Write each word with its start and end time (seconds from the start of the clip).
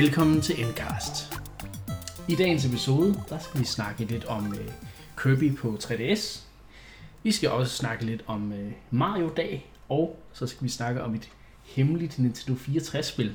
Velkommen 0.00 0.40
til 0.40 0.64
Endcast. 0.64 1.40
I 2.28 2.34
dagens 2.34 2.66
episode, 2.66 3.14
der 3.28 3.38
skal 3.38 3.60
vi 3.60 3.64
snakke 3.64 4.04
lidt 4.04 4.24
om 4.24 4.54
øh, 4.54 4.68
Kirby 5.22 5.56
på 5.56 5.78
3DS. 5.82 6.40
Vi 7.22 7.32
skal 7.32 7.50
også 7.50 7.76
snakke 7.76 8.04
lidt 8.04 8.24
om 8.26 8.52
øh, 8.52 8.72
Mario-dag, 8.90 9.70
og 9.88 10.22
så 10.32 10.46
skal 10.46 10.64
vi 10.64 10.68
snakke 10.68 11.02
om 11.02 11.14
et 11.14 11.30
hemmeligt 11.64 12.18
Nintendo 12.18 12.60
64-spil. 12.60 13.32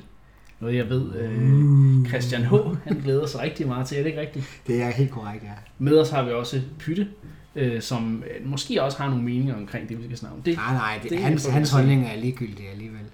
Noget 0.60 0.76
jeg 0.76 0.88
ved, 0.88 1.14
øh, 1.14 2.08
Christian 2.08 2.44
H. 2.44 2.54
han 2.84 2.96
glæder 3.04 3.26
sig 3.26 3.40
rigtig 3.40 3.66
meget 3.66 3.86
til, 3.86 3.98
er 3.98 4.02
det 4.02 4.08
ikke 4.08 4.20
rigtigt? 4.20 4.44
Det 4.66 4.82
er 4.82 4.90
helt 4.90 5.10
korrekt, 5.10 5.44
ja. 5.44 5.52
Med 5.78 5.98
os 5.98 6.10
har 6.10 6.24
vi 6.24 6.30
også 6.30 6.62
Pytte, 6.78 7.08
øh, 7.54 7.82
som 7.82 8.24
øh, 8.30 8.46
måske 8.48 8.82
også 8.82 8.98
har 8.98 9.08
nogle 9.08 9.24
meninger 9.24 9.56
omkring 9.56 9.88
det, 9.88 9.98
vi 9.98 10.04
skal 10.04 10.16
snakke 10.16 10.36
om. 10.36 10.42
Det, 10.42 10.56
Nej, 10.56 10.74
nej, 10.74 10.98
det, 11.02 11.10
det 11.10 11.18
hans, 11.18 11.46
hans 11.46 11.70
holdning 11.70 12.06
er 12.06 12.16
ligegyldig 12.16 12.70
alligevel. 12.70 13.06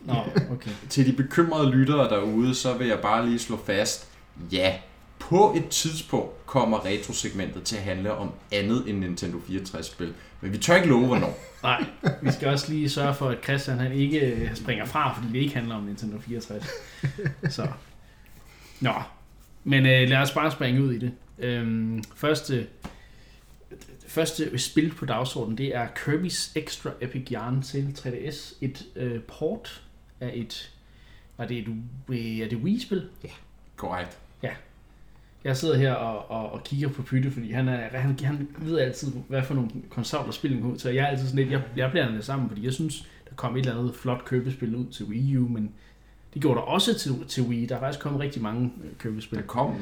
Nå, 0.00 0.14
okay. 0.50 0.70
Til 0.88 1.06
de 1.06 1.12
bekymrede 1.12 1.70
lyttere 1.70 2.08
derude, 2.08 2.54
så 2.54 2.74
vil 2.74 2.86
jeg 2.86 2.98
bare 2.98 3.26
lige 3.26 3.38
slå 3.38 3.56
fast, 3.66 4.08
ja, 4.52 4.74
på 5.18 5.54
et 5.56 5.68
tidspunkt 5.68 6.46
kommer 6.46 6.84
retrosegmentet 6.84 7.62
til 7.62 7.76
at 7.76 7.82
handle 7.82 8.14
om 8.14 8.32
andet 8.52 8.84
end 8.86 8.98
Nintendo 8.98 9.38
64-spil. 9.38 10.14
Men 10.40 10.52
vi 10.52 10.58
tør 10.58 10.76
ikke 10.76 10.88
love, 10.88 11.06
hvornår. 11.06 11.38
Nej, 11.62 11.84
vi 12.22 12.32
skal 12.32 12.48
også 12.48 12.72
lige 12.72 12.90
sørge 12.90 13.14
for, 13.14 13.28
at 13.28 13.38
Christian 13.44 13.78
han 13.78 13.92
ikke 13.92 14.20
øh, 14.20 14.56
springer 14.56 14.84
fra, 14.84 15.14
fordi 15.14 15.28
det 15.32 15.38
ikke 15.38 15.54
handler 15.54 15.74
om 15.74 15.82
Nintendo 15.82 16.18
64. 16.18 16.66
Så. 17.48 17.66
Nå, 18.80 18.92
men 19.64 19.86
øh, 19.86 20.08
lad 20.08 20.18
os 20.18 20.32
bare 20.32 20.50
springe 20.50 20.82
ud 20.82 20.92
i 20.92 20.98
det. 20.98 21.12
Øhm, 21.38 22.04
første, 22.14 22.66
første 24.08 24.58
spil 24.58 24.94
på 24.94 25.06
dagsordenen, 25.06 25.58
det 25.58 25.76
er 25.76 25.86
Kirby's 25.86 26.52
Extra 26.56 26.90
Epic 27.00 27.32
Yarn 27.32 27.62
til 27.62 27.96
3DS. 27.98 28.54
Et 28.60 28.84
øh, 28.96 29.20
port 29.20 29.82
af 30.20 30.30
et... 30.34 30.72
Var 31.36 31.46
det 31.46 31.58
et, 31.58 31.68
øh, 32.08 32.38
er 32.38 32.48
det 32.48 32.58
Wii-spil? 32.58 33.08
Korrekt. 33.76 34.18
Jeg 35.44 35.56
sidder 35.56 35.76
her 35.76 35.92
og, 35.92 36.30
og, 36.30 36.52
og 36.52 36.64
kigger 36.64 36.88
på 36.88 37.02
Pytte, 37.02 37.30
fordi 37.30 37.52
han, 37.52 37.68
er, 37.68 37.98
han, 37.98 38.18
han 38.22 38.48
ved 38.58 38.78
altid, 38.78 39.12
hvad 39.28 39.42
for 39.42 39.54
nogle 39.54 39.70
konsoller 39.90 40.32
spillet 40.32 40.62
ud 40.62 40.76
til. 40.76 40.88
Og 40.88 40.94
jeg 40.94 41.02
er 41.02 41.06
altid 41.06 41.26
sådan 41.26 41.38
lidt, 41.38 41.50
jeg, 41.50 41.62
jeg 41.76 41.90
blander 41.90 42.14
det 42.14 42.24
sammen, 42.24 42.48
fordi 42.48 42.64
jeg 42.64 42.72
synes, 42.72 43.08
der 43.28 43.34
kom 43.36 43.56
et 43.56 43.60
eller 43.66 43.78
andet 43.78 43.94
flot 43.94 44.24
købespil 44.24 44.74
ud 44.74 44.86
til 44.86 45.06
Wii 45.06 45.36
U, 45.36 45.48
men 45.48 45.72
det 46.34 46.42
gjorde 46.42 46.56
der 46.56 46.62
også 46.62 46.98
til, 46.98 47.24
til 47.28 47.42
Wii. 47.42 47.66
Der 47.66 47.76
er 47.76 47.80
faktisk 47.80 48.00
kommet 48.00 48.20
rigtig 48.20 48.42
mange 48.42 48.72
øh, 48.84 48.90
købespil. 48.98 49.38
Der 49.38 49.44
kom 49.44 49.74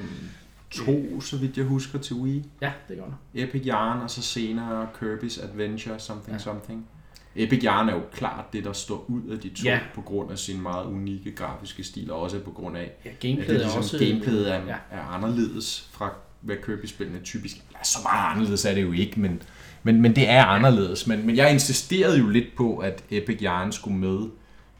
to, 0.70 1.20
så 1.20 1.36
vidt 1.36 1.56
jeg 1.56 1.64
husker, 1.64 1.98
til 1.98 2.16
Wii. 2.16 2.44
Ja, 2.60 2.72
det 2.88 2.96
gør 2.96 3.04
der. 3.04 3.42
Epic 3.42 3.62
Yarn, 3.66 4.00
og 4.00 4.10
så 4.10 4.22
senere 4.22 4.88
Kirby's 5.02 5.42
Adventure, 5.42 5.98
something 5.98 6.28
Ja. 6.28 6.32
ja. 6.32 6.38
something. 6.38 6.86
Epic 7.36 7.60
Yarn 7.64 7.88
er 7.88 7.92
jo 7.94 8.00
klart 8.12 8.52
det, 8.52 8.64
der 8.64 8.72
står 8.72 9.04
ud 9.08 9.22
af 9.30 9.38
de 9.38 9.48
to, 9.48 9.64
Ja. 9.64 9.78
på 9.94 10.00
grund 10.00 10.30
af 10.32 10.38
sin 10.38 10.62
meget 10.62 10.84
unikke 10.86 11.32
grafiske 11.32 11.84
stil, 11.84 12.10
og 12.12 12.20
også 12.20 12.38
på 12.38 12.50
grund 12.50 12.76
af, 12.76 12.90
Ja, 13.04 13.10
at 13.10 13.18
gameplayet 13.20 13.48
det 13.48 13.54
er 13.56 13.60
ligesom, 13.60 13.78
også... 13.78 13.98
gameplayet 13.98 14.52
er, 14.54 14.60
Ja. 14.66 14.74
er 14.90 15.00
anderledes 15.14 15.88
fra, 15.92 16.10
hvad 16.40 16.56
Kirby-spillene 16.66 17.20
typisk 17.20 17.56
ja, 17.56 17.84
så 17.84 17.98
meget 18.02 18.30
anderledes 18.34 18.64
er 18.64 18.74
det 18.74 18.82
jo 18.82 18.92
ikke, 18.92 19.20
men, 19.20 19.42
men, 19.82 20.02
men 20.02 20.16
det 20.16 20.28
er 20.28 20.44
anderledes. 20.44 21.06
Men, 21.06 21.26
men 21.26 21.36
jeg 21.36 21.52
insisterede 21.52 22.18
jo 22.18 22.28
lidt 22.28 22.56
på, 22.56 22.78
at 22.78 23.04
Epic 23.10 23.38
Yarn 23.42 23.72
skulle 23.72 23.96
med, 23.96 24.18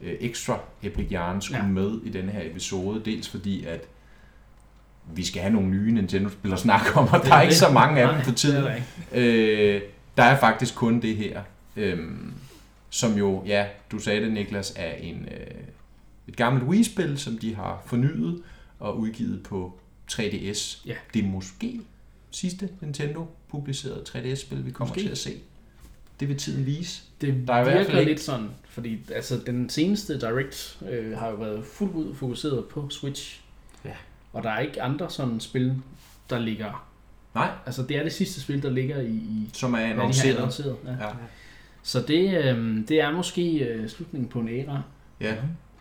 øh, 0.00 0.12
ekstra 0.20 0.58
Epic 0.83 1.06
Yarn 1.12 1.40
skulle 1.42 1.62
Ja. 1.62 1.68
med 1.68 2.00
i 2.05 2.10
denne 2.10 2.33
her 2.33 2.50
episode, 2.50 3.02
dels 3.05 3.28
fordi, 3.28 3.64
at 3.64 3.84
vi 5.14 5.24
skal 5.24 5.42
have 5.42 5.52
nogle 5.55 5.68
nye 5.68 5.92
Nintendo-spil 5.92 6.52
at 6.52 6.58
snakke 6.58 6.94
om, 6.96 7.08
og 7.08 7.18
Det 7.20 7.27
der 7.28 7.34
er 7.34 7.39
det. 7.39 7.44
ikke 7.44 7.56
så 7.56 7.70
mange 7.73 8.00
af 8.00 8.12
dem 8.14 8.23
for 8.23 8.30
det 8.30 8.36
tiden. 8.39 8.64
er. 8.64 8.77
Øh, 9.14 9.80
der 10.17 10.23
er 10.23 10.39
faktisk 10.40 10.74
kun 10.74 11.00
det 11.00 11.17
her, 11.17 11.40
øhm, 11.78 12.33
som 12.90 13.12
jo, 13.18 13.42
ja, 13.46 13.66
du 13.92 13.98
sagde 13.98 14.20
det 14.24 14.33
Niklas, 14.33 14.72
er 14.77 14.92
en, 14.94 15.28
øh, 15.40 15.46
et 16.28 16.36
gammelt 16.36 16.64
Wii-spil, 16.64 17.18
som 17.18 17.39
de 17.39 17.55
har 17.55 17.83
fornyet 17.86 18.42
og 18.78 18.98
udgivet 18.98 19.42
på 19.42 19.78
3DS. 20.12 20.83
Ja. 20.86 20.94
Det 21.14 21.24
er 21.24 21.28
måske 21.28 21.80
sidste 22.30 22.68
Nintendo 22.80 23.27
publicerede 23.50 24.05
3DS-spil, 24.08 24.67
vi 24.67 24.70
kommer 24.70 24.94
Måske. 24.94 25.02
til 25.06 25.11
at 25.11 25.18
se. 25.18 25.34
Det 26.20 26.28
vil 26.28 26.36
tiden 26.38 26.67
vise. 26.67 27.02
Det 27.20 27.44
Der 27.46 27.55
er 27.55 27.61
i 27.61 27.64
hvert 27.64 27.74
fald 27.77 27.86
virker 27.86 27.98
ikke- 28.00 28.11
lidt 28.12 28.20
sådan, 28.20 28.48
fordi 28.68 28.98
altså, 29.14 29.40
den 29.46 29.68
seneste 29.70 30.20
Direct 30.20 30.78
øh, 30.90 31.18
har 31.18 31.28
jo 31.28 31.34
været 31.36 31.64
fuldt 31.64 31.92
ud 31.94 32.14
fokuseret 32.14 32.64
på 32.64 32.90
Switch. 32.90 33.40
Ja. 33.84 33.94
Og 34.33 34.42
der 34.42 34.50
er 34.50 34.58
ikke 34.61 34.83
andre 34.83 35.11
sådan 35.11 35.40
spil, 35.40 35.74
der 36.30 36.38
ligger... 36.38 36.88
Nej, 37.34 37.50
Altså, 37.67 37.83
det 37.83 37.96
er 37.96 38.02
det 38.02 38.12
sidste 38.12 38.40
spil, 38.40 38.62
der 38.62 38.70
ligger 38.70 39.00
i, 39.00 39.11
i 39.11 39.50
som 39.52 39.74
er 39.74 39.78
hvad 39.78 39.86
de 39.86 39.92
annonceret. 39.92 40.34
annonceret. 40.36 40.77
Ja. 40.84 40.90
Ja. 40.90 41.11
Så 41.83 42.00
det, 42.08 42.44
øh, 42.44 42.89
det 42.89 43.00
er 43.00 43.11
måske 43.12 43.58
øh, 43.58 43.89
slutningen 43.89 44.28
på 44.28 44.39
en 44.40 44.48
æra. 44.48 44.83
ja. 45.20 45.34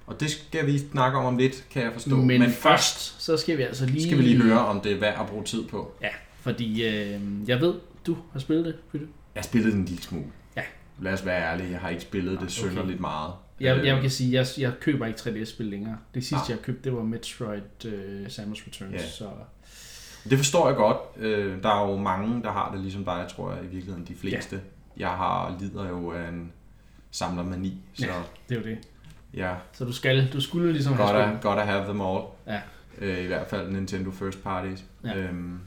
Og 0.07 0.19
det 0.19 0.31
skal 0.31 0.65
vi 0.67 0.77
snakke 0.79 1.17
om 1.17 1.25
om 1.25 1.37
lidt, 1.37 1.65
kan 1.69 1.83
jeg 1.83 1.93
forstå. 1.93 2.15
Men, 2.15 2.39
Men 2.39 2.49
først, 2.51 3.21
så 3.23 3.37
skal 3.37 3.57
vi 3.57 3.63
altså 3.63 3.85
lige... 3.85 4.03
skal 4.05 4.17
vi 4.17 4.23
lige 4.23 4.41
høre, 4.41 4.59
om 4.59 4.81
det 4.81 4.91
er 4.91 4.99
værd 4.99 5.19
at 5.19 5.25
bruge 5.27 5.43
tid 5.43 5.65
på. 5.67 5.91
Ja, 6.01 6.09
fordi 6.41 6.85
øh, 6.87 7.19
jeg 7.47 7.61
ved, 7.61 7.73
du 8.07 8.17
har 8.33 8.39
spillet 8.39 8.65
det, 8.65 8.75
Pytte. 8.91 9.07
Jeg 9.35 9.43
spillede 9.43 9.71
den 9.71 9.79
en 9.79 9.85
lille 9.85 10.03
smule. 10.03 10.25
Ja. 10.55 10.61
Lad 11.01 11.13
os 11.13 11.25
være 11.25 11.41
ærlige, 11.53 11.71
jeg 11.71 11.79
har 11.79 11.89
ikke 11.89 12.01
spillet 12.01 12.31
det 12.31 12.37
Okay. 12.41 12.49
synderligt 12.49 12.99
meget. 12.99 13.33
Jeg, 13.59 13.85
jeg 13.85 14.01
kan 14.01 14.09
sige, 14.09 14.33
jeg, 14.33 14.45
jeg 14.57 14.71
køber 14.81 15.05
ikke 15.05 15.19
3DS-spil 15.19 15.65
længere. 15.65 15.97
Det 16.13 16.23
sidste, 16.23 16.35
Ah. 16.43 16.49
jeg 16.49 16.61
købte, 16.61 16.83
det 16.89 16.97
var 16.97 17.03
Metroid 17.03 17.85
øh, 17.85 18.29
Samus 18.29 18.63
Returns. 18.67 18.93
Ja. 18.93 19.07
Så 19.07 19.25
Det 20.29 20.37
forstår 20.37 20.67
jeg 20.67 20.75
godt. 20.75 20.97
Øh, 21.17 21.63
Der 21.63 21.69
er 21.69 21.89
jo 21.91 21.97
mange, 21.97 22.43
der 22.43 22.51
har 22.51 22.71
det 22.71 22.81
ligesom 22.81 23.03
dig, 23.05 23.25
tror 23.35 23.51
jeg, 23.53 23.63
i 23.63 23.67
virkeligheden 23.67 24.05
de 24.07 24.15
fleste. 24.15 24.61
Jeg 24.97 25.09
har 25.09 25.57
lider 25.59 25.87
jo 25.89 26.11
af 26.11 26.27
en 26.29 26.51
samlermani, 27.11 27.77
så 27.93 28.05
Ja. 28.05 28.13
det 28.49 28.57
er 28.57 28.61
jo 28.61 28.67
det. 28.67 28.77
ja, 29.33 29.53
Så 29.73 29.85
du 29.85 29.93
skal, 29.93 30.33
du 30.33 30.41
skulle 30.41 30.71
ligesom 30.71 30.95
godt 30.97 31.09
have 31.09 31.23
spillet. 31.23 31.41
godt 31.41 31.59
at 31.59 31.67
have 31.67 31.83
them 31.83 32.01
all. 32.01 32.21
Ja. 32.47 32.61
Øh, 32.97 33.23
I 33.23 33.27
hvert 33.27 33.47
fald 33.47 33.71
Nintendo 33.71 34.11
First 34.11 34.43
Parties. 34.43 34.83
Ja. 35.03 35.17
Øhm, 35.17 35.59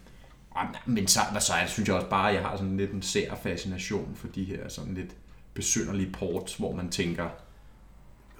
men 0.86 1.06
så, 1.06 1.20
så 1.40 1.52
synes 1.66 1.88
jeg 1.88 1.96
også 1.96 2.08
bare, 2.08 2.28
at 2.28 2.34
jeg 2.34 2.42
har 2.42 2.56
sådan 2.56 2.76
lidt 2.76 2.90
en 2.90 3.02
sær 3.02 3.34
fascination 3.42 4.12
for 4.16 4.26
de 4.28 4.44
her 4.44 4.68
sådan 4.68 4.94
lidt 4.94 5.10
besynderlige 5.54 6.12
ports, 6.12 6.54
hvor 6.56 6.72
man 6.72 6.88
tænker, 6.88 7.28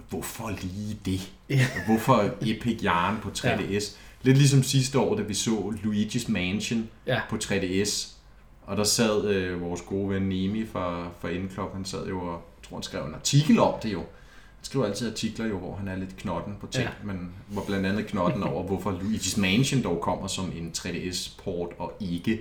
hvorfor 0.08 0.50
lige 0.62 0.98
det? 1.04 1.32
Ja. 1.48 1.66
Hvorfor 1.86 2.24
Epic 2.40 2.80
Yarn 2.84 3.18
på 3.22 3.30
3DS? 3.38 3.96
Lidt 4.22 4.36
ligesom 4.38 4.62
sidste 4.62 4.98
år, 4.98 5.16
da 5.16 5.22
vi 5.22 5.34
så 5.34 5.74
Luigi's 5.84 6.32
Mansion 6.32 6.88
Ja. 7.06 7.20
på 7.30 7.36
3DS. 7.36 8.16
Og 8.62 8.76
der 8.76 8.84
sad 8.84 9.24
øh, 9.28 9.60
vores 9.60 9.80
gode 9.80 10.08
ven 10.10 10.22
Nemi 10.22 10.66
fra, 10.66 11.08
fra 11.20 11.28
Indklub, 11.28 11.72
han 11.74 11.84
sad 11.84 12.06
jo 12.08 12.20
og, 12.20 12.42
tror 12.68 12.76
han 12.76 12.82
skrev 12.82 13.04
en 13.04 13.14
artikel 13.14 13.58
om 13.58 13.74
det 13.82 13.92
jo. 13.92 13.98
Han 13.98 14.64
skriver 14.64 14.86
altid 14.86 15.10
artikler 15.10 15.46
jo, 15.46 15.58
hvor 15.58 15.76
han 15.76 15.88
er 15.88 15.96
lidt 15.96 16.16
knotten 16.16 16.54
på 16.60 16.66
ting, 16.66 16.84
Ja. 16.84 16.90
men 17.04 17.32
hvor 17.48 17.62
blandt 17.66 17.86
andet 17.86 18.06
knotten 18.06 18.42
over, 18.42 18.62
hvorfor 18.62 18.90
Luigi's 18.92 19.40
Mansion 19.40 19.82
dog 19.82 20.00
kommer 20.02 20.26
som 20.26 20.52
en 20.56 20.72
3DS-port 20.78 21.68
og 21.78 21.92
ikke 22.00 22.40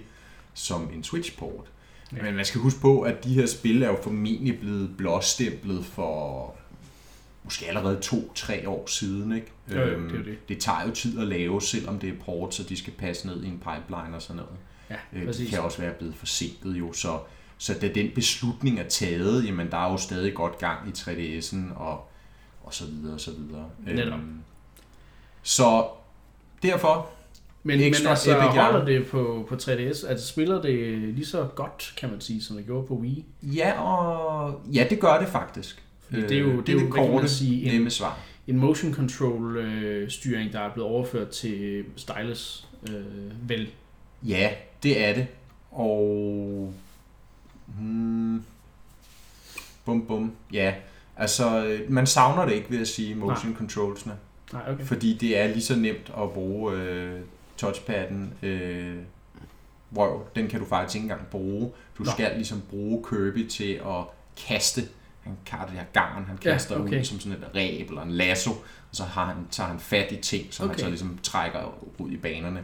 som 0.53 0.89
en 0.95 1.03
Switch-port. 1.03 1.65
Ja. 2.17 2.21
Men 2.23 2.35
man 2.35 2.45
skal 2.45 2.61
huske 2.61 2.79
på, 2.79 3.01
at 3.01 3.23
de 3.23 3.33
her 3.33 3.45
spil 3.45 3.83
er 3.83 3.87
jo 3.87 3.97
formentlig 4.03 4.59
blevet 4.59 4.97
blåstemplet 4.97 5.85
for 5.85 6.55
måske 7.43 7.67
allerede 7.67 7.99
to-tre 8.01 8.69
år 8.69 8.87
siden. 8.87 9.31
Ikke? 9.35 9.47
Jo, 9.71 9.75
jo, 9.75 9.81
Øhm, 9.81 10.03
det 10.09 10.13
er 10.15 10.19
jo 10.19 10.25
det. 10.25 10.49
det 10.49 10.57
tager 10.59 10.83
jo 10.87 10.91
tid 10.91 11.19
at 11.19 11.27
lave, 11.27 11.61
selvom 11.61 11.99
det 11.99 12.09
er 12.09 12.13
port, 12.25 12.55
så 12.55 12.63
de 12.63 12.77
skal 12.77 12.93
passe 12.93 13.27
ned 13.27 13.43
i 13.43 13.47
en 13.47 13.57
pipeline 13.59 14.15
og 14.15 14.21
sådan 14.21 14.35
noget. 14.35 14.51
Ja, 14.89 14.95
Øh, 15.13 15.21
de 15.21 15.25
præcis. 15.25 15.49
kan 15.49 15.59
også 15.59 15.81
være 15.81 15.93
blevet 15.93 16.15
forsinket 16.15 16.71
jo, 16.79 16.93
så, 16.93 17.19
så 17.57 17.73
da 17.81 17.87
den 17.87 18.11
beslutning 18.15 18.79
er 18.79 18.87
taget, 18.87 19.45
jamen 19.45 19.71
der 19.71 19.77
er 19.87 19.91
jo 19.91 19.97
stadig 19.97 20.33
godt 20.33 20.57
gang 20.57 20.87
i 20.89 20.91
3DS'en 20.91 21.77
og, 21.79 22.09
og 22.63 22.73
så 22.73 22.85
videre 22.85 23.13
og 23.13 23.19
så 23.19 23.31
videre. 23.31 23.65
Netop. 23.85 24.19
Øhm, 24.19 24.39
så 25.43 25.85
derfor, 26.63 27.09
Men, 27.63 27.79
men 27.79 27.85
altså, 28.07 28.37
Epic 28.37 28.57
holder 28.59 28.85
det 28.85 29.07
på, 29.07 29.45
på 29.49 29.55
3DS? 29.55 30.07
Altså, 30.07 30.27
spiller 30.27 30.61
det 30.61 30.99
lige 30.99 31.25
så 31.25 31.43
godt, 31.55 31.93
kan 31.97 32.09
man 32.09 32.21
sige, 32.21 32.43
som 32.43 32.55
det 32.57 32.65
gjorde 32.65 32.87
på 32.87 32.93
Wii? 32.95 33.25
ja, 33.43 33.81
og, 33.81 34.61
ja 34.73 34.87
det 34.89 34.99
gør 34.99 35.19
det 35.19 35.27
faktisk. 35.27 35.83
Fordi 35.99 36.21
det 36.21 36.31
er 36.31 36.39
jo- 36.39 36.47
Øh, 36.49 36.67
det 36.67 36.69
er 36.69 36.73
jo, 36.85 36.89
kan 36.91 37.15
man 37.15 37.29
sige, 37.29 37.65
en- 37.65 37.73
nemme 37.73 37.89
svar. 37.89 38.19
En 38.47 38.57
motion 38.57 38.93
control 38.93 39.57
øh, 39.57 40.09
styring, 40.09 40.53
der 40.53 40.59
er 40.59 40.73
blevet 40.73 40.89
overført 40.89 41.29
til 41.29 41.83
stylus, 41.95 42.67
øh, 42.89 43.49
vel? 43.49 43.69
Ja, 44.23 44.49
det 44.83 45.05
er 45.05 45.13
det. 45.13 45.27
Og... 45.71 46.73
Hmm, 47.65 48.43
bum 49.85 50.05
bum. 50.05 50.31
Ja, 50.53 50.73
altså 51.17 51.65
øh, 51.65 51.91
man 51.91 52.07
savner 52.07 52.45
det 52.45 52.53
ikke 52.53 52.71
ved 52.71 52.81
at 52.81 52.87
sige 52.87 53.15
motion 53.15 53.55
controlsene. 53.55 54.17
Nej, 54.53 54.61
okay. 54.71 54.85
Fordi 54.85 55.13
det 55.13 55.37
er 55.37 55.47
lige 55.47 55.63
så 55.63 55.75
nemt 55.75 56.11
at 56.17 56.31
bruge 56.31 56.73
øh, 56.75 57.19
touchpadden. 57.57 58.33
Øh, 58.43 58.95
røv, 59.97 60.27
den 60.35 60.47
kan 60.47 60.59
du 60.59 60.65
faktisk 60.65 60.95
ikke 60.95 61.03
engang 61.03 61.27
bruge. 61.27 61.71
Du 61.97 62.03
Nå. 62.03 62.11
skal 62.11 62.31
ligesom 62.35 62.61
bruge 62.69 63.03
Kirby 63.09 63.47
til 63.47 63.73
at 63.73 64.03
kaste. 64.47 64.81
Han 65.21 65.37
har 65.49 65.65
det 65.65 65.75
her 65.75 65.85
garn, 65.93 66.23
han 66.23 66.39
Ja, 66.45 66.51
kaster 66.51 66.79
okay. 66.79 66.99
ud 66.99 67.03
som 67.03 67.19
sådan 67.19 67.37
et 67.37 67.55
ræb 67.55 67.89
eller 67.89 68.01
en 68.01 68.11
lasso. 68.11 68.51
Og 68.51 68.95
så 68.95 69.03
har 69.03 69.25
han, 69.25 69.35
tager 69.51 69.69
han 69.69 69.79
fat 69.79 70.11
i 70.11 70.15
ting, 70.15 70.53
som. 70.53 70.65
Okay. 70.65 70.73
han 70.73 70.79
så 70.79 70.89
ligesom 70.89 71.19
trækker 71.23 71.83
ud 71.97 72.11
i 72.11 72.17
banerne. 72.17 72.63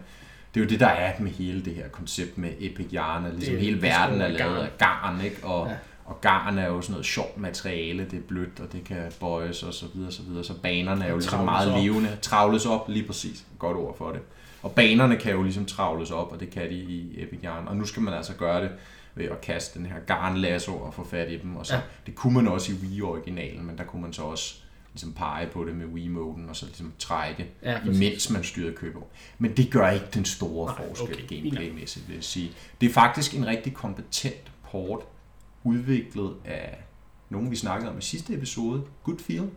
Det 0.56 0.62
er 0.62 0.66
jo 0.66 0.70
det, 0.70 0.80
der 0.80 0.88
er 0.88 1.14
med 1.20 1.32
hele 1.32 1.66
det 1.66 1.76
her 1.76 1.88
koncept 1.88 2.38
med 2.38 2.50
Epic 2.60 2.88
Yarn, 2.94 3.26
at 3.26 3.34
ligesom 3.34 3.54
Det- 3.56 3.64
hele 3.64 3.82
verden 3.82 4.22
er 4.22 4.28
lavet 4.28 4.58
af 4.58 4.70
garn, 4.78 5.22
ikke? 5.26 5.38
Og, 5.44 5.68
Ja. 5.68 5.76
Og 6.06 6.22
garn 6.22 6.58
er 6.58 6.68
jo 6.68 6.82
sådan 6.82 6.92
noget 6.94 7.06
sjovt 7.06 7.38
materiale, 7.38 8.06
det 8.12 8.18
er 8.20 8.22
blødt, 8.28 8.60
og 8.60 8.72
det 8.74 8.84
kan 8.84 8.98
bøjes 9.20 9.64
og 9.64 9.74
så 9.74 9.86
videre, 9.94 10.12
så 10.12 10.22
videre. 10.24 10.44
Så 10.44 10.54
banerne 10.64 11.04
er 11.04 11.08
jo 11.08 11.14
Og 11.14 11.20
ligesom 11.20 11.46
meget 11.46 11.72
op. 11.74 11.84
levende. 11.84 12.18
Travles 12.22 12.66
op, 12.66 12.90
lige 12.90 13.08
præcis. 13.08 13.44
Godt 13.60 13.78
ord 13.78 13.98
for 13.98 14.12
det. 14.12 14.22
Og 14.64 14.72
banerne 14.72 15.16
kan 15.18 15.32
jo 15.32 15.44
ligesom 15.44 15.66
travles 15.66 16.12
op, 16.12 16.32
og 16.32 16.40
det 16.40 16.50
kan 16.50 16.70
de 16.70 16.76
i 16.76 17.24
Epic 17.24 17.40
Yarn. 17.44 17.68
Og 17.68 17.76
nu 17.78 17.86
skal 17.86 18.02
man 18.02 18.14
altså 18.14 18.34
gøre 18.34 18.62
det 18.64 18.72
ved 19.16 19.26
at 19.26 19.42
kaste 19.42 19.80
den 19.80 19.86
her 19.88 20.00
garnlasso 20.08 20.72
og 20.76 20.94
få 20.94 21.08
fat 21.08 21.32
i 21.32 21.38
dem. 21.38 21.56
Og 21.56 21.66
så, 21.66 21.74
ja. 21.76 21.82
Det 22.06 22.16
kunne 22.16 22.34
man 22.34 22.48
også 22.48 22.72
i 22.72 22.76
Wii-originalen, 22.76 23.66
men 23.66 23.78
der 23.78 23.84
kunne 23.84 24.02
man 24.02 24.14
så 24.14 24.22
også 24.22 24.56
ligesom 24.96 25.14
pege 25.14 25.48
på 25.48 25.66
det 25.66 25.76
med 25.76 25.86
Wii-moden, 25.86 26.50
og 26.50 26.56
så 26.56 26.66
ligesom 26.66 26.94
trække, 27.00 27.48
Ja, 27.64 27.80
præcis. 27.80 27.98
imens 28.02 28.30
man 28.30 28.44
styrede 28.44 28.74
køber. 28.74 29.00
Men 29.40 29.58
det 29.58 29.72
gør 29.72 29.90
ikke 29.90 30.06
den 30.14 30.26
store 30.26 30.66
Nej, 30.80 30.88
forskel 30.88 31.14
okay, 31.26 31.36
gameplaymæssigt, 31.38 32.08
vil 32.08 32.14
jeg 32.16 32.24
sige. 32.24 32.52
Det 32.82 32.90
er 32.90 32.94
faktisk 32.94 33.34
en 33.36 33.48
rigtig 33.48 33.74
kompetent 33.74 34.52
port, 34.72 35.00
udviklet 35.64 36.32
af 36.46 36.84
nogen, 37.30 37.52
vi 37.52 37.56
snakkede 37.56 37.92
om 37.92 37.98
i 37.98 38.02
sidste 38.02 38.34
episode, 38.34 38.84
Good 39.04 39.20
Feel, 39.20 39.50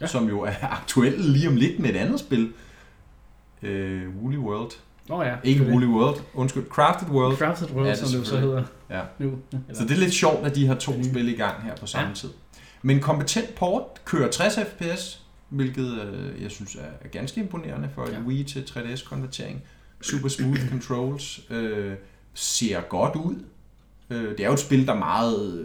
Ja. 0.00 0.06
som 0.06 0.28
jo 0.28 0.40
er 0.40 0.52
aktuel 0.80 1.12
lige 1.20 1.48
om 1.48 1.56
lidt 1.56 1.78
med 1.78 1.90
et 1.90 1.96
andet 1.96 2.20
spil, 2.20 2.52
øh, 3.62 4.16
Woolly 4.16 4.36
World. 4.36 4.70
Nå 5.08 5.22
ja. 5.22 5.36
Ikke 5.44 5.62
Woolly 5.64 5.86
World, 5.86 6.20
undskyld, 6.34 6.64
Crafted 6.68 7.08
World. 7.08 7.36
Crafted 7.36 7.70
World, 7.70 7.86
Ja, 7.86 7.90
det 7.90 7.98
som 7.98 8.08
det 8.08 8.18
jo 8.18 8.24
så 8.24 8.40
hedder 8.40 8.64
Ja. 8.90 9.00
nu. 9.18 9.38
Så 9.72 9.82
det 9.84 9.90
er 9.90 9.96
lidt 9.96 10.12
sjovt, 10.14 10.46
at 10.46 10.54
de 10.54 10.66
har 10.66 10.74
to 10.74 10.92
spil 11.04 11.28
i 11.28 11.32
gang 11.36 11.62
her 11.62 11.76
på 11.76 11.86
samme 11.86 12.08
ja. 12.08 12.14
tid. 12.14 12.30
Men 12.82 12.96
en 12.96 13.02
kompetent 13.02 13.54
port 13.54 13.82
kører 14.04 14.30
60 14.30 14.58
fps, 14.58 15.22
hvilket 15.48 16.00
øh, 16.02 16.42
jeg 16.42 16.50
synes 16.50 16.76
er 17.02 17.08
ganske 17.08 17.40
imponerende 17.40 17.90
for 17.94 18.10
Ja. 18.10 18.16
en 18.18 18.24
Wii 18.24 18.44
til 18.44 18.60
3DS-konvertering. 18.60 19.62
Super 20.02 20.28
smooth 20.28 20.68
controls, 20.70 21.40
øh, 21.50 21.94
ser 22.34 22.80
godt 22.80 23.16
ud. 23.16 23.44
Øh, 24.10 24.30
det 24.30 24.40
er 24.40 24.46
jo 24.46 24.52
et 24.52 24.58
spil, 24.60 24.86
der 24.86 24.94
meget 24.94 25.58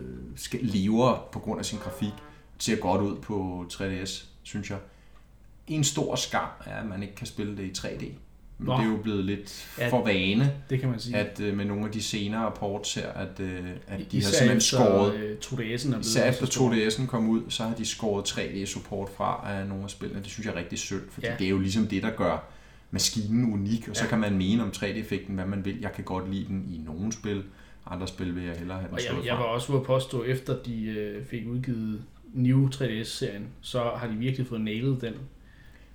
øh, 0.53 0.59
lever 0.61 1.29
på 1.31 1.39
grund 1.39 1.59
af 1.59 1.65
sin 1.65 1.79
grafik. 1.79 2.13
Det 2.55 2.63
ser 2.63 2.75
godt 2.75 3.01
ud 3.01 3.15
på 3.17 3.65
3DS, 3.73 4.25
synes 4.43 4.69
jeg. 4.69 4.77
En 5.67 5.83
stor 5.83 6.15
skam 6.15 6.47
er, 6.65 6.75
at 6.79 6.85
man 6.85 7.03
ikke 7.03 7.15
kan 7.15 7.27
spille 7.27 7.57
det 7.57 7.63
i 7.63 7.71
3D. 7.87 8.05
Men 8.57 8.67
Nå. 8.67 8.73
det 8.77 8.81
er 8.85 8.89
jo 8.91 8.97
blevet 8.97 9.25
lidt 9.25 9.67
Ja. 9.79 9.87
for 9.89 10.03
vane 10.03 10.51
Det 10.69 10.79
kan 10.79 10.89
man 10.89 10.99
sige. 10.99 11.17
at 11.17 11.39
øh, 11.39 11.57
med 11.57 11.65
nogle 11.65 11.85
af 11.85 11.91
de 11.91 12.01
senere 12.03 12.51
ports 12.55 12.93
her, 12.93 13.07
at, 13.09 13.39
øh, 13.39 13.49
at 13.87 13.99
de 13.99 14.17
har 14.17 14.29
Især 14.29 14.29
simpelthen 14.29 14.57
efter, 14.57 14.59
skåret, 14.59 15.13
øh, 15.15 15.37
2DS'en 15.41 15.95
er 15.95 15.99
især 15.99 16.29
efter 16.29 16.45
så 16.45 16.51
stor. 16.51 16.69
2DS'en 16.73 17.05
kom 17.07 17.29
ud, 17.29 17.41
så 17.49 17.63
har 17.63 17.75
de 17.75 17.85
skåret 17.85 18.25
3D-support 18.25 19.09
fra 19.17 19.45
af 19.51 19.67
nogle 19.67 19.83
af 19.83 19.89
spillene. 19.89 20.21
Det 20.21 20.29
synes 20.31 20.45
jeg 20.45 20.53
er 20.53 20.57
rigtig 20.57 20.79
synd, 20.79 21.01
fordi 21.11 21.27
Ja. 21.27 21.33
det 21.39 21.45
er 21.45 21.49
jo 21.49 21.59
ligesom 21.59 21.87
det, 21.87 22.03
der 22.03 22.09
gør 22.09 22.43
maskinen 22.91 23.53
unik, 23.53 23.87
og 23.89 23.95
så 23.95 24.03
Ja. 24.03 24.09
kan 24.09 24.19
man 24.19 24.37
mene 24.37 24.63
om 24.63 24.69
3D-effekten, 24.75 25.35
hvad 25.35 25.45
man 25.45 25.65
vil. 25.65 25.77
Jeg 25.81 25.93
kan 25.93 26.03
godt 26.03 26.31
lide 26.33 26.45
den 26.47 26.65
i 26.73 26.77
nogle 26.85 27.11
spil, 27.13 27.43
andre 27.91 28.07
spil 28.07 28.35
vil 28.35 28.43
jeg 28.43 28.55
hellere 28.57 28.77
have 28.77 28.87
den 28.87 28.93
Og 28.93 28.99
jeg, 28.99 29.09
stået 29.11 29.25
jeg 29.25 29.33
var 29.35 29.43
også 29.43 29.71
ude 29.71 29.79
at 29.81 29.85
påstå, 29.85 30.23
efter 30.23 30.55
de 30.65 30.85
øh, 30.85 31.25
fik 31.25 31.47
udgivet 31.47 32.01
New 32.33 32.69
3DS-serien, 32.69 33.47
så 33.61 33.79
har 33.97 34.07
de 34.07 34.13
virkelig 34.13 34.47
fået 34.47 34.61
nailet 34.61 35.01
den. 35.01 35.13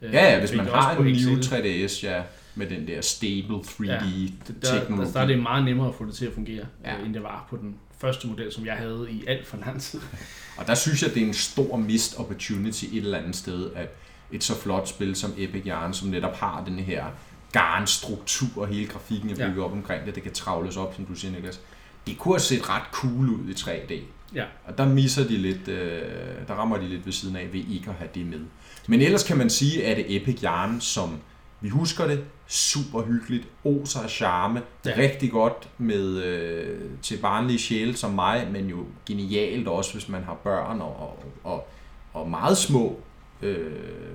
Øh, 0.03 0.13
Ja, 0.15 0.33
ja, 0.33 0.39
hvis 0.41 0.57
man 0.57 0.67
har 0.67 0.97
en 0.97 1.05
new 1.05 1.37
3DS, 1.41 2.05
ja, 2.05 2.23
med 2.55 2.67
den 2.67 2.87
der 2.87 3.01
stable 3.01 3.57
Ja, 3.57 3.99
3D-teknologi. 3.99 4.35
Der, 4.49 5.05
der, 5.05 5.13
der 5.13 5.21
er 5.21 5.27
det 5.27 5.39
meget 5.39 5.65
nemmere 5.65 5.89
at 5.89 5.95
få 5.95 6.05
det 6.07 6.15
til 6.15 6.27
at 6.27 6.33
fungere, 6.33 6.67
ja. 6.85 6.91
Ja. 6.93 6.99
øh, 6.99 7.07
end 7.07 7.15
det 7.15 7.23
var 7.23 7.47
på 7.51 7.57
den 7.57 7.75
første 7.99 8.27
model, 8.29 8.53
som 8.53 8.67
jeg 8.67 8.75
havde 8.75 9.07
i 9.11 9.25
alt 9.27 9.47
for 9.47 9.57
lang 9.57 9.83
tid. 9.83 10.01
Og 10.59 10.67
der 10.67 10.75
synes 10.75 11.03
jeg, 11.03 11.15
det 11.15 11.23
er 11.23 11.27
en 11.27 11.35
stor 11.35 11.77
missed 11.77 12.19
opportunity 12.21 12.85
et 12.85 12.97
eller 12.97 13.19
andet 13.19 13.37
sted, 13.37 13.71
at 13.77 13.97
et 14.33 14.45
så 14.45 14.55
flot 14.61 14.89
spil 14.89 15.17
som 15.17 15.33
Epic 15.39 15.63
Yarn, 15.67 15.95
som 15.95 16.09
netop 16.09 16.37
har 16.37 16.65
den 16.65 16.79
her 16.79 17.05
garnstruktur, 17.53 18.63
og 18.63 18.69
hele 18.69 18.87
grafikken 18.87 19.31
er 19.31 19.35
Ja. 19.39 19.49
bygget 19.49 19.65
op 19.65 19.73
omkring 19.73 20.07
det, 20.07 20.15
det 20.15 20.23
kan 20.23 20.33
travles 20.33 20.77
op, 20.77 20.95
som 20.97 21.07
du 21.07 21.15
siger, 21.15 21.33
Niklas. 21.33 21.61
Det 22.07 22.19
kunne 22.19 22.35
have 22.35 22.41
set 22.41 22.69
ret 22.69 22.83
cool 22.93 23.29
ud 23.29 23.49
i 23.49 23.53
3D. 23.53 23.95
Ja. 24.35 24.45
Og 24.65 24.79
der 24.79 24.89
misser 24.89 25.25
de 25.29 25.37
lidt, 25.37 25.69
øh, 25.69 26.03
der 26.49 26.55
rammer 26.55 26.77
de 26.77 26.89
lidt 26.89 27.07
ved 27.07 27.13
siden 27.13 27.37
af 27.37 27.53
ved 27.53 27.61
ikke 27.71 27.91
at 27.91 27.95
have 27.97 28.09
det 28.15 28.27
med. 28.27 28.41
Men 28.89 29.01
ellers 29.01 29.23
kan 29.23 29.37
man 29.39 29.51
sige, 29.51 29.85
at 29.87 29.97
det 29.97 30.17
Epic 30.17 30.41
Yarn, 30.45 30.81
som 30.81 31.19
vi 31.61 31.69
husker 31.69 32.07
det, 32.07 32.25
super 32.47 33.03
hyggeligt, 33.03 33.49
oser 33.65 34.01
af 34.01 34.11
charme, 34.11 34.63
Ja. 34.87 34.93
rigtig 34.99 35.31
godt 35.31 35.69
med 35.79 36.23
øh, 36.25 36.81
til 37.03 37.17
barnlige 37.19 37.59
sjæle 37.59 37.97
som 37.97 38.11
mig, 38.11 38.49
men 38.53 38.67
jo 38.67 38.85
genialt 39.07 39.69
også, 39.69 39.93
hvis 39.93 40.09
man 40.09 40.25
har 40.25 40.35
børn 40.35 40.81
og, 40.81 41.23
og, 41.45 41.69
og 42.13 42.31
meget 42.31 42.57
små, 42.57 43.01
øh, 43.43 43.71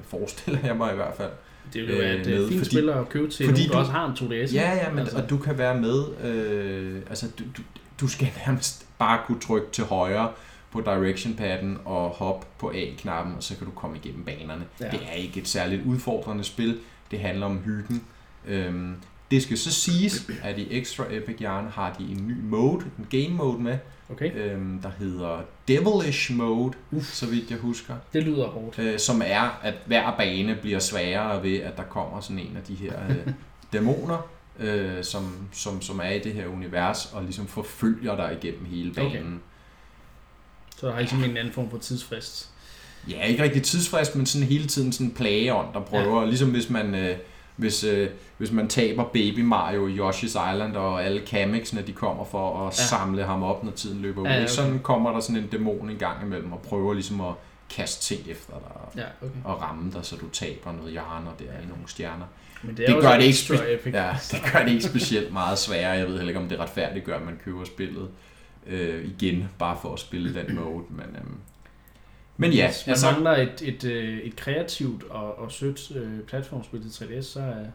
forestiller 0.07 0.59
jeg 0.63 0.75
mig 0.75 0.91
i 0.91 0.95
hvert 0.95 1.13
fald. 1.17 1.31
Det 1.73 1.81
vil 1.81 1.91
jo 1.95 1.97
være 2.01 2.15
et 2.15 2.27
Øh, 2.27 2.33
øh, 2.33 2.39
med, 2.39 2.47
fint 2.49 2.59
fordi- 2.59 2.75
spil 2.75 2.89
at 2.89 3.09
købe 3.09 3.27
til 3.31 3.45
fordi 3.45 3.59
nogen, 3.61 3.71
du- 3.71 3.77
også 3.77 3.91
har 3.91 4.05
en 4.05 4.13
2DS. 4.13 4.53
Ja, 4.55 4.73
ja, 4.75 4.89
men, 4.89 4.99
Altså. 4.99 5.17
og 5.17 5.29
du 5.29 5.37
kan 5.37 5.57
være 5.57 5.81
med, 5.81 6.03
øh, 6.23 7.01
altså 7.09 7.27
du, 7.39 7.43
du, 7.57 7.61
du 8.01 8.07
skal 8.07 8.27
nærmest 8.47 8.85
bare 8.99 9.19
kunne 9.27 9.39
trykke 9.39 9.67
til 9.71 9.83
højre 9.83 10.31
på 10.71 10.81
direction-padden 10.81 11.77
og 11.85 12.09
hoppe 12.09 12.47
på 12.59 12.71
A-knappen, 12.75 13.33
og 13.37 13.43
så 13.43 13.57
kan 13.57 13.65
du 13.65 13.71
komme 13.71 13.97
igennem 14.03 14.23
banerne. 14.23 14.65
Ja. 14.81 14.85
Det 14.91 14.99
er 15.09 15.13
ikke 15.13 15.39
et 15.39 15.47
særligt 15.47 15.81
udfordrende 15.85 16.43
spil, 16.43 16.77
det 17.11 17.19
handler 17.19 17.45
om 17.45 17.59
hyggen. 17.59 18.03
Øhm, 18.45 18.95
det 19.31 19.43
skal 19.43 19.57
så 19.57 19.71
siges, 19.71 20.29
at 20.43 20.57
i 20.57 20.79
Extra 20.79 21.05
Epic 21.09 21.37
Yarn 21.41 21.67
har 21.67 21.95
de 21.99 22.03
en 22.03 22.27
ny 22.27 22.41
mode, 22.41 22.85
en 22.99 23.07
game 23.09 23.35
mode 23.37 23.61
med, 23.61 23.77
Okay, 24.09 24.31
øhm, 24.35 24.81
der 24.81 24.89
hedder 24.99 25.41
Devilish 25.67 26.33
Mode, 26.33 26.73
Uff. 26.91 27.13
så 27.13 27.25
vidt 27.25 27.51
jeg 27.51 27.59
husker. 27.59 27.95
det 28.13 28.23
lyder 28.23 28.47
hårdt. 28.47 28.79
Øh, 28.79 28.99
som 28.99 29.21
er, 29.25 29.59
at 29.61 29.73
hver 29.85 30.17
bane 30.17 30.55
bliver 30.61 30.79
sværere 30.79 31.43
ved, 31.43 31.59
at 31.59 31.77
der 31.77 31.83
kommer 31.83 32.21
sådan 32.21 32.39
en 32.39 32.57
af 32.57 32.63
de 32.63 32.75
her 32.75 32.93
øh, 33.09 33.33
dæmoner, 33.73 34.27
øh, 34.59 35.03
som, 35.03 35.47
som, 35.51 35.81
som 35.81 35.99
er 35.99 36.09
i 36.09 36.19
det 36.19 36.33
her 36.33 36.47
univers, 36.47 37.13
og 37.13 37.23
ligesom 37.23 37.47
forfølger 37.47 38.15
dig 38.15 38.37
igennem 38.41 38.65
hele 38.65 38.93
banen. 38.93 39.11
Okay. 39.11 39.19
Okay. 39.19 39.37
Så 40.77 40.87
der 40.87 40.93
er 40.93 40.99
ikke 40.99 41.11
sådan 41.11 41.29
en 41.29 41.37
anden 41.37 41.53
form 41.53 41.69
for 41.69 41.77
tidsfrist. 41.77 42.51
Ja, 43.09 43.23
ikke 43.25 43.43
rigtig 43.43 43.63
tidsfrist, 43.63 44.15
men 44.15 44.25
sådan 44.25 44.47
hele 44.47 44.67
tiden 44.67 44.91
sådan 44.91 45.11
plageånd, 45.11 45.67
der 45.73 45.79
prøver, 45.81 46.21
ja. 46.21 46.27
ligesom 46.27 46.49
hvis 46.51 46.69
man... 46.69 46.95
Øh, 46.95 47.17
hvis, 47.55 47.83
øh, 47.83 48.09
hvis 48.37 48.51
man 48.51 48.67
taber 48.67 49.03
Baby 49.03 49.39
Mario 49.39 49.87
i 49.87 49.99
Yoshi's 49.99 50.25
Island, 50.53 50.75
og 50.75 51.03
alle 51.05 51.21
Kamexene, 51.21 51.81
de 51.81 51.91
kommer 51.93 52.25
for 52.25 52.57
at 52.57 52.61
Ja. 52.61 52.65
ja. 52.65 52.71
samle 52.71 53.23
ham 53.23 53.43
op, 53.43 53.63
når 53.63 53.71
tiden 53.71 54.01
løber 54.01 54.21
ud. 54.21 54.25
Ja, 54.25 54.31
ja, 54.31 54.37
Ja, 54.37 54.43
okay. 54.43 54.53
Sådan 54.53 54.79
kommer 54.79 55.11
der 55.11 55.19
sådan 55.19 55.35
en 55.41 55.47
dæmon 55.47 55.89
en 55.89 55.97
gang 55.97 56.23
imellem, 56.23 56.51
og 56.53 56.59
prøver 56.61 56.93
ligesom 56.93 57.21
at 57.21 57.33
kaste 57.75 58.03
ting 58.15 58.21
efter 58.29 58.53
dig, 58.53 58.71
og, 58.75 58.91
Ja, 58.97 59.03
okay. 59.21 59.35
og 59.43 59.61
ramme 59.61 59.91
dig, 59.91 60.05
så 60.05 60.15
du 60.15 60.29
taber 60.29 60.71
noget 60.71 60.91
hjerne 60.91 61.25
der 61.39 61.45
i 61.45 61.65
nogle 61.69 61.83
stjerner. 61.87 62.25
Men 62.63 62.77
Det 62.77 62.85
jo 62.89 62.95
gør 62.95 63.01
så 63.11 63.17
det 63.17 63.23
ikke 63.23 63.37
spe-. 63.37 63.89
Ja, 63.93 64.09
det 64.31 64.41
gør 64.53 64.59
det 64.63 64.69
ikke 64.71 64.83
specielt 64.83 65.33
meget 65.33 65.57
sværere. 65.59 65.91
Jeg 65.91 66.07
ved 66.07 66.13
heller 66.15 66.27
ikke, 66.29 66.39
om 66.39 66.49
det 66.49 66.59
retfærdigt 66.59 67.05
gør, 67.05 67.15
at 67.17 67.25
man 67.25 67.39
køber 67.45 67.63
spillet 67.65 68.07
øh, 68.67 69.05
igen, 69.05 69.49
bare 69.59 69.77
for 69.81 69.93
at 69.93 69.99
spille 69.99 70.33
den 70.33 70.55
mode. 70.55 70.83
Men, 70.89 71.05
øhm, 71.15 71.35
men 72.37 72.51
ja, 72.51 72.67
Hvis 72.67 72.83
man 72.87 72.91
altså, 72.91 73.11
mangler 73.11 73.31
et, 73.31 73.61
et, 73.61 73.83
øh, 73.83 74.17
et 74.17 74.35
kreativt 74.35 75.03
og, 75.03 75.39
og 75.39 75.51
sødt 75.51 75.91
øh, 75.95 76.19
platformspil 76.19 76.91
til 76.91 77.05
3DS, 77.05 77.21
så 77.21 77.39
er, 77.39 77.65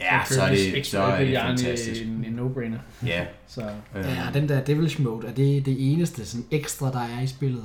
ja, 0.00 0.20
så 0.24 0.42
er 0.42 0.48
Kirby's 0.48 0.74
det, 0.74 0.86
så 0.86 1.00
er 1.00 1.24
det 1.24 1.38
fantastisk. 1.38 2.02
En, 2.02 2.24
en 2.24 2.38
no-brainer. 2.38 3.06
Ja, 3.06 3.26
Så 3.46 3.62
øhm, 3.94 4.04
Ja, 4.04 4.26
den 4.34 4.48
der 4.48 4.64
Devilish 4.64 5.00
Mode, 5.02 5.26
er 5.26 5.32
det 5.32 5.66
det 5.66 5.92
eneste 5.92 6.26
sådan 6.26 6.46
ekstra, 6.50 6.92
der 6.92 7.00
er 7.18 7.22
i 7.22 7.26
spillet? 7.26 7.64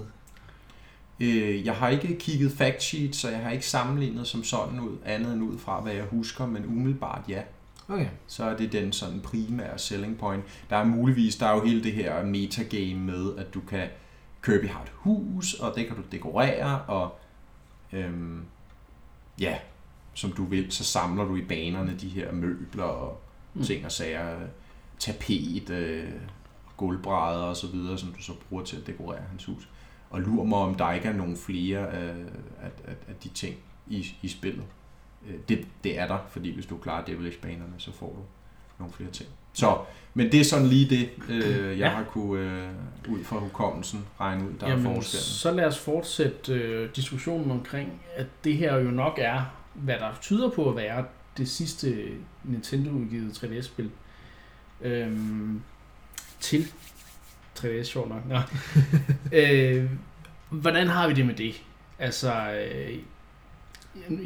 øh, 1.20 1.66
jeg 1.66 1.76
har 1.76 1.90
ikke 1.90 2.18
kigget 2.20 2.52
fact 2.52 2.84
sheet, 2.84 3.16
så 3.16 3.30
jeg 3.30 3.40
har 3.40 3.52
ikke 3.52 3.68
sammenlignet 3.68 4.28
som 4.28 4.44
sådan 4.44 4.80
ud, 4.80 4.98
andet 5.06 5.34
end 5.34 5.44
ud 5.44 5.58
fra, 5.58 5.82
hvad 5.82 5.94
jeg 5.94 6.04
husker, 6.04 6.46
men 6.46 6.66
umiddelbart 6.66 7.22
ja. 7.30 7.42
Okay. 7.90 8.08
så 8.28 8.44
er 8.44 8.58
det 8.58 8.72
den 8.72 8.94
sådan 8.94 9.20
primære 9.20 9.78
selling 9.78 10.18
point. 10.18 10.44
Der 10.70 10.76
er 10.76 10.84
muligvis, 10.84 11.36
der 11.36 11.46
er 11.46 11.56
jo 11.56 11.66
hele 11.66 11.84
det 11.84 11.92
her 11.92 12.24
metagame 12.26 13.00
med, 13.00 13.32
at 13.38 13.54
du 13.54 13.60
kan, 13.60 13.88
Kirby 14.44 14.70
har 14.70 14.82
et 14.82 14.92
hus, 14.94 15.54
og 15.54 15.74
det 15.76 15.88
kan 15.88 15.96
du 15.96 16.02
dekorere, 16.12 16.82
og 16.82 17.20
øhm, 17.94 18.46
ja, 19.40 19.58
som 20.14 20.32
du 20.32 20.44
vil, 20.46 20.72
så 20.72 20.84
samler 20.84 21.24
du 21.26 21.36
i 21.36 21.42
banerne 21.46 21.98
de 21.98 22.10
her 22.10 22.32
møbler 22.32 22.84
og 22.84 23.22
Mm. 23.54 23.64
ting 23.64 23.86
og 23.86 23.92
sager, 23.92 24.40
tapet, 25.00 25.70
øh, 25.70 26.10
gulvbrædder 26.78 27.44
og 27.44 27.56
så 27.58 27.68
videre, 27.68 27.98
som 27.98 28.12
du 28.14 28.22
så 28.22 28.34
bruger 28.50 28.64
til 28.64 28.78
at 28.78 28.88
dekorere 28.88 29.22
hans 29.30 29.46
hus. 29.46 29.70
Og 30.10 30.22
lur 30.22 30.44
mig, 30.44 30.58
om 30.58 30.76
der 30.76 30.92
ikke 30.92 31.08
er 31.08 31.14
nogle 31.14 31.38
flere 31.38 31.88
af, 31.92 32.10
af, 32.62 32.72
af, 32.86 32.96
af 33.08 33.16
de 33.24 33.30
ting 33.30 33.56
i, 33.88 34.16
i 34.22 34.28
spillet. 34.28 34.64
Øh, 35.28 35.36
Det, 35.50 35.68
det 35.84 36.00
er 36.00 36.08
der, 36.08 36.18
fordi 36.30 36.54
hvis 36.54 36.66
du 36.66 36.78
klarer 36.78 37.06
Devilish-banerne, 37.06 37.74
så 37.78 37.92
får 37.92 38.08
du 38.08 38.22
nogle 38.80 38.94
flere 38.94 39.12
ting. 39.12 39.30
Så, 39.60 39.78
men 40.14 40.32
det 40.32 40.40
er 40.40 40.44
sådan 40.44 40.68
lige 40.68 40.90
det, 40.90 41.10
øh, 41.30 41.68
jeg 41.70 41.78
Ja. 41.78 41.90
har 41.90 42.04
kunne 42.04 42.42
øh, 42.42 42.70
ud 43.14 43.24
fra 43.24 43.40
hukommelsen 43.40 44.06
regne 44.20 44.44
ud, 44.50 44.54
der 44.60 44.66
er 44.66 44.70
Jamen, 44.70 44.86
forskellen. 44.96 45.24
så 45.24 45.52
lad 45.52 45.66
os 45.66 45.80
fortsætte 45.80 46.54
øh, 46.54 46.90
diskussionen 46.96 47.52
omkring, 47.52 48.02
at 48.16 48.26
det 48.44 48.58
her 48.58 48.76
jo 48.76 48.92
nok 48.92 49.20
er, 49.22 49.42
hvad 49.74 49.96
der 50.00 50.10
tyder 50.22 50.50
på 50.50 50.70
at 50.70 50.76
være 50.76 51.06
det 51.38 51.50
sidste 51.50 51.96
Nintendo-udgivet 52.44 53.32
3DS-spil 53.44 53.90
øhm, 54.82 55.62
til 56.40 56.68
3DS, 57.60 57.84
sjovt 57.84 58.10
nok. 58.10 58.22
Nå. 58.30 58.38
øh, 59.40 59.90
hvordan 60.50 60.88
har 60.88 61.08
vi 61.08 61.14
det 61.14 61.26
med 61.26 61.34
det? 61.36 61.62
Altså, 62.00 62.34
øh, 62.52 62.98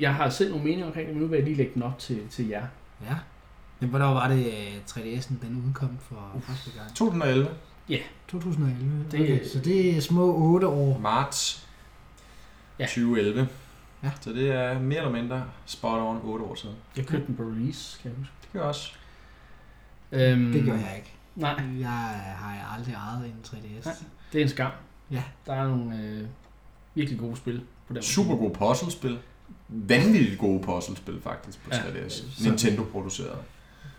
jeg 0.02 0.16
har 0.16 0.30
selv 0.30 0.50
nogle 0.50 0.64
meninger 0.64 0.86
omkring 0.88 1.08
det, 1.08 1.16
men 1.16 1.24
nu 1.24 1.30
vil 1.30 1.38
jeg 1.38 1.46
lige 1.46 1.58
lægge 1.58 1.72
den 1.74 1.84
op 1.84 2.00
til, 2.00 2.20
til 2.30 2.48
jer. 2.48 2.66
Ja. 3.02 3.16
Men 3.84 3.90
hvornår 3.90 4.14
var 4.14 4.28
det, 4.28 4.46
øh, 4.46 4.78
3DS'en 4.90 5.34
den 5.42 5.64
udkom 5.68 5.98
for 6.02 6.42
første 6.44 6.72
gang? 6.78 6.96
2011. 6.96 7.50
Ja. 7.90 7.98
2011. 8.28 9.06
Det- 9.12 9.22
Okay, 9.22 9.48
så 9.48 9.60
det 9.60 9.98
er 9.98 10.02
små 10.02 10.36
8 10.38 10.68
år. 10.68 10.98
Marts 11.00 11.68
Ja. 12.80 12.86
2011. 12.86 13.48
Ja. 14.04 14.12
Så 14.22 14.34
det 14.34 14.52
er 14.52 14.80
mere 14.80 14.98
eller 14.98 15.12
mindre 15.12 15.44
spot 15.66 16.00
on 16.02 16.20
8 16.24 16.46
år 16.46 16.56
siden. 16.56 16.76
Jeg 16.98 17.06
købte 17.08 17.28
den 17.28 17.36
på 17.36 17.44
release, 17.44 18.00
kan 18.02 18.12
jeg 18.12 18.18
huske. 18.20 18.34
Det 18.42 18.52
gør 18.54 18.60
jeg 18.60 18.68
også. 18.70 18.92
Øhm, 20.12 20.52
Det 20.52 20.64
gør 20.66 20.74
jeg 20.74 20.94
ikke. 20.98 21.14
Nej, 21.36 21.64
Jeg 21.80 21.90
har 22.38 22.76
aldrig 22.78 22.94
ejet 22.94 23.26
en 23.26 23.36
3DS. 23.44 23.86
Nej. 23.86 23.96
det 24.34 24.40
er 24.40 24.44
en 24.44 24.50
skam. 24.50 24.72
Ja. 25.12 25.24
Der 25.46 25.54
er 25.54 25.68
nogle 25.68 26.00
øh, 26.00 26.28
virkelig 26.96 27.20
gode 27.20 27.36
spil 27.36 27.62
på 27.88 27.94
den. 27.94 28.02
Super 28.04 28.36
gode 28.36 28.54
puzzlespil. 28.54 29.20
Vanvittigt 29.70 30.40
gode 30.40 30.64
puzzlespil 30.64 31.22
faktisk 31.22 31.64
på 31.64 31.70
Ja. 31.74 31.78
3DS. 31.80 32.10
Så- 32.14 32.50
Nintendo 32.50 32.84
produceret. 32.92 33.38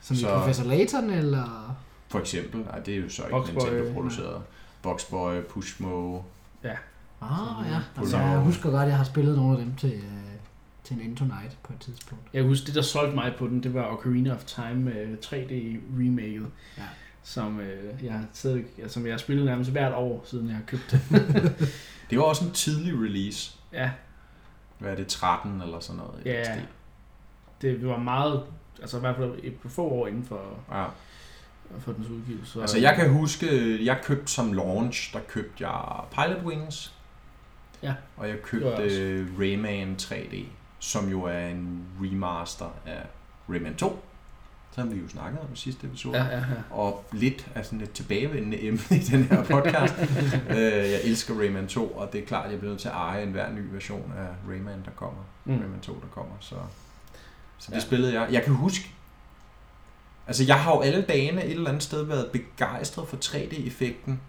Som 0.00 0.14
i 0.16 0.18
Så- 0.20 0.38
Professor 0.38 0.64
Layton, 0.64 1.10
eller... 1.10 1.76
For 2.08 2.18
eksempel, 2.18 2.60
nej, 2.60 2.78
det 2.78 2.94
er 2.94 2.98
jo 2.98 3.08
så 3.08 3.22
ikke 3.22 3.30
Boxboy, 3.36 3.62
Nintendo 3.70 3.92
produceret. 3.92 4.42
Boxboy, 4.82 5.42
Pushmo. 5.42 6.18
Ah, 7.20 7.30
Så- 7.30 7.70
ja. 7.70 7.80
Altså, 7.96 8.18
jeg 8.18 8.38
husker 8.38 8.70
godt, 8.70 8.82
at 8.82 8.88
jeg 8.88 8.96
har 8.96 9.04
spillet 9.04 9.36
nogle 9.36 9.58
af 9.58 9.64
dem 9.64 9.74
til, 9.74 9.92
øh, 9.92 10.00
til 10.84 10.96
en 10.96 11.02
Into 11.02 11.24
Night 11.24 11.58
på 11.62 11.72
et 11.72 11.78
tidspunkt. 11.80 12.24
Jeg 12.32 12.42
husker, 12.44 12.66
det 12.66 12.74
der 12.74 12.82
solgte 12.82 13.14
mig 13.14 13.32
på 13.38 13.46
den, 13.46 13.62
det 13.62 13.74
var 13.74 13.96
Ocarina 13.96 14.34
of 14.34 14.44
Time 14.44 14.92
øh, 14.92 15.16
3D 15.24 15.52
remaket. 15.98 16.46
Ja. 16.78 16.82
Som, 17.22 17.60
øh, 17.60 18.04
jeg, 18.04 18.12
har 18.12 18.24
stadig, 18.32 18.64
som 18.88 19.04
jeg 19.06 19.12
har 19.12 19.18
spillet 19.18 19.44
nærmest 19.46 19.70
hvert 19.70 19.92
år, 19.94 20.22
siden 20.26 20.46
jeg 20.48 20.56
har 20.56 20.62
købt 20.66 20.90
det. 20.90 21.00
Det 22.10 22.18
var 22.18 22.24
også 22.24 22.44
en 22.44 22.50
tidlig 22.50 22.94
release. 22.94 23.52
ja, 23.72 23.90
Hvad 24.78 24.90
er 24.92 24.96
det, 24.96 25.06
13 25.06 25.62
eller 25.62 25.80
sådan 25.80 25.96
noget? 26.02 26.22
Ja. 26.26 26.56
det 27.62 27.88
var 27.88 27.98
meget, 27.98 28.42
altså 28.84 28.96
i 28.96 29.00
hvert 29.00 29.16
fald 29.16 29.32
et 29.42 29.54
par 29.62 29.68
få 29.68 29.82
år 29.82 30.06
inden 30.06 30.24
for, 30.24 30.58
ja. 30.72 30.84
for 31.78 31.92
dens 31.92 32.08
udgivelse. 32.08 32.52
Så, 32.52 32.60
Altså 32.60 32.78
jeg 32.78 32.94
kan 32.96 33.10
huske, 33.10 33.46
jeg 33.84 34.00
købte 34.02 34.32
som 34.32 34.52
launch, 34.52 35.12
der 35.12 35.20
købte 35.28 35.68
jeg 35.68 36.04
Pilot 36.10 36.44
Wings. 36.44 36.94
Ja. 37.82 37.94
Og 38.16 38.28
jeg 38.28 38.42
købte 38.42 38.82
øh, 38.82 39.26
Rayman 39.38 39.96
3D, 40.02 40.36
som 40.78 41.08
jo 41.08 41.22
er 41.22 41.46
en 41.48 41.84
remaster 42.00 42.74
af 42.86 43.02
Rayman 43.48 43.74
2. 43.74 44.04
Som 44.70 44.94
vi 44.94 45.00
jo 45.00 45.08
snakkede 45.08 45.42
om 45.42 45.48
i 45.54 45.56
sidste 45.56 45.86
episode. 45.86 46.16
Ja, 46.16 46.24
ja, 46.24 46.36
ja. 46.38 46.44
Og 46.70 47.04
lidt 47.12 47.50
af 47.54 47.64
sådan 47.64 47.80
et 47.80 47.92
tilbagevendende 47.92 48.62
emne 48.62 48.80
i 48.90 48.98
den 48.98 49.24
her 49.24 49.44
podcast. 49.44 49.94
øh, 50.50 50.56
jeg 50.92 51.00
elsker 51.04 51.34
Rayman 51.40 51.68
2, 51.68 51.86
og 51.86 52.12
det 52.12 52.22
er 52.22 52.26
klart, 52.26 52.44
at 52.44 52.50
jeg 52.50 52.58
bliver 52.58 52.70
nødt 52.72 52.80
til 52.80 52.88
at 52.88 52.94
eje 52.94 53.22
en 53.22 53.30
hver 53.30 53.52
ny 53.52 53.60
version 53.72 54.12
af 54.18 54.50
Rayman, 54.50 54.82
der 54.84 54.90
kommer. 54.96 55.20
Mm. 55.44 55.52
Mm. 55.52 55.60
Rayman 55.60 55.80
2, 55.80 55.92
der 55.92 56.08
kommer. 56.14 56.34
Så, 56.40 56.54
så 57.58 57.66
det 57.70 57.74
Ja. 57.76 57.80
spillede 57.80 58.20
jeg. 58.20 58.28
Jeg 58.32 58.42
kan 58.42 58.52
huske, 58.54 58.90
altså 60.26 60.44
jeg 60.44 60.60
har 60.62 60.74
jo 60.74 60.80
alle 60.80 61.02
dagene 61.02 61.44
et 61.44 61.50
eller 61.50 61.68
andet 61.68 61.82
sted 61.82 62.04
været 62.04 62.30
begejstret 62.32 63.08
for 63.08 63.16
3D-effekten, 63.16 64.20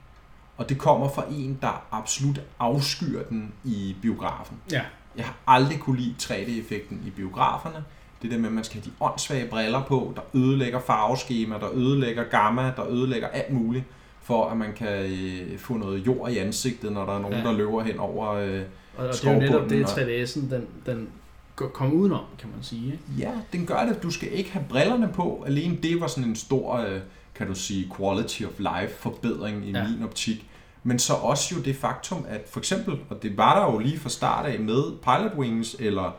og 0.57 0.69
det 0.69 0.77
kommer 0.77 1.09
fra 1.09 1.23
en, 1.31 1.57
der 1.61 1.85
absolut 1.91 2.41
afskyer 2.59 3.23
den 3.23 3.53
i 3.63 3.95
biografen. 4.01 4.57
Ja. 4.71 4.81
Jeg 5.17 5.25
har 5.25 5.35
aldrig 5.47 5.79
kunne 5.79 5.97
lide 5.99 6.15
3D-effekten 6.21 7.03
i 7.07 7.09
biograferne. 7.09 7.83
Det 8.21 8.31
der 8.31 8.37
med, 8.37 8.45
at 8.47 8.53
man 8.53 8.63
skal 8.63 8.81
have 8.81 8.85
de 8.85 8.95
åndssvage 9.05 9.47
briller 9.47 9.83
på, 9.83 10.13
der 10.15 10.21
ødelægger 10.33 10.79
farveskema, 10.79 11.55
der 11.59 11.69
ødelægger 11.73 12.23
gamma, 12.23 12.73
der 12.75 12.87
ødelægger 12.89 13.27
alt 13.27 13.53
muligt, 13.53 13.85
for 14.21 14.49
at 14.49 14.57
man 14.57 14.73
kan 14.73 14.87
øh, 14.87 15.59
få 15.59 15.73
noget 15.77 16.07
jord 16.07 16.31
i 16.31 16.37
ansigtet, 16.37 16.91
når 16.91 17.05
der 17.05 17.13
er 17.15 17.19
nogen, 17.19 17.37
Ja. 17.37 17.43
der 17.43 17.51
løber 17.53 17.83
hen 17.83 17.99
over... 17.99 18.31
Øh, 18.33 18.61
Og, 18.97 19.07
og 19.07 19.13
det 19.13 19.23
er 19.25 19.33
jo 19.33 19.39
netop 19.39 19.69
det, 19.69 19.89
Skovbunden 19.89 20.23
3DS'en, 20.23 20.55
den, 20.55 20.67
den 20.85 21.09
går- 21.55 21.67
kom 21.67 21.93
udenom, 21.93 22.23
kan 22.39 22.49
man 22.55 22.63
sige. 22.63 22.85
Ikke? 22.85 22.99
ja, 23.17 23.31
den 23.53 23.65
gør 23.65 23.85
det. 23.85 24.03
Du 24.03 24.11
skal 24.11 24.33
ikke 24.33 24.51
have 24.51 24.65
brillerne 24.69 25.09
på. 25.13 25.43
Alene 25.47 25.77
det 25.83 26.01
var 26.01 26.07
sådan 26.07 26.29
en 26.29 26.35
stor, 26.35 26.75
øh, 26.77 26.99
kan 27.35 27.47
du 27.47 27.55
sige, 27.55 27.91
quality 27.97 28.43
of 28.43 28.59
life 28.59 28.93
forbedring 28.99 29.65
i 29.67 29.71
Ja. 29.71 29.87
min 29.87 30.03
optik. 30.03 30.49
Men 30.83 30.99
så 30.99 31.13
også 31.13 31.55
jo 31.55 31.61
det 31.61 31.75
faktum, 31.75 32.25
at 32.29 32.41
for 32.51 32.59
eksempel, 32.59 32.97
og 33.09 33.23
det 33.23 33.37
var 33.37 33.59
der 33.65 33.73
jo 33.73 33.79
lige 33.79 33.99
fra 33.99 34.09
start 34.09 34.45
af 34.45 34.59
med 34.59 34.83
Pilot 35.03 35.31
Wings 35.37 35.75
eller 35.79 36.15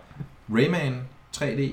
Rayman 0.55 1.01
3D, 1.37 1.73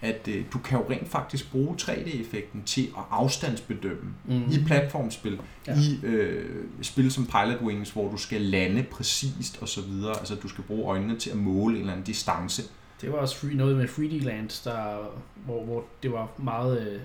at 0.00 0.28
øh, 0.28 0.44
du 0.52 0.58
kan 0.58 0.78
jo 0.78 0.84
rent 0.90 1.08
faktisk 1.08 1.50
bruge 1.52 1.76
3D-effekten 1.80 2.62
til 2.66 2.82
at 2.82 3.02
afstandsbedømme 3.10 4.14
Mm. 4.28 4.42
i 4.50 4.64
platformspil, 4.66 5.38
Ja. 5.66 5.72
ja. 5.74 5.80
i 5.80 6.00
øh, 6.06 6.64
spil 6.82 7.10
som 7.12 7.26
Pilot 7.26 7.62
Wings, 7.62 7.90
hvor 7.90 8.10
du 8.10 8.16
skal 8.16 8.40
lande 8.40 8.82
præcist 8.82 9.58
og 9.60 9.68
så 9.68 9.80
videre. 9.82 10.18
Altså 10.18 10.34
du 10.34 10.48
skal 10.48 10.64
bruge 10.64 10.88
øjnene 10.90 11.18
til 11.18 11.30
at 11.30 11.36
måle 11.36 11.74
en 11.74 11.80
eller 11.80 11.92
anden 11.92 12.06
distance. 12.06 12.62
Det 13.02 13.12
var 13.12 13.18
også 13.18 13.36
free, 13.36 13.54
noget 13.54 13.76
med 13.76 13.88
3D 13.88 14.24
Land, 14.24 14.64
der, 14.64 15.10
hvor, 15.44 15.64
hvor 15.64 15.84
det 16.02 16.12
var 16.12 16.28
meget 16.38 16.86
øh, 16.88 17.00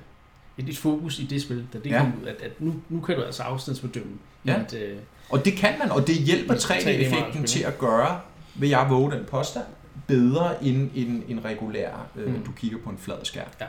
et, 0.57 0.69
et 0.69 0.77
fokus 0.77 1.19
i 1.19 1.25
det 1.25 1.41
spil, 1.41 1.67
da 1.73 1.79
det 1.79 1.89
ja. 1.91 1.99
Kom 1.99 2.13
ud, 2.21 2.27
at, 2.27 2.35
at 2.41 2.61
nu, 2.61 2.75
nu 2.89 2.99
kan 3.01 3.15
du 3.15 3.21
altså 3.23 3.43
afstandsbedømme 3.43 4.11
Ja. 4.45 4.61
et, 4.61 4.73
øh, 4.73 4.97
Og 5.29 5.45
det 5.45 5.53
kan 5.53 5.73
man, 5.79 5.91
og 5.91 6.07
det 6.07 6.15
hjælper 6.15 6.53
Det 6.53 6.63
er 6.63 6.73
3D-effekten 6.75 7.31
3D-spil, 7.31 7.45
til 7.45 7.63
at 7.63 7.77
gøre, 7.77 8.19
vil 8.55 8.69
jeg 8.69 8.87
våge 8.89 9.11
den 9.11 9.25
påstand, 9.25 9.65
bedre 10.07 10.63
end 10.63 10.89
en, 10.95 11.23
en 11.27 11.45
regulær, 11.45 12.07
øh, 12.15 12.33
Mm. 12.35 12.43
du 12.43 12.51
kigger 12.51 12.77
på 12.83 12.89
en 12.89 12.97
flad 12.97 13.15
skærm. 13.23 13.47
Ja. 13.61 13.65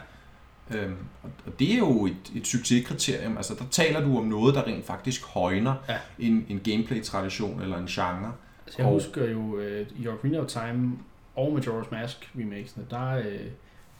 Øhm, 0.79 0.97
og, 1.23 1.59
det 1.59 1.73
er 1.75 1.79
jo 1.79 2.07
et, 2.07 2.17
et 2.35 2.47
succeskriterium. 2.47 3.37
Altså, 3.37 3.55
der 3.55 3.65
taler 3.71 4.01
du 4.01 4.19
om 4.19 4.25
noget, 4.25 4.55
der 4.55 4.63
rent 4.67 4.87
faktisk 4.87 5.25
højner 5.25 5.75
Ja. 5.89 5.97
en, 6.19 6.47
en 6.49 6.61
gameplay-tradition 6.65 7.63
eller 7.63 7.79
en 7.79 7.87
genre. 7.87 8.33
Altså 8.67 8.79
jeg 8.79 8.87
Og- 8.87 8.93
husker 8.93 9.31
jo 9.31 9.59
øh, 9.59 9.87
i 9.99 10.09
Ocarina 10.09 10.39
of 10.39 10.47
Time 10.47 10.93
og 11.39 11.59
Majora's 11.59 11.91
Mask 11.91 12.31
remakesene, 12.39 12.87
der 12.91 13.11
øh, 13.19 13.41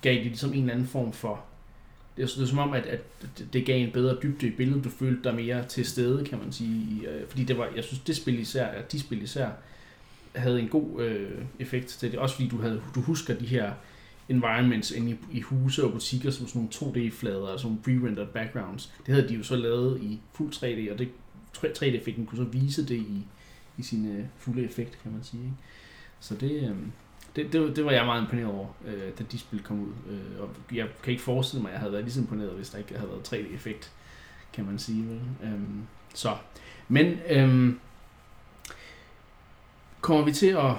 gav 0.03 0.15
de 0.15 0.23
ligesom 0.25 0.53
en 0.53 0.61
eller 0.61 0.73
anden 0.73 0.87
form 0.87 1.13
for... 1.13 1.45
Det 2.17 2.23
er, 2.23 2.27
det 2.27 2.43
er 2.43 2.47
som 2.47 2.59
om, 2.59 2.73
at, 2.73 2.87
at 2.87 3.01
det- 3.53 3.67
gav 3.67 3.81
en 3.87 3.93
bedre 3.93 4.17
dybde 4.23 4.47
i 4.47 4.51
billedet. 4.51 4.85
Du 4.85 4.89
følte 4.91 5.25
dig 5.25 5.35
mere 5.35 5.65
til 5.65 5.85
stede, 5.87 6.25
kan 6.25 6.39
man 6.39 6.53
sige. 6.53 7.09
Øh, 7.09 7.27
fordi 7.29 7.45
det 7.45 7.59
var, 7.59 7.69
jeg 7.77 7.85
synes, 7.85 8.01
det 8.03 8.17
spil 8.17 8.39
især, 8.39 8.67
at 8.67 8.93
de 8.93 9.01
spil 9.01 9.23
især, 9.23 9.49
havde 10.35 10.61
en 10.61 10.69
god 10.69 11.03
øh, 11.03 11.31
effekt 11.59 11.87
til 11.87 12.13
det. 12.13 12.19
Også 12.19 12.35
fordi 12.35 12.49
du, 12.49 12.61
havde, 12.61 12.83
du 12.95 13.01
husker 13.01 13.35
de 13.35 13.47
her 13.47 13.73
environments 14.29 14.91
inde 14.91 15.11
i, 15.11 15.17
i 15.39 15.41
huse 15.41 15.85
og 15.85 15.93
butikker 15.93 16.31
som 16.31 16.47
sådan 16.47 16.69
nogle 16.83 16.95
2D-flader 17.09 17.57
som 17.57 17.59
sådan 17.83 18.01
nogle 18.01 18.11
pre-rendered 18.21 18.33
backgrounds. 18.33 18.93
Det 19.07 19.15
havde 19.15 19.29
de 19.29 19.35
jo 19.35 19.43
så 19.43 19.57
lavet 19.57 20.01
i 20.03 20.21
fuld 20.33 20.53
3D, 20.53 20.93
og 20.93 20.99
det 20.99 21.09
3D-effekten 21.57 22.27
kunne 22.27 22.39
så 22.39 22.45
vise 22.45 22.83
det 22.87 22.97
i, 22.97 23.27
i 23.79 23.83
sin 23.83 24.17
øh, 24.19 24.25
fulde 24.39 24.65
effekt, 24.65 24.99
kan 25.03 25.13
man 25.13 25.23
sige. 25.25 25.43
Ikke? 25.43 25.55
Så 26.21 26.35
det, 26.35 26.51
øh, 26.71 26.77
det, 27.39 27.53
det, 27.53 27.77
det 27.77 27.85
var 27.85 27.91
jeg 27.91 28.05
meget 28.05 28.23
imponeret 28.23 28.51
over, 28.51 28.67
øh, 28.87 29.13
da 29.19 29.25
de 29.33 29.39
spil 29.39 29.63
kom 29.63 29.81
ud. 29.81 29.93
Øh, 30.11 30.41
og 30.41 30.51
jeg 30.73 30.87
kan 31.03 31.11
ikke 31.11 31.23
forestille 31.23 31.63
mig, 31.63 31.69
at 31.69 31.73
jeg 31.73 31.81
havde 31.81 31.93
været 31.93 32.05
lige 32.05 32.15
så 32.15 32.21
imponeret, 32.21 32.51
hvis 32.51 32.71
der 32.71 32.79
ikke 32.79 32.97
havde 32.97 33.11
været 33.11 33.33
3D-effekt, 33.33 33.93
kan 34.53 34.65
man 34.65 34.79
sige. 34.79 35.05
Vel? 35.05 35.21
Øh, 35.43 35.61
så. 36.15 36.37
Men 36.89 37.19
øh, 37.31 37.75
kommer 40.01 40.25
vi 40.25 40.33
til 40.33 40.47
at... 40.47 40.75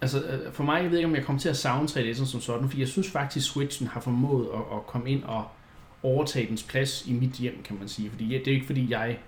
Altså 0.00 0.22
øh, 0.22 0.52
for 0.52 0.64
mig, 0.64 0.82
jeg 0.82 0.90
ved 0.90 0.98
ikke, 0.98 1.08
om 1.08 1.14
jeg 1.14 1.24
kommer 1.24 1.40
til 1.40 1.48
at 1.48 1.56
savne 1.56 1.88
3D'en 1.88 2.14
som 2.14 2.40
sådan, 2.40 2.68
fordi 2.68 2.80
jeg 2.80 2.88
synes 2.88 3.10
faktisk, 3.10 3.52
Switchen 3.52 3.88
har 3.88 4.00
formået 4.00 4.48
at, 4.54 4.76
at 4.76 4.86
komme 4.86 5.10
ind 5.10 5.24
og 5.24 5.48
overtage 6.02 6.48
dens 6.48 6.62
plads 6.62 7.06
i 7.06 7.12
mit 7.12 7.32
hjem, 7.32 7.62
kan 7.62 7.76
man 7.78 7.88
sige. 7.88 8.10
Fordi 8.10 8.28
det 8.28 8.48
er 8.48 8.52
ikke 8.52 8.66
fordi, 8.66 8.90
jeg 8.90 9.18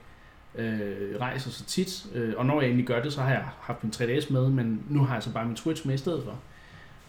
øh, 0.55 1.21
rejser 1.21 1.51
så 1.51 1.65
tit, 1.65 2.07
øh, 2.15 2.35
og 2.37 2.47
når 2.47 2.61
jeg 2.61 2.67
egentlig 2.67 2.87
gør 2.87 3.03
det, 3.03 3.13
så 3.13 3.21
har 3.21 3.31
jeg 3.31 3.45
haft 3.61 3.85
min 3.85 3.93
3DS 3.97 4.33
med, 4.33 4.49
men 4.49 4.83
nu 4.89 5.05
har 5.05 5.15
jeg 5.15 5.23
så 5.23 5.33
bare 5.33 5.47
min 5.47 5.57
Switch 5.57 5.87
med 5.87 5.95
i 5.95 5.99
stedet 5.99 6.25
for, 6.25 6.39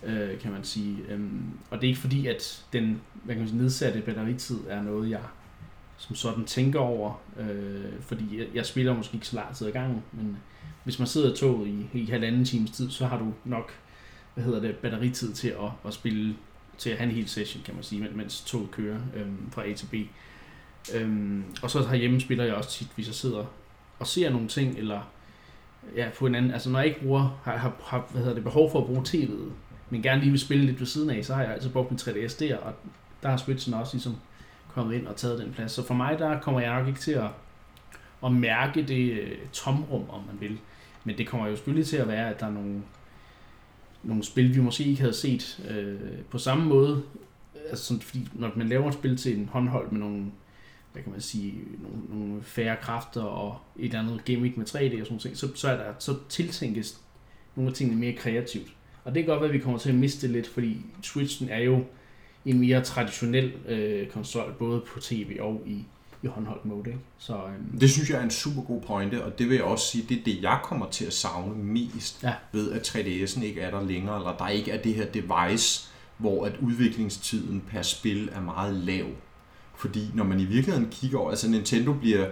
øh, 0.03 0.39
kan 0.39 0.51
man 0.51 0.63
sige. 0.63 0.97
Øhm, 1.09 1.43
og 1.69 1.81
det 1.81 1.87
er 1.87 1.89
ikke 1.89 2.01
fordi, 2.01 2.27
at 2.27 2.65
den 2.73 3.01
hvad 3.13 3.35
kan 3.35 3.41
man 3.41 3.49
sige, 3.49 3.61
nedsatte 3.61 4.01
batteritid 4.01 4.59
er 4.69 4.81
noget, 4.81 5.09
jeg 5.09 5.21
som 5.97 6.15
sådan 6.15 6.45
tænker 6.45 6.79
over, 6.79 7.21
øh, 7.39 8.01
fordi 8.01 8.39
jeg, 8.39 8.47
jeg 8.53 8.65
spiller 8.65 8.93
måske 8.93 9.15
ikke 9.15 9.27
så 9.27 9.35
lang 9.35 9.55
tid 9.55 9.67
ad 9.67 9.71
gangen, 9.71 10.03
men 10.11 10.37
hvis 10.83 10.99
man 10.99 11.07
sidder 11.07 11.33
i 11.33 11.37
toget 11.37 11.67
i, 11.67 11.99
i 11.99 12.05
halvanden 12.05 12.45
times 12.45 12.71
tid, 12.71 12.89
så 12.89 13.05
har 13.05 13.17
du 13.17 13.33
nok 13.45 13.73
hvad 14.33 14.43
hedder 14.43 14.59
det, 14.59 14.75
batteritid 14.75 15.33
til 15.33 15.47
at, 15.47 15.71
at 15.85 15.93
spille, 15.93 16.35
til 16.77 16.89
at 16.89 16.97
have 16.97 17.09
en 17.09 17.15
hel 17.15 17.29
session, 17.29 17.63
kan 17.63 17.75
man 17.75 17.83
sige, 17.83 18.09
mens 18.15 18.41
toget 18.41 18.71
kører 18.71 18.99
øhm, 19.15 19.51
fra 19.51 19.67
A 19.67 19.73
til 19.73 19.85
B. 19.85 19.93
Øhm, 20.95 21.43
og 21.61 21.69
så 21.69 21.87
herhjemme 21.87 22.21
spiller 22.21 22.43
jeg 22.43 22.53
også 22.53 22.69
tit, 22.69 22.87
hvis 22.95 23.07
jeg 23.07 23.15
sidder 23.15 23.45
og 23.99 24.07
ser 24.07 24.29
nogle 24.29 24.47
ting, 24.47 24.77
eller 24.77 25.01
ja, 25.95 26.09
på 26.19 26.25
en 26.25 26.35
anden, 26.35 26.51
altså 26.51 26.69
når 26.69 26.79
jeg 26.79 26.87
ikke 26.87 27.01
bruger, 27.01 27.39
har, 27.43 27.57
har, 27.57 27.73
har 27.85 28.07
hvad 28.11 28.21
hedder 28.21 28.35
det, 28.35 28.43
behov 28.43 28.71
for 28.71 28.79
at 28.79 28.85
bruge 28.85 29.01
tv'et, 29.07 29.51
men 29.89 30.01
gerne 30.01 30.21
lige 30.21 30.31
vil 30.31 30.39
spille 30.39 30.65
lidt 30.65 30.79
ved 30.79 30.87
siden 30.87 31.09
af, 31.09 31.25
så 31.25 31.33
har 31.33 31.43
jeg 31.43 31.53
altså 31.53 31.69
brugt 31.69 31.91
min 31.91 31.99
3DS 31.99 32.39
der, 32.39 32.57
og 32.57 32.73
der 33.23 33.29
har 33.29 33.37
Switchen 33.37 33.73
også 33.73 33.93
ligesom 33.93 34.15
kommet 34.73 34.95
ind 34.95 35.07
og 35.07 35.15
taget 35.15 35.39
den 35.39 35.53
plads. 35.53 35.71
Så 35.71 35.87
for 35.87 35.93
mig, 35.93 36.19
der 36.19 36.39
kommer 36.39 36.61
jeg 36.61 36.79
nok 36.79 36.87
ikke 36.87 36.99
til 36.99 37.11
at, 37.11 37.29
at 38.25 38.31
mærke 38.31 38.83
det 38.83 39.11
øh, 39.11 39.37
tomrum, 39.53 40.09
om 40.09 40.21
man 40.27 40.39
vil. 40.39 40.59
Men 41.03 41.17
det 41.17 41.27
kommer 41.27 41.47
jo 41.47 41.55
selvfølgelig 41.55 41.87
til 41.87 41.97
at 41.97 42.07
være, 42.07 42.29
at 42.29 42.39
der 42.39 42.45
er 42.45 42.51
nogle, 42.51 42.81
nogle 44.03 44.23
spil, 44.23 44.55
vi 44.55 44.61
måske 44.61 44.83
ikke 44.83 45.01
havde 45.01 45.13
set 45.13 45.65
øh, 45.69 45.99
på 46.29 46.37
samme 46.37 46.65
måde. 46.65 47.03
Altså 47.69 47.85
sådan, 47.85 48.01
fordi 48.01 48.27
når 48.33 48.51
man 48.55 48.69
laver 48.69 48.87
et 48.87 48.93
spil 48.93 49.17
til 49.17 49.37
en 49.39 49.49
håndhold 49.51 49.91
med 49.91 49.99
nogle, 49.99 50.25
hvad 50.93 51.03
kan 51.03 51.11
man 51.11 51.21
sige, 51.21 51.53
nogle, 51.79 52.21
nogle 52.21 52.43
færre 52.43 52.75
kræfter 52.81 53.21
og 53.21 53.57
et 53.79 53.85
eller 53.85 53.99
andet 53.99 54.25
gimmick 54.25 54.57
med 54.57 54.65
3D 54.65 54.73
og 55.01 55.05
sådan 55.07 55.19
noget, 55.23 55.37
så, 55.37 55.47
så, 55.55 55.69
er 55.69 55.77
der, 55.77 55.93
så 55.99 56.15
tiltænkes 56.29 56.97
nogle 57.55 57.69
af 57.69 57.75
tingene 57.75 57.99
mere 57.99 58.13
kreativt. 58.13 58.67
Og 59.03 59.15
det 59.15 59.23
kan 59.23 59.29
godt 59.29 59.41
være, 59.41 59.49
at 59.49 59.53
vi 59.53 59.59
kommer 59.59 59.79
til 59.79 59.89
at 59.89 59.95
miste 59.95 60.27
lidt, 60.27 60.47
fordi 60.47 60.77
Switchen 61.03 61.49
er 61.49 61.59
jo 61.59 61.83
en 62.45 62.59
mere 62.59 62.81
traditionel 62.81 63.53
øh, 63.67 64.07
konsol, 64.07 64.53
både 64.59 64.81
på 64.87 64.99
tv 64.99 65.37
og 65.39 65.61
i, 65.65 65.85
i 66.23 66.27
håndholdt 66.27 66.65
mode. 66.65 66.89
Ikke? 66.89 66.99
Så, 67.17 67.33
øhm, 67.35 67.79
Det 67.79 67.89
synes 67.91 68.09
jeg 68.09 68.19
er 68.19 68.23
en 68.23 68.31
super 68.31 68.61
god 68.61 68.81
pointe, 68.81 69.23
og 69.23 69.39
det 69.39 69.49
vil 69.49 69.55
jeg 69.55 69.63
også 69.63 69.87
sige, 69.87 70.05
det 70.09 70.19
er 70.19 70.23
det, 70.23 70.41
jeg 70.41 70.59
kommer 70.63 70.89
til 70.89 71.05
at 71.05 71.13
savne 71.13 71.55
mest 71.63 72.23
Ja. 72.23 72.33
ved, 72.51 72.71
at 72.71 72.87
3DS'en 72.95 73.43
ikke 73.43 73.61
er 73.61 73.71
der 73.71 73.83
længere, 73.85 74.17
eller 74.17 74.37
der 74.37 74.47
ikke 74.47 74.71
er 74.71 74.81
det 74.81 74.93
her 74.93 75.05
device, 75.05 75.89
hvor 76.17 76.45
at 76.45 76.57
udviklingstiden 76.61 77.63
per 77.71 77.81
spil 77.81 78.29
er 78.31 78.41
meget 78.41 78.73
lav. 78.75 79.05
Fordi 79.83 80.11
når 80.13 80.23
man 80.23 80.39
i 80.39 80.45
virkeligheden 80.45 80.89
kigger 80.91 81.19
over, 81.19 81.29
altså 81.29 81.49
Nintendo 81.49 81.93
bliver, 81.93 82.27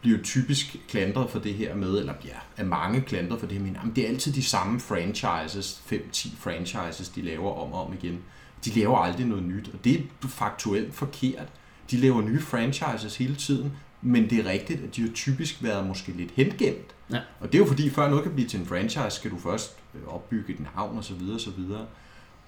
bliver 0.00 0.18
typisk 0.22 0.76
klandret 0.88 1.30
for 1.30 1.38
det 1.38 1.54
her 1.54 1.74
med, 1.74 1.98
eller 1.98 2.12
bliver 2.12 2.46
af 2.56 2.66
mange 2.66 3.00
klandret 3.00 3.40
for 3.40 3.46
det 3.46 3.56
her 3.56 3.64
med, 3.64 3.72
jamen 3.72 3.96
det 3.96 4.04
er 4.04 4.08
altid 4.08 4.32
de 4.32 4.42
samme 4.42 4.80
franchises, 4.80 5.82
5-10 5.92 6.28
franchises, 6.38 7.08
de 7.08 7.22
laver 7.22 7.52
om 7.52 7.72
og 7.72 7.86
om 7.86 7.92
igen. 7.92 8.18
De 8.64 8.70
laver 8.70 8.98
aldrig 8.98 9.26
noget 9.26 9.44
nyt, 9.44 9.70
og 9.72 9.84
det 9.84 9.94
er 9.94 10.28
faktuelt 10.28 10.94
forkert. 10.94 11.46
De 11.90 11.96
laver 11.96 12.22
nye 12.22 12.40
franchises 12.40 13.16
hele 13.16 13.34
tiden, 13.34 13.72
men 14.02 14.30
det 14.30 14.38
er 14.38 14.50
rigtigt, 14.50 14.80
at 14.84 14.96
de 14.96 15.02
har 15.02 15.10
typisk 15.14 15.62
været 15.62 15.86
måske 15.86 16.12
lidt 16.12 16.30
hengemt. 16.30 16.94
Ja. 17.12 17.20
Og 17.40 17.52
det 17.52 17.54
er 17.54 17.62
jo 17.62 17.66
fordi, 17.66 17.90
før 17.90 18.08
noget 18.08 18.22
kan 18.24 18.32
blive 18.34 18.48
til 18.48 18.60
en 18.60 18.66
franchise, 18.66 19.10
skal 19.10 19.30
du 19.30 19.38
først 19.38 19.76
øh, 19.94 20.14
opbygge 20.14 20.52
et 20.52 20.60
navn 20.74 20.98
osv. 20.98 21.22
osv. 21.34 21.60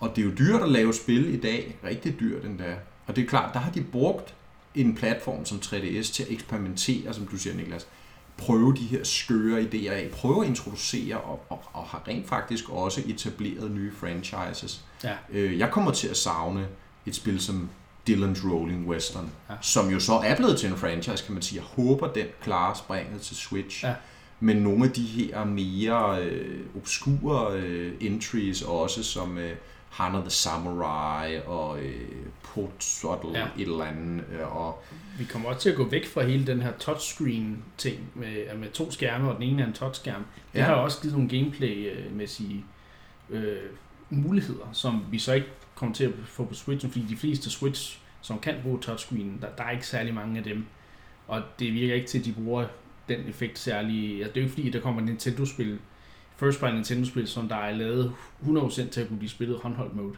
Og 0.01 0.17
det 0.17 0.23
er 0.23 0.27
jo 0.27 0.35
dyrt 0.39 0.63
at 0.63 0.69
lave 0.69 0.95
spil 0.95 1.35
i 1.35 1.41
dag, 1.41 1.79
rigtig 1.85 2.21
dyrt 2.21 2.45
endda. 2.45 2.77
Og 3.07 3.17
det 3.17 3.25
er 3.25 3.29
klart, 3.29 3.55
der 3.55 3.61
har 3.61 3.71
de 3.71 3.83
brugt 3.83 4.35
en 4.75 4.95
platform 4.95 5.45
som 5.45 5.59
3DS 5.59 6.13
til 6.13 6.23
at 6.23 6.31
eksperimentere, 6.31 7.15
som 7.15 7.27
du 7.27 7.37
siger, 7.37 7.57
Niklas. 7.57 7.87
Prøve 8.37 8.75
de 8.75 8.85
her 8.87 9.05
skøre 9.05 9.63
idéer 9.63 9.91
af, 9.91 10.11
prøve 10.13 10.43
at 10.43 10.49
introducere 10.49 11.17
og, 11.21 11.45
og, 11.49 11.63
og 11.73 11.85
har 11.85 12.03
rent 12.09 12.29
faktisk 12.29 12.69
også 12.71 13.03
etableret 13.07 13.71
nye 13.71 13.93
franchises. 14.01 14.85
Ja. 15.05 15.13
Øh, 15.33 15.59
jeg 15.59 15.71
kommer 15.71 15.91
til 15.91 16.09
at 16.09 16.17
savne 16.17 16.67
et 17.07 17.15
spil 17.15 17.41
som 17.41 17.69
Dylan's 18.11 18.51
Rolling 18.53 18.89
Western, 18.89 19.31
Ja. 19.51 19.55
som 19.61 19.91
jo 19.91 20.01
så 20.01 20.13
er 20.15 20.37
blevet 20.37 20.59
til 20.59 20.71
en 20.71 20.77
franchise, 20.77 21.25
kan 21.25 21.35
man 21.35 21.43
sige. 21.43 21.61
Jeg 21.61 21.85
håber, 21.85 22.13
den 22.13 22.27
klarer 22.43 22.75
springet 22.75 23.21
til 23.21 23.37
Switch. 23.37 23.85
Ja. 23.85 23.95
Men 24.41 24.57
nogle 24.57 24.85
af 24.85 24.91
de 24.91 25.03
her 25.03 25.45
mere 25.45 26.23
øh, 26.25 26.61
obskure 26.77 27.53
øh, 27.61 27.93
entries 28.01 28.63
også, 28.63 29.03
som 29.03 29.39
øh, 29.39 29.53
Hana 29.91 30.21
the 30.21 30.31
Samurai 30.31 31.41
og 31.47 31.83
øh, 31.83 32.07
Portsotle 32.43 33.31
Ja. 33.39 33.45
et 33.59 33.63
eller 33.69 33.85
andet, 33.85 34.25
øh, 34.33 34.57
og 34.57 34.83
vi 35.19 35.25
kommer 35.25 35.49
også 35.49 35.61
til 35.61 35.71
at 35.71 35.77
gå 35.77 35.89
væk 35.89 36.07
fra 36.07 36.23
hele 36.23 36.47
den 36.47 36.63
her 36.63 36.73
touchscreen-ting 36.79 37.99
med, 38.15 38.57
med 38.57 38.71
to 38.71 38.91
skærme, 38.91 39.29
og 39.31 39.35
den 39.35 39.43
ene 39.43 39.63
er 39.63 39.67
en 39.67 39.73
touchskærm. 39.73 40.25
Det 40.53 40.59
Ja. 40.59 40.65
har 40.65 40.75
også 40.75 41.01
givet 41.03 41.15
nogle 41.15 41.29
gameplay-mæssige 41.29 42.65
øh, 43.31 43.57
muligheder, 44.11 44.67
som 44.73 45.05
vi 45.11 45.19
så 45.19 45.33
ikke 45.33 45.47
kommer 45.75 45.95
til 45.95 46.05
at 46.05 46.13
få 46.25 46.45
på 46.45 46.55
Switchen, 46.55 46.93
fordi 46.93 47.05
de 47.09 47.17
fleste 47.17 47.51
Switch, 47.51 47.99
som 48.21 48.39
kan 48.39 48.55
bruge 48.63 48.79
touchscreen, 48.81 49.39
der, 49.41 49.49
der 49.59 49.65
er 49.65 49.71
ikke 49.71 49.87
særlig 49.87 50.15
mange 50.15 50.39
af 50.39 50.45
dem. 50.45 50.65
Og 51.29 51.43
det 51.59 51.73
virker 51.73 51.95
ikke 51.95 52.07
til, 52.07 52.19
at 52.19 52.25
de 52.25 52.33
bruger 52.33 52.67
den 53.09 53.21
effekt 53.29 53.59
særlig... 53.59 54.17
Altså, 54.19 54.33
det 54.33 54.37
er 54.37 54.41
jo 54.41 54.45
ikke 54.47 54.55
fordi, 54.55 54.71
der 54.71 54.81
kommer 54.81 55.01
Nintendo-spil, 55.03 55.79
first 56.41 56.61
party 56.61 56.75
Nintendo-spil, 56.75 57.29
som 57.29 57.49
der 57.49 57.57
er 57.57 57.75
lavet 57.75 58.13
100% 58.43 58.89
til 58.91 59.01
at 59.01 59.09
kunne 59.09 59.19
blive 59.19 59.31
spillet 59.31 59.59
håndholdt 59.63 59.97
mode. 59.97 60.15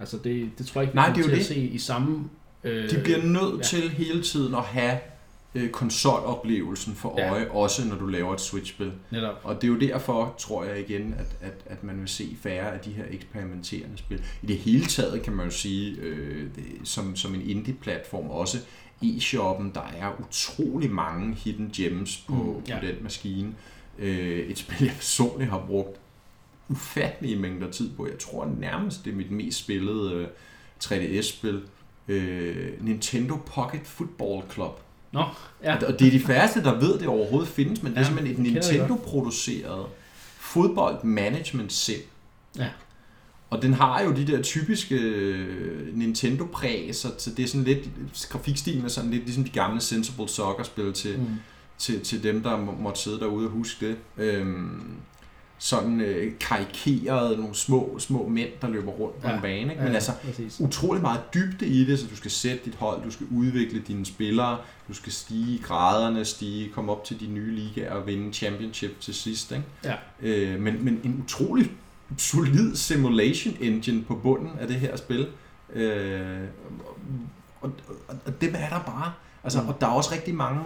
Altså 0.00 0.18
det, 0.24 0.50
det 0.58 0.66
tror 0.66 0.80
jeg 0.80 0.88
ikke, 0.88 0.92
vi 0.92 0.96
Nej, 0.96 1.04
kommer 1.04 1.16
det 1.16 1.40
er 1.40 1.44
til 1.44 1.56
jo 1.56 1.60
at 1.60 1.68
se 1.68 1.74
i 1.74 1.78
samme... 1.78 2.28
Øh, 2.64 2.90
de 2.90 3.00
bliver 3.02 3.22
nødt 3.22 3.58
ja. 3.58 3.62
til 3.62 3.90
hele 3.90 4.22
tiden 4.22 4.54
at 4.54 4.62
have 4.62 4.98
øh, 5.54 5.70
konsoloplevelsen 5.70 6.94
for 6.94 7.08
øje, 7.08 7.42
ja. 7.42 7.52
også 7.52 7.88
når 7.88 7.96
du 7.96 8.06
laver 8.06 8.34
et 8.34 8.40
Switch-spil. 8.40 8.92
Netop. 9.10 9.40
Og 9.44 9.54
det 9.54 9.64
er 9.64 9.68
jo 9.68 9.78
derfor, 9.78 10.34
tror 10.38 10.64
jeg 10.64 10.80
igen, 10.80 11.14
at, 11.18 11.48
at, 11.48 11.54
at 11.66 11.84
man 11.84 12.00
vil 12.00 12.08
se 12.08 12.36
færre 12.42 12.72
af 12.72 12.80
de 12.80 12.90
her 12.90 13.04
eksperimenterende 13.10 13.98
spil. 13.98 14.22
I 14.42 14.46
det 14.46 14.58
hele 14.58 14.86
taget 14.86 15.22
kan 15.22 15.32
man 15.32 15.46
jo 15.46 15.52
sige, 15.52 15.96
øh, 16.00 16.46
det, 16.56 16.64
som, 16.84 17.16
som 17.16 17.34
en 17.34 17.50
indie-platform 17.50 18.30
også, 18.30 18.58
e-shoppen, 19.02 19.70
der 19.74 19.92
er 19.98 20.20
utrolig 20.20 20.90
mange 20.90 21.34
hidden 21.34 21.70
gems 21.76 22.24
på, 22.28 22.34
mm, 22.34 22.64
ja. 22.68 22.80
på 22.80 22.86
den 22.86 22.96
maskine. 23.02 23.54
Øh, 23.98 24.38
et 24.38 24.58
spil, 24.58 24.76
jeg 24.86 24.94
personligt 24.96 25.50
har 25.50 25.64
brugt 25.66 25.96
ufattelige 26.68 27.36
mængder 27.36 27.70
tid 27.70 27.90
på. 27.96 28.06
Jeg 28.06 28.18
tror 28.18 28.50
nærmest, 28.58 29.04
det 29.04 29.10
er 29.12 29.16
mit 29.16 29.30
mest 29.30 29.58
spillede 29.58 30.12
øh, 30.14 30.26
3DS-spil. 30.84 31.62
Øh, 32.08 32.68
Nintendo 32.80 33.36
Pocket 33.46 33.80
Football 33.84 34.42
Club. 34.52 34.80
Nå, 35.12 35.24
ja. 35.62 35.86
Og 35.86 35.98
det 35.98 36.06
er 36.06 36.10
de 36.10 36.20
færreste, 36.20 36.62
der 36.62 36.74
ved, 36.78 36.98
det 36.98 37.06
overhovedet 37.08 37.48
findes, 37.48 37.82
men 37.82 37.92
det 37.92 37.98
er 37.98 38.00
Ja, 38.02 38.06
simpelthen 38.06 38.46
et. 38.46 38.52
Nintendo-produceret 38.52 39.86
fodbold 40.38 41.04
management 41.04 41.72
sim. 41.72 41.96
Ja. 42.58 42.68
Og 43.50 43.62
den 43.62 43.74
har 43.74 44.02
jo 44.02 44.12
de 44.12 44.26
der 44.26 44.42
typiske 44.42 44.94
øh, 44.94 45.96
Nintendo-præg, 45.96 46.94
så, 46.94 47.08
så 47.18 47.30
det 47.36 47.42
er 47.42 47.46
sådan 47.46 47.64
lidt, 47.64 47.88
grafikstilen 48.28 48.84
er 48.84 48.88
sådan 48.88 49.10
lidt 49.10 49.24
ligesom 49.24 49.44
de 49.44 49.50
gamle 49.50 49.80
Sensible 49.80 50.28
Soccer-spil 50.28 50.92
til, 50.92 51.18
Mm. 51.18 51.26
Til, 51.78 52.00
til 52.00 52.22
dem, 52.22 52.42
der 52.42 52.56
må, 52.56 52.72
måtte 52.72 53.00
sidde 53.00 53.20
derude 53.20 53.46
og 53.46 53.50
huske 53.52 53.88
det. 53.88 53.96
Øhm, 54.16 54.92
sådan 55.60 56.00
øh, 56.00 56.32
karikerede 56.40 57.36
nogle 57.36 57.54
små, 57.54 57.96
små 57.98 58.28
mænd, 58.28 58.48
der 58.62 58.68
løber 58.68 58.90
rundt 58.92 59.20
på 59.22 59.28
Ja, 59.28 59.34
en 59.34 59.42
bane. 59.42 59.60
Ikke? 59.60 59.74
Ja, 59.74 59.84
Men 59.84 59.94
altså, 59.94 60.12
præcis. 60.24 60.60
utrolig 60.60 61.02
meget 61.02 61.20
dybde 61.34 61.66
i 61.66 61.84
det, 61.84 61.98
så 61.98 62.06
du 62.06 62.16
skal 62.16 62.30
sætte 62.30 62.64
dit 62.64 62.74
hold, 62.74 63.04
du 63.04 63.10
skal 63.10 63.26
udvikle 63.30 63.80
dine 63.80 64.06
spillere, 64.06 64.58
du 64.88 64.94
skal 64.94 65.12
stige 65.12 65.54
i 65.54 65.62
graderne, 65.64 66.24
stige, 66.24 66.68
komme 66.72 66.92
op 66.92 67.04
til 67.04 67.20
de 67.20 67.26
nye 67.26 67.54
ligaer 67.54 67.92
og 67.92 68.06
vinde 68.06 68.32
championship 68.32 69.00
til 69.00 69.14
sidst. 69.14 69.52
Ikke? 69.52 69.64
Ja. 69.84 69.94
Øh, 70.22 70.60
men, 70.60 70.84
men 70.84 71.00
en 71.04 71.22
utrolig 71.24 71.70
solid 72.18 72.76
simulation 72.76 73.56
engine 73.60 74.02
på 74.04 74.14
bunden 74.14 74.50
af 74.60 74.66
det 74.68 74.76
her 74.76 74.96
spil. 74.96 75.26
Øh, 75.74 76.40
og, 77.60 77.72
og, 78.08 78.16
og 78.26 78.40
dem 78.40 78.54
er 78.58 78.68
der 78.68 78.80
bare. 78.86 79.12
Altså, 79.48 79.62
Mm. 79.62 79.68
og 79.68 79.80
der 79.80 79.86
er 79.86 79.90
også 79.90 80.12
rigtig 80.12 80.34
mange 80.34 80.60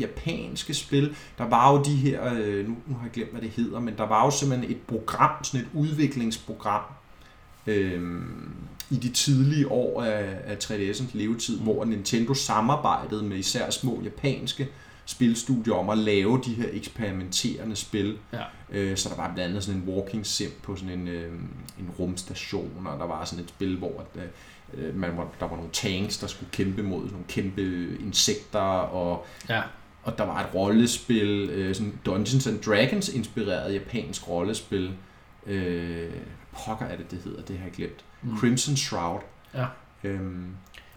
japanske 0.00 0.74
spil. 0.74 1.16
Der 1.38 1.44
var 1.48 1.72
jo 1.72 1.82
de 1.82 1.96
her, 1.96 2.34
øh, 2.34 2.68
nu, 2.68 2.76
nu 2.86 2.94
har 2.94 3.02
jeg 3.02 3.12
glemt, 3.12 3.30
hvad 3.30 3.40
det 3.42 3.50
hedder, 3.50 3.80
men 3.80 3.94
der 3.96 4.06
var 4.06 4.24
jo 4.24 4.30
simpelthen 4.30 4.70
et 4.70 4.80
program, 4.88 5.44
sådan 5.44 5.60
et 5.60 5.68
udviklingsprogram, 5.74 6.82
øh, 7.66 8.22
i 8.90 8.96
de 8.96 9.08
tidlige 9.10 9.70
år 9.72 10.02
af, 10.02 10.36
af 10.44 10.56
3DS'ens 10.64 11.10
levetid, 11.18 11.58
Mm. 11.58 11.62
hvor 11.64 11.84
Nintendo 11.84 12.34
samarbejdede 12.34 13.22
med 13.22 13.36
især 13.36 13.70
små 13.70 14.00
japanske 14.04 14.68
spilstudier 15.06 15.74
om 15.74 15.88
at 15.90 15.98
lave 15.98 16.40
de 16.46 16.54
her 16.54 16.68
eksperimenterende 16.72 17.76
spil. 17.76 18.18
Ja. 18.32 18.42
Øh, 18.70 18.96
så 18.96 19.08
der 19.08 19.16
var 19.16 19.30
blandt 19.34 19.50
andet 19.50 19.64
sådan 19.64 19.80
en 19.80 19.88
walking 19.88 20.26
sim 20.26 20.50
på 20.62 20.76
sådan 20.76 20.98
en, 20.98 21.08
øh, 21.08 21.32
en 21.78 21.90
rumstation, 21.98 22.86
og 22.86 22.98
der 22.98 23.06
var 23.06 23.24
sådan 23.24 23.44
et 23.44 23.48
spil, 23.50 23.76
hvor 23.78 24.04
at, 24.14 24.22
øh, 24.22 24.28
man 24.94 25.16
var, 25.16 25.26
der 25.40 25.48
var 25.48 25.56
nogle 25.56 25.70
tanks, 25.72 26.18
der 26.18 26.26
skulle 26.26 26.50
kæmpe 26.52 26.82
mod 26.82 27.00
nogle 27.10 27.24
kæmpe 27.28 27.62
insekter, 28.00 28.58
og, 28.60 29.26
Ja. 29.48 29.62
og 30.02 30.18
der 30.18 30.24
var 30.24 30.40
et 30.40 30.54
rollespil, 30.54 31.50
øh, 31.52 31.74
sådan 31.74 31.98
Dungeons 32.06 32.46
and 32.46 32.58
Dragons 32.60 33.08
inspireret 33.08 33.74
japansk 33.74 34.28
rollespil. 34.28 34.92
Øh, 35.46 36.10
pokker 36.52 36.86
er 36.86 36.96
det, 36.96 37.10
det 37.10 37.20
hedder, 37.24 37.42
det 37.42 37.58
har 37.58 37.64
jeg 37.64 37.72
glemt. 37.72 38.04
Mm. 38.22 38.38
Crimson 38.38 38.76
Shroud. 38.76 39.20
Ja. 39.54 39.64
Øhm, 40.04 40.46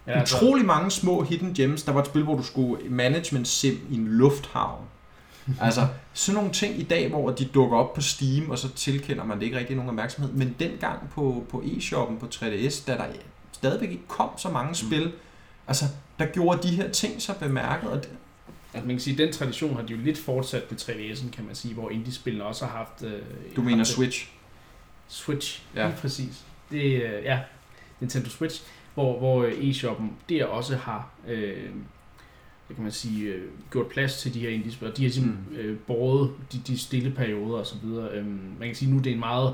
ja, 0.07 0.11
altså, 0.19 0.37
utrolig 0.37 0.65
mange 0.65 0.91
små 0.91 1.23
hidden 1.23 1.53
gems. 1.53 1.83
Der 1.83 1.91
var 1.91 2.01
et 2.01 2.07
spil, 2.07 2.23
hvor 2.23 2.35
du 2.35 2.43
skulle 2.43 2.89
management 2.89 3.47
sim 3.47 3.79
i 3.89 3.95
en 3.95 4.07
lufthavn. 4.07 4.85
altså, 5.61 5.87
sådan 6.13 6.35
nogle 6.35 6.51
ting 6.51 6.79
i 6.79 6.83
dag, 6.83 7.09
hvor 7.09 7.31
de 7.31 7.45
dukker 7.45 7.77
op 7.77 7.93
på 7.93 8.01
Steam, 8.01 8.49
og 8.49 8.57
så 8.59 8.73
tilkender 8.73 9.23
man 9.23 9.39
det 9.39 9.45
ikke 9.45 9.57
rigtig 9.57 9.75
nogen 9.75 9.89
opmærksomhed. 9.89 10.33
Men 10.33 10.55
dengang 10.59 11.09
på, 11.09 11.45
på 11.49 11.63
e-shoppen 11.65 12.19
på 12.19 12.25
3DS, 12.35 12.85
da 12.87 12.97
der 12.97 13.05
stadigvæk 13.51 13.91
ikke 13.91 14.07
kom 14.07 14.29
så 14.37 14.49
mange 14.49 14.75
spil, 14.75 15.11
altså, 15.67 15.85
der 16.19 16.25
gjorde 16.25 16.67
de 16.67 16.75
her 16.75 16.91
ting 16.91 17.21
så 17.21 17.33
bemærket. 17.39 17.89
Og 17.89 17.97
det, 18.03 18.09
altså, 18.73 18.87
man 18.87 18.95
kan 18.95 18.99
sige, 18.99 19.17
den 19.17 19.33
tradition 19.33 19.75
har 19.75 19.83
de 19.83 19.93
jo 19.93 19.99
lidt 19.99 20.17
fortsat 20.17 20.71
med 20.71 20.79
3DS'en, 20.79 21.29
kan 21.31 21.45
man 21.45 21.55
sige, 21.55 21.73
hvor 21.73 21.89
indie-spillene 21.89 22.45
også 22.45 22.65
har 22.65 22.77
haft... 22.77 23.03
Øh, 23.03 23.21
du 23.55 23.61
mener 23.61 23.77
haft 23.77 23.89
Switch? 23.89 24.29
Switch, 25.07 25.63
Ja. 25.75 25.87
lige 25.87 25.97
præcis. 25.97 26.45
Det 26.71 27.05
er, 27.05 27.19
ja, 27.19 27.39
Nintendo 27.99 28.29
Switch, 28.29 28.63
hvor, 28.93 29.17
hvor 29.19 29.43
øh, 29.43 29.53
e-shoppen 29.69 30.11
der 30.29 30.45
også 30.45 30.75
har, 30.75 31.09
øh, 31.27 31.69
hvad 32.67 32.75
kan 32.75 32.83
man 32.83 32.91
sige, 32.91 33.23
øh, 33.23 33.49
gjort 33.71 33.87
plads 33.87 34.21
til 34.21 34.33
de 34.33 34.39
her 34.39 34.49
indie-spil, 34.49 34.91
de 34.97 35.03
har 35.03 35.11
simpelthen 35.11 35.47
mm. 35.51 35.57
øh, 35.57 35.77
båret 35.79 36.31
de, 36.51 36.61
de 36.67 36.77
stille 36.77 37.11
perioder 37.11 37.57
og 37.59 37.65
så 37.65 37.75
videre. 37.83 38.09
Øhm, 38.11 38.55
man 38.59 38.67
kan 38.67 38.75
sige, 38.75 38.91
nu 38.91 38.97
det 38.97 39.07
er 39.07 39.13
en 39.13 39.19
meget, 39.19 39.47
øh, 39.47 39.53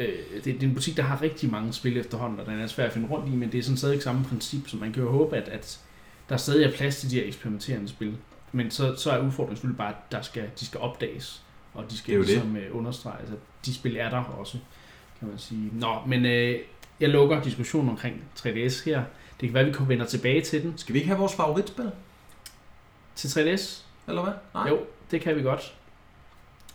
det, 0.00 0.44
det 0.44 0.62
er 0.62 0.66
en 0.68 0.74
butik, 0.74 0.96
der 0.96 1.02
har 1.02 1.22
rigtig 1.22 1.50
mange 1.50 1.72
spil 1.72 1.96
efterhånden, 1.98 2.40
og 2.40 2.46
den 2.46 2.60
er 2.60 2.66
svær 2.66 2.86
at 2.86 2.92
finde 2.92 3.08
rundt 3.08 3.32
i, 3.32 3.36
men 3.36 3.52
det 3.52 3.58
er 3.58 3.62
sådan 3.62 3.76
stadig 3.76 4.02
samme 4.02 4.24
princip, 4.24 4.68
så 4.68 4.76
man 4.76 4.92
kan 4.92 5.02
jo 5.02 5.10
håbe, 5.10 5.36
at, 5.36 5.48
at 5.48 5.80
der 6.28 6.36
stadig 6.36 6.64
er 6.64 6.72
plads 6.72 6.96
til 7.00 7.10
de 7.10 7.14
her 7.14 7.26
eksperimenterende 7.26 7.88
spil. 7.88 8.16
Men 8.52 8.70
så, 8.70 8.96
så 8.96 9.10
er 9.10 9.18
udfordringen 9.18 9.56
selvfølgelig 9.56 9.78
bare, 9.78 9.88
at 9.88 10.12
der 10.12 10.22
skal, 10.22 10.44
de 10.60 10.66
skal 10.66 10.80
opdages, 10.80 11.42
og 11.74 11.90
de 11.90 11.98
skal 11.98 12.14
jo 12.14 12.20
det. 12.20 12.28
ligesom 12.28 12.56
øh, 12.56 12.76
understreges, 12.76 13.30
at 13.30 13.38
de 13.66 13.74
spil 13.74 13.96
er 13.96 14.10
der 14.10 14.22
også, 14.22 14.58
kan 15.18 15.28
man 15.28 15.38
sige. 15.38 15.70
Nå, 15.72 15.98
men 16.06 16.24
øh, 16.24 16.58
jeg 17.00 17.08
lukker 17.08 17.42
diskussionen 17.42 17.88
omkring 17.90 18.22
3DS 18.38 18.84
her. 18.84 19.02
Det 19.40 19.48
kan 19.48 19.54
være, 19.54 19.64
vi 19.64 19.72
kommer 19.72 19.88
vender 19.88 20.06
tilbage 20.06 20.40
til 20.40 20.62
den. 20.62 20.78
Skal 20.78 20.92
vi 20.92 20.98
ikke 20.98 21.08
have 21.08 21.18
vores 21.18 21.34
favoritspil? 21.34 21.90
Til 23.14 23.28
3DS? 23.28 23.82
Eller 24.08 24.22
hvad? 24.22 24.32
Nej. 24.54 24.68
Jo, 24.68 24.78
det 25.10 25.20
kan 25.20 25.36
vi 25.36 25.42
godt. 25.42 25.74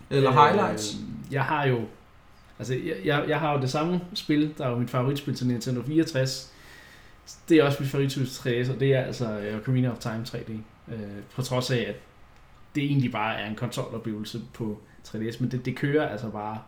Eller 0.09 0.31
Øh, 0.31 0.37
highlights? 0.37 0.95
Jeg 1.31 1.43
har 1.43 1.65
jo... 1.65 1.81
Altså, 2.59 2.73
jeg, 2.73 2.95
jeg, 3.05 3.25
jeg 3.27 3.39
har 3.39 3.53
jo 3.53 3.61
det 3.61 3.69
samme 3.69 4.01
spil, 4.13 4.53
der 4.57 4.65
er 4.65 4.69
jo 4.69 4.79
mit 4.79 4.89
favoritspil 4.89 5.35
til 5.35 5.47
Nintendo 5.47 5.81
64. 5.81 6.53
Det 7.49 7.57
er 7.57 7.63
også 7.63 7.77
mit 7.79 7.89
favoritspil 7.89 8.27
til 8.27 8.63
3DS, 8.63 8.73
og 8.73 8.79
det 8.79 8.93
er 8.93 9.01
altså 9.01 9.37
uh, 9.37 9.59
Ocarina 9.59 9.91
of 9.91 9.97
Time 9.97 10.25
3D. 10.27 10.51
Øh, 10.93 11.23
på 11.35 11.41
trods 11.41 11.71
af, 11.71 11.85
at 11.87 11.95
det 12.75 12.83
egentlig 12.83 13.11
bare 13.11 13.39
er 13.39 13.49
en 13.49 13.55
konsoloplevelse 13.55 14.41
på 14.53 14.81
3DS, 15.07 15.37
men 15.39 15.51
det, 15.51 15.65
det 15.65 15.75
kører 15.75 16.07
altså 16.07 16.29
bare 16.29 16.61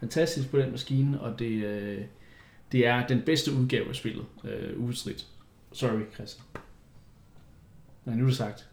fantastisk 0.00 0.50
på 0.50 0.58
den 0.58 0.70
maskine, 0.70 1.20
og 1.20 1.38
det, 1.38 1.64
øh, 1.64 2.04
det 2.72 2.86
er 2.86 3.06
den 3.06 3.22
bedste 3.22 3.52
udgave 3.52 3.88
af 3.88 3.94
spillet, 3.94 4.24
øh, 4.44 4.80
ubestridt. 4.80 5.26
Sorry, 5.72 6.00
Christian. 6.14 6.44
Nej, 8.04 8.14
nu 8.14 8.22
er 8.22 8.28
det 8.28 8.36
sagt. 8.36 8.68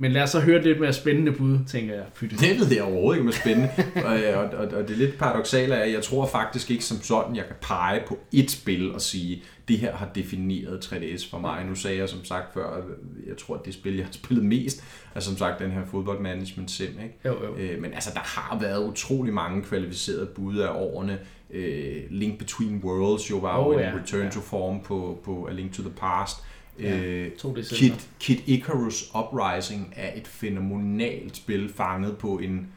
Men 0.00 0.12
lad 0.12 0.22
os 0.22 0.30
så 0.30 0.40
høre 0.40 0.62
lidt 0.62 0.80
mere 0.80 0.92
spændende 0.92 1.32
bud, 1.32 1.58
tænker 1.66 1.94
jeg. 1.94 2.04
Pytte. 2.14 2.36
Det 2.36 2.60
ved 2.60 2.72
jeg 2.72 2.82
overhovedet 2.82 3.18
ikke, 3.18 3.22
om 3.22 3.28
er 3.28 3.32
spændende. 3.32 3.70
og, 4.34 4.44
og, 4.44 4.58
og, 4.58 4.78
og 4.78 4.88
det 4.88 4.98
lidt 4.98 5.18
paradoxale 5.18 5.74
er, 5.74 5.82
at 5.82 5.92
jeg 5.92 6.02
tror 6.02 6.26
faktisk 6.26 6.70
ikke 6.70 6.84
som 6.84 7.02
sådan, 7.02 7.36
jeg 7.36 7.46
kan 7.46 7.56
pege 7.60 8.02
på 8.06 8.18
et 8.32 8.50
spil 8.50 8.94
og 8.94 9.00
sige, 9.00 9.42
det 9.68 9.78
her 9.78 9.96
har 9.96 10.08
defineret 10.14 10.92
3DS 10.92 11.30
for 11.30 11.38
mig. 11.38 11.64
Nu 11.64 11.74
sagde 11.74 11.98
jeg 11.98 12.08
som 12.08 12.24
sagt 12.24 12.54
før, 12.54 12.76
at 12.76 12.82
jeg 13.26 13.36
tror, 13.36 13.56
at 13.56 13.64
det 13.64 13.74
spil, 13.74 13.96
jeg 13.96 14.04
har 14.04 14.12
spillet 14.12 14.44
mest, 14.44 14.84
er 15.14 15.20
som 15.20 15.36
sagt 15.36 15.58
den 15.58 15.70
her 15.70 15.84
fodboldmanagement 15.90 16.70
sim. 16.70 16.86
Ikke? 16.86 17.18
Jo, 17.24 17.44
jo. 17.44 17.56
Øh, 17.56 17.82
men 17.82 17.92
altså, 17.94 18.10
der 18.14 18.20
har 18.20 18.58
været 18.60 18.88
utrolig 18.88 19.34
mange 19.34 19.62
kvalificerede 19.62 20.26
bud 20.26 20.58
af 20.58 20.70
årene. 20.74 21.18
Øh, 21.50 21.96
Link 22.10 22.38
Between 22.38 22.80
Worlds 22.84 23.30
jo 23.30 23.36
var 23.36 23.58
Oh, 23.58 23.74
jo 23.74 23.78
en 23.78 23.84
ja, 23.84 23.92
return 24.02 24.24
ja. 24.24 24.30
to 24.30 24.40
form 24.40 24.80
på, 24.82 25.20
på 25.24 25.48
A 25.50 25.52
Link 25.52 25.72
to 25.72 25.82
the 25.82 25.92
Past. 25.96 26.36
Ja, 26.80 26.98
Øh, 26.98 27.30
Kid, 27.70 27.92
Kid 28.20 28.36
Icarus 28.46 29.10
Uprising 29.18 29.92
er 29.96 30.10
et 30.16 30.28
fænomenalt 30.28 31.36
spil 31.36 31.72
fanget 31.76 32.16
på 32.18 32.38
en 32.38 32.68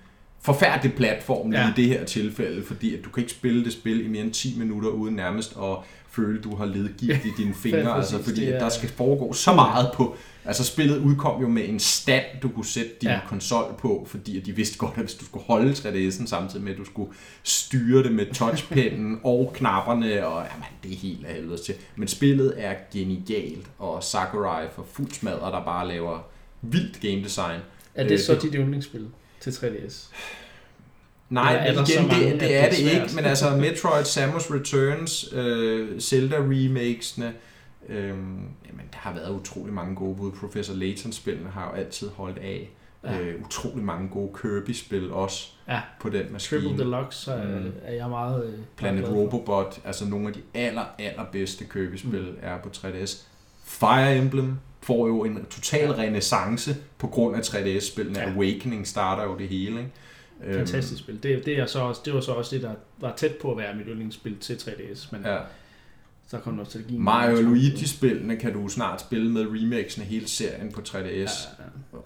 forfærdelig 0.41 0.93
platform 0.93 1.53
Ja. 1.53 1.69
i 1.69 1.73
det 1.75 1.86
her 1.86 2.06
tilfælde, 2.06 2.63
fordi 2.63 2.95
at 2.97 3.06
du 3.06 3.10
kan 3.10 3.21
ikke 3.23 3.34
spille 3.34 3.63
det 3.65 3.73
spil 3.73 4.06
i 4.06 4.08
mere 4.08 4.21
end 4.23 4.32
10 4.34 4.60
minutter 4.60 4.89
uden 4.89 5.15
nærmest 5.15 5.51
at 5.58 5.77
føle, 6.15 6.41
du 6.41 6.56
har 6.56 6.65
ledet 6.65 6.97
gift 6.97 7.26
i 7.26 7.30
dine 7.38 7.54
fingre, 7.63 7.95
altså 7.95 8.23
fordi 8.23 8.45
er- 8.45 8.60
der 8.60 8.69
skal 8.69 8.89
foregå 8.89 9.34
så 9.34 9.54
meget 9.54 9.91
på, 9.93 10.15
altså 10.45 10.63
spillet 10.63 10.97
udkom 10.97 11.41
jo 11.41 11.47
med 11.47 11.69
en 11.69 11.80
stand, 11.80 12.23
du 12.41 12.49
kunne 12.49 12.65
sætte 12.65 12.91
din 13.02 13.10
Ja. 13.10 13.19
konsol 13.28 13.73
på, 13.80 14.08
fordi 14.10 14.39
de 14.39 14.52
vidste 14.52 14.78
godt, 14.78 14.93
at 14.95 14.99
hvis 15.04 15.13
du 15.13 15.26
skulle 15.26 15.45
holde 15.45 15.71
3DS'en 15.71 16.28
samtidig 16.28 16.63
med, 16.63 16.71
at 16.71 16.78
du 16.78 16.86
skulle 16.86 17.12
styre 17.43 18.04
det 18.04 18.12
med 18.12 18.26
touchpennen 18.34 19.19
og 19.23 19.52
knapperne, 19.56 20.28
og 20.28 20.45
jamen, 20.52 20.65
det 20.84 20.91
er 20.91 20.95
helt 20.97 21.26
af 21.26 21.60
til. 21.65 21.76
Men 21.95 22.08
spillet 22.08 22.54
er 22.58 22.73
genialt, 22.93 23.67
og 23.80 24.04
Sakurai 24.04 24.65
for 24.76 24.86
fuld 24.93 25.12
smadret, 25.12 25.54
der 25.54 25.63
bare 25.65 25.88
laver 25.88 26.19
vildt 26.62 26.99
game 27.02 27.23
design. 27.23 27.60
Er 27.95 28.04
det 28.04 28.12
Øh, 28.12 28.19
så 28.19 28.34
det- 28.34 28.41
dit 28.41 28.54
yndlingsspil 28.56 29.08
til 29.39 29.52
3DS? 29.52 30.08
Nej, 31.34 31.54
er 31.56 31.74
der 31.74 31.89
igen, 31.89 32.08
mange, 32.08 32.24
det, 32.26 32.32
det 32.32 32.39
det 32.41 32.56
er 32.56 32.69
det 32.69 32.78
svært? 32.78 33.04
ikke, 33.04 33.15
men 33.15 33.26
altså 33.26 33.50
Metroid 33.58 34.04
Samus 34.06 34.52
Returns, 34.52 35.34
øh, 35.34 36.00
Zelda 36.02 36.36
remakesene, 36.38 37.34
øh, 37.89 38.08
jamen 38.08 38.86
der 38.91 38.98
har 38.98 39.13
været 39.13 39.30
utrolig 39.32 39.74
mange 39.74 39.96
gode 39.96 40.15
bud. 40.15 40.32
Professor 40.32 40.74
Layton-spillene 40.74 41.50
har 41.50 41.72
jo 41.72 41.82
altid 41.82 42.10
holdt 42.10 42.38
af. 42.38 42.69
Ja. 43.04 43.19
Øh, 43.19 43.41
utrolig 43.46 43.84
mange 43.84 44.10
gode 44.10 44.32
Kirby-spil 44.41 45.12
også 45.12 45.48
Ja. 45.67 45.82
på 46.02 46.10
den 46.10 46.26
maskine. 46.32 46.62
Triple 46.62 46.78
Deluxe 46.84 47.32
er, 47.32 47.60
Mm. 47.60 47.72
er 47.86 47.93
jeg 47.93 48.10
meget... 48.10 48.46
øh, 48.46 48.54
Planet. 48.78 49.10
Robobot, 49.10 49.80
altså 49.86 50.06
nogle 50.06 50.28
af 50.28 50.34
de 50.34 50.39
aller, 50.54 50.84
allerbedste 51.00 51.65
Kirby-spil 51.74 52.22
mm. 52.22 52.38
er 52.41 52.58
på 52.63 52.69
3DS. 52.74 53.17
Fire 53.65 54.17
Emblem 54.17 54.54
får 54.82 55.08
jo 55.08 55.24
en 55.24 55.46
total 55.50 55.91
renaissance 55.91 56.76
på 56.98 57.08
grund 57.08 57.36
af 57.36 57.41
3DS-spillene. 57.41 58.19
Ja. 58.19 58.26
Ja. 58.30 58.34
Awakening 58.36 58.88
starter 58.88 59.24
jo 59.24 59.38
det 59.38 59.48
hele, 59.48 59.78
ikke? 59.80 59.91
Øhm, 60.45 60.58
Fantastisk 60.58 60.99
spil. 60.99 61.23
Det, 61.23 61.45
det, 61.45 61.60
er 61.60 61.65
så 61.65 61.79
også, 61.79 62.01
det 62.06 62.13
var 62.13 62.21
så 62.21 62.32
også 62.32 62.56
det, 62.56 62.63
der 62.63 62.73
var 62.99 63.13
tæt 63.17 63.36
på 63.41 63.51
at 63.51 63.58
være 63.58 63.75
mit 63.75 63.86
yndlingsspil 63.89 64.38
til 64.38 64.53
3DS, 64.56 65.08
men 65.12 65.21
ja. 65.25 65.38
Så 66.27 66.39
kom 66.39 66.53
nostalgien. 66.53 67.03
Mario 67.03 67.38
og 67.38 67.43
Luigi-spillene 67.43 68.38
kan 68.38 68.53
du 68.53 68.67
snart 68.67 69.01
spille 69.01 69.32
med 69.32 69.45
remakesen 69.47 70.01
af 70.01 70.08
hele 70.08 70.27
serien 70.27 70.71
på 70.71 70.82
3DS. 70.88 70.97
Ja, 71.06 71.19
Ja. 71.23 71.27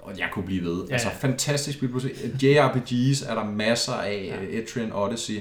Og 0.02 0.20
jeg 0.20 0.30
kunne 0.34 0.46
blive 0.46 0.64
ved. 0.64 0.84
Ja, 0.88 0.94
altså, 0.94 1.10
fantastisk 1.20 1.80
bibliotek. 1.80 2.44
JRPGs 2.44 3.22
er 3.22 3.36
der 3.36 3.44
masser 3.44 3.94
af. 3.94 4.26
Ja. 4.28 4.44
Ja. 4.44 4.62
Etrian 4.62 4.92
Odyssey. 4.94 5.40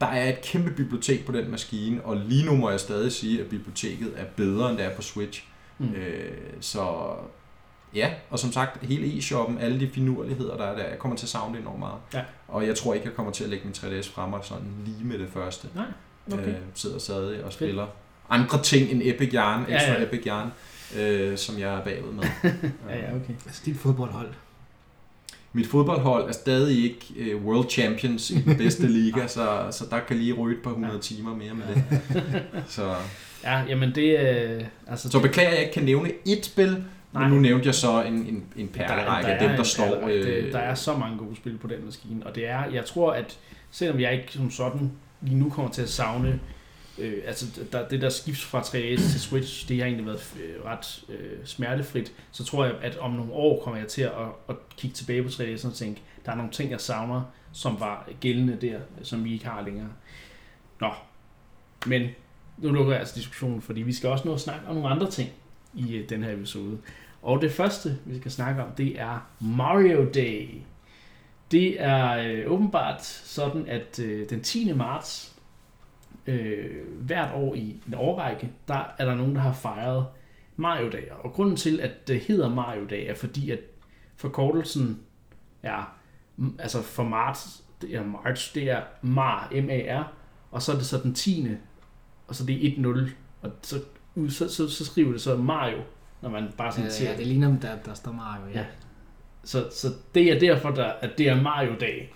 Der 0.00 0.06
er 0.06 0.28
et 0.28 0.40
kæmpe 0.42 0.70
bibliotek 0.70 1.26
på 1.26 1.32
den 1.32 1.50
maskine, 1.50 2.02
og 2.04 2.16
lige 2.16 2.46
nu 2.46 2.56
må 2.56 2.70
jeg 2.70 2.80
stadig 2.80 3.12
sige, 3.12 3.40
at 3.40 3.46
biblioteket 3.46 4.12
er 4.16 4.24
bedre, 4.36 4.70
end 4.70 4.78
det 4.78 4.86
er 4.86 4.94
på 4.96 5.02
Switch. 5.02 5.44
Mm. 5.78 5.94
Øh, 5.94 6.32
så 6.60 7.14
ja, 7.94 8.10
og 8.30 8.38
som 8.38 8.52
sagt, 8.52 8.86
hele 8.86 9.18
e-shoppen, 9.18 9.58
alle 9.58 9.80
de 9.80 9.90
finurligheder, 9.94 10.56
der 10.56 10.64
er 10.64 10.76
der, 10.76 10.84
jeg 10.88 10.98
kommer 10.98 11.16
til 11.16 11.26
at 11.26 11.30
savne 11.30 11.54
det 11.54 11.60
enormt 11.60 11.78
meget. 11.78 11.98
Ja. 12.14 12.20
Og 12.48 12.66
jeg 12.66 12.76
tror 12.76 12.94
ikke, 12.94 13.06
jeg 13.06 13.14
kommer 13.14 13.32
til 13.32 13.44
at 13.44 13.50
lægge 13.50 13.64
min 13.64 13.74
3DS 13.74 14.12
frem 14.14 14.32
og 14.32 14.44
sådan 14.44 14.66
lige 14.86 15.04
med 15.04 15.18
det 15.18 15.28
første. 15.32 15.68
Nej, 15.74 15.84
okay. 16.32 16.48
Øh, 16.48 16.54
sidder 16.74 16.98
stadig 16.98 17.44
og 17.44 17.52
spiller 17.52 17.86
andre 18.30 18.62
ting 18.62 18.90
end 18.90 19.02
Epic 19.04 19.30
Yarn, 19.34 19.64
Ja, 19.68 19.74
ekstra 19.74 19.92
ja. 19.92 20.02
Epic 20.02 20.22
Yarn, 20.26 20.52
øh, 20.98 21.38
som 21.38 21.58
jeg 21.58 21.74
er 21.74 21.84
bagud 21.84 22.12
med. 22.12 22.24
Ja, 22.90 22.96
ja, 22.96 23.14
okay. 23.16 23.34
Altså 23.46 23.62
dit 23.64 23.76
fodboldhold. 23.76 24.28
Mit 25.52 25.66
fodboldhold 25.66 26.28
er 26.28 26.32
stadig 26.32 26.84
ikke 26.84 27.14
øh, 27.16 27.44
World 27.44 27.70
Champions 27.70 28.30
i 28.30 28.40
den 28.40 28.56
bedste 28.56 28.86
liga, 28.98 29.26
så, 29.26 29.66
så 29.70 29.84
der 29.90 30.00
kan 30.00 30.16
lige 30.16 30.32
ryge 30.32 30.56
et 30.56 30.62
par 30.62 30.70
hundrede 30.70 30.98
timer 30.98 31.34
mere 31.36 31.54
med 31.54 31.64
det. 31.74 32.00
Så, 32.68 32.94
Ja, 33.44 33.62
jamen 33.68 33.94
det... 33.94 34.20
Øh, 34.20 34.64
altså, 34.86 35.10
så 35.10 35.20
beklager, 35.20 35.50
jeg 35.50 35.60
ikke 35.60 35.72
kan 35.72 35.82
nævne 35.84 36.10
ét 36.28 36.42
spil, 36.42 36.84
Nej. 37.12 37.22
men 37.22 37.32
nu 37.32 37.40
nævnte 37.40 37.66
jeg 37.66 37.74
så 37.74 38.02
en, 38.02 38.12
en, 38.14 38.44
en 38.56 38.68
perlerække 38.68 39.28
af 39.28 39.38
dem, 39.40 39.48
der 39.50 39.58
en 39.58 39.64
står... 39.64 40.08
Øh, 40.08 40.26
Det- 40.26 40.52
Der 40.52 40.58
er 40.58 40.74
så 40.74 40.96
mange 40.96 41.18
gode 41.18 41.36
spil 41.36 41.58
på 41.58 41.66
den 41.66 41.84
maskine, 41.84 42.26
og 42.26 42.34
det 42.34 42.46
er, 42.48 42.64
jeg 42.64 42.84
tror, 42.84 43.12
at 43.12 43.38
selvom 43.70 44.00
jeg 44.00 44.12
ikke 44.12 44.32
som 44.32 44.50
sådan 44.50 44.92
lige 45.20 45.38
nu 45.38 45.50
kommer 45.50 45.70
til 45.70 45.82
at 45.82 45.88
savne, 45.88 46.40
øh, 46.98 47.14
altså 47.26 47.46
der, 47.72 47.88
det 47.88 48.02
der 48.02 48.08
skift 48.08 48.40
fra 48.40 48.60
3DS 48.60 49.10
til 49.10 49.20
Switch, 49.20 49.68
det 49.68 49.76
har 49.78 49.84
egentlig 49.84 50.06
været 50.06 50.34
øh, 50.44 50.64
ret 50.64 51.04
øh, 51.08 51.38
smertefrit, 51.44 52.12
så 52.32 52.44
tror 52.44 52.64
jeg, 52.64 52.74
at 52.82 52.96
om 52.96 53.10
nogle 53.10 53.32
år 53.32 53.62
kommer 53.64 53.78
jeg 53.80 53.88
til 53.88 54.02
at, 54.02 54.10
at 54.48 54.56
kigge 54.76 54.94
tilbage 54.94 55.22
på 55.22 55.28
3DS 55.28 55.66
og 55.68 55.74
tænke, 55.74 56.02
der 56.26 56.32
er 56.32 56.36
nogle 56.36 56.50
ting, 56.52 56.70
jeg 56.70 56.80
savner, 56.80 57.22
som 57.52 57.80
var 57.80 58.08
gældende 58.20 58.58
der, 58.60 58.78
som 59.02 59.24
vi 59.24 59.32
ikke 59.32 59.46
har 59.46 59.62
længere. 59.64 59.88
Nå, 60.80 60.90
men 61.86 62.02
nu 62.58 62.72
lukker 62.72 62.92
jeg 62.92 63.00
altså 63.00 63.14
diskussionen, 63.16 63.60
fordi 63.62 63.82
vi 63.82 63.92
skal 63.92 64.08
også 64.10 64.28
nå 64.28 64.34
at 64.34 64.40
snakke 64.40 64.68
om 64.68 64.74
nogle 64.74 64.88
andre 64.90 65.10
ting 65.10 65.30
i 65.74 65.94
øh, 65.96 66.08
den 66.08 66.22
her 66.24 66.32
episode. 66.32 66.78
Og 67.22 67.42
det 67.42 67.52
første, 67.52 67.98
vi 68.04 68.18
skal 68.18 68.30
snakke 68.30 68.62
om, 68.62 68.70
det 68.70 69.00
er 69.00 69.26
Mario 69.40 70.10
Day. 70.14 70.48
Det 71.50 71.82
er 71.82 72.10
øh, 72.12 72.52
åbenbart 72.52 73.04
sådan, 73.04 73.66
at 73.66 73.98
øh, 73.98 74.30
den 74.30 74.40
10. 74.40 74.72
marts 74.72 75.36
øh, 76.26 76.70
hvert 77.00 77.34
år 77.34 77.54
i 77.54 77.76
en 77.86 77.94
årrække, 77.94 78.50
der 78.68 78.94
er 78.98 79.04
der 79.04 79.14
nogen, 79.14 79.34
der 79.34 79.40
har 79.40 79.52
fejret 79.52 80.06
Mario 80.56 80.90
Day. 80.90 81.02
Og 81.20 81.32
grunden 81.32 81.56
til, 81.56 81.80
at 81.80 82.08
det 82.08 82.20
hedder 82.20 82.48
Mario 82.48 82.84
Day, 82.90 83.10
er 83.10 83.14
fordi, 83.14 83.50
at 83.50 83.60
forkortelsen 84.16 85.00
er, 85.62 85.96
altså 86.58 86.82
for 86.82 87.02
marts, 87.02 87.64
det 87.80 87.94
er 87.94 88.06
march, 88.06 88.54
det 88.54 88.70
er 88.70 88.82
MAR, 89.02 89.52
M-A-R, 89.52 90.12
og 90.50 90.62
så 90.62 90.72
er 90.72 90.76
det 90.76 90.86
så 90.86 90.98
den 90.98 91.14
10. 91.14 91.48
og 92.26 92.34
så 92.34 92.46
det 92.46 92.66
er 92.66 92.70
1-0, 92.70 93.10
og 93.42 93.50
så, 93.62 93.76
så, 94.28 94.48
så, 94.48 94.68
så 94.68 94.84
skriver 94.84 95.12
det 95.12 95.20
så 95.20 95.36
Mario, 95.36 95.82
når 96.22 96.30
man 96.30 96.48
bare 96.56 96.72
sådan 96.72 96.84
Øh, 96.86 96.92
ser 96.92 97.10
ja, 97.10 97.16
det 97.16 97.26
ligner, 97.26 97.56
der, 97.58 97.76
der 97.86 97.94
står 97.94 98.12
Mario. 98.12 98.46
Ja. 98.54 98.58
Ja. 98.58 98.64
Så, 99.44 99.68
så 99.72 99.88
det 100.14 100.32
er 100.32 100.38
derfor, 100.38 100.70
der, 100.70 100.84
at 101.00 101.10
det 101.18 101.28
er 101.28 101.42
Mario 101.42 101.72
Dag. 101.80 102.12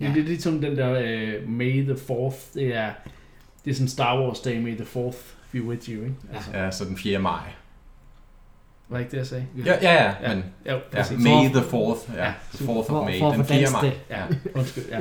Ja. 0.00 0.06
Ja. 0.06 0.14
Det 0.14 0.20
er 0.22 0.24
lidt 0.26 0.42
som 0.42 0.60
den 0.60 0.76
der 0.76 0.90
uh, 1.42 1.48
May 1.48 1.84
the 1.84 1.94
4th. 1.94 2.34
Det 2.54 2.74
er, 2.76 2.90
det 3.64 3.70
er 3.70 3.74
sådan 3.74 3.88
Star 3.88 4.20
Wars 4.20 4.40
Day, 4.40 4.60
May 4.62 4.76
the 4.76 4.84
4th 4.84 5.16
be 5.52 5.62
with 5.62 5.88
you. 5.90 6.02
Ikke? 6.04 6.14
Altså, 6.34 6.50
Ja, 6.54 6.70
så 6.70 6.84
den 6.84 6.96
4. 6.96 7.18
maj. 7.18 7.40
Var 8.88 8.98
ikke 8.98 9.10
det, 9.10 9.16
jeg 9.16 9.26
sagde? 9.26 9.46
Ja, 9.66 9.74
ja, 9.82 9.92
ja, 10.04 10.12
Ja. 10.22 10.34
men 10.34 10.44
Jo, 10.70 10.78
ja. 10.94 11.04
May 11.18 11.48
the 11.48 11.60
4th. 11.60 12.16
Ja, 12.16 12.24
Ja, 12.24 12.32
the 12.54 12.64
4th 12.64 12.70
of 12.70 12.86
for- 12.86 13.04
May. 13.04 13.18
for 13.18 13.30
at 13.30 13.36
Den 13.36 13.44
få 13.44 13.48
4. 13.52 13.58
dansk 13.58 13.72
maj. 13.72 13.80
det. 13.82 13.92
Ja, 14.10 14.22
undskyld. 14.54 14.84
Ja. 14.90 14.98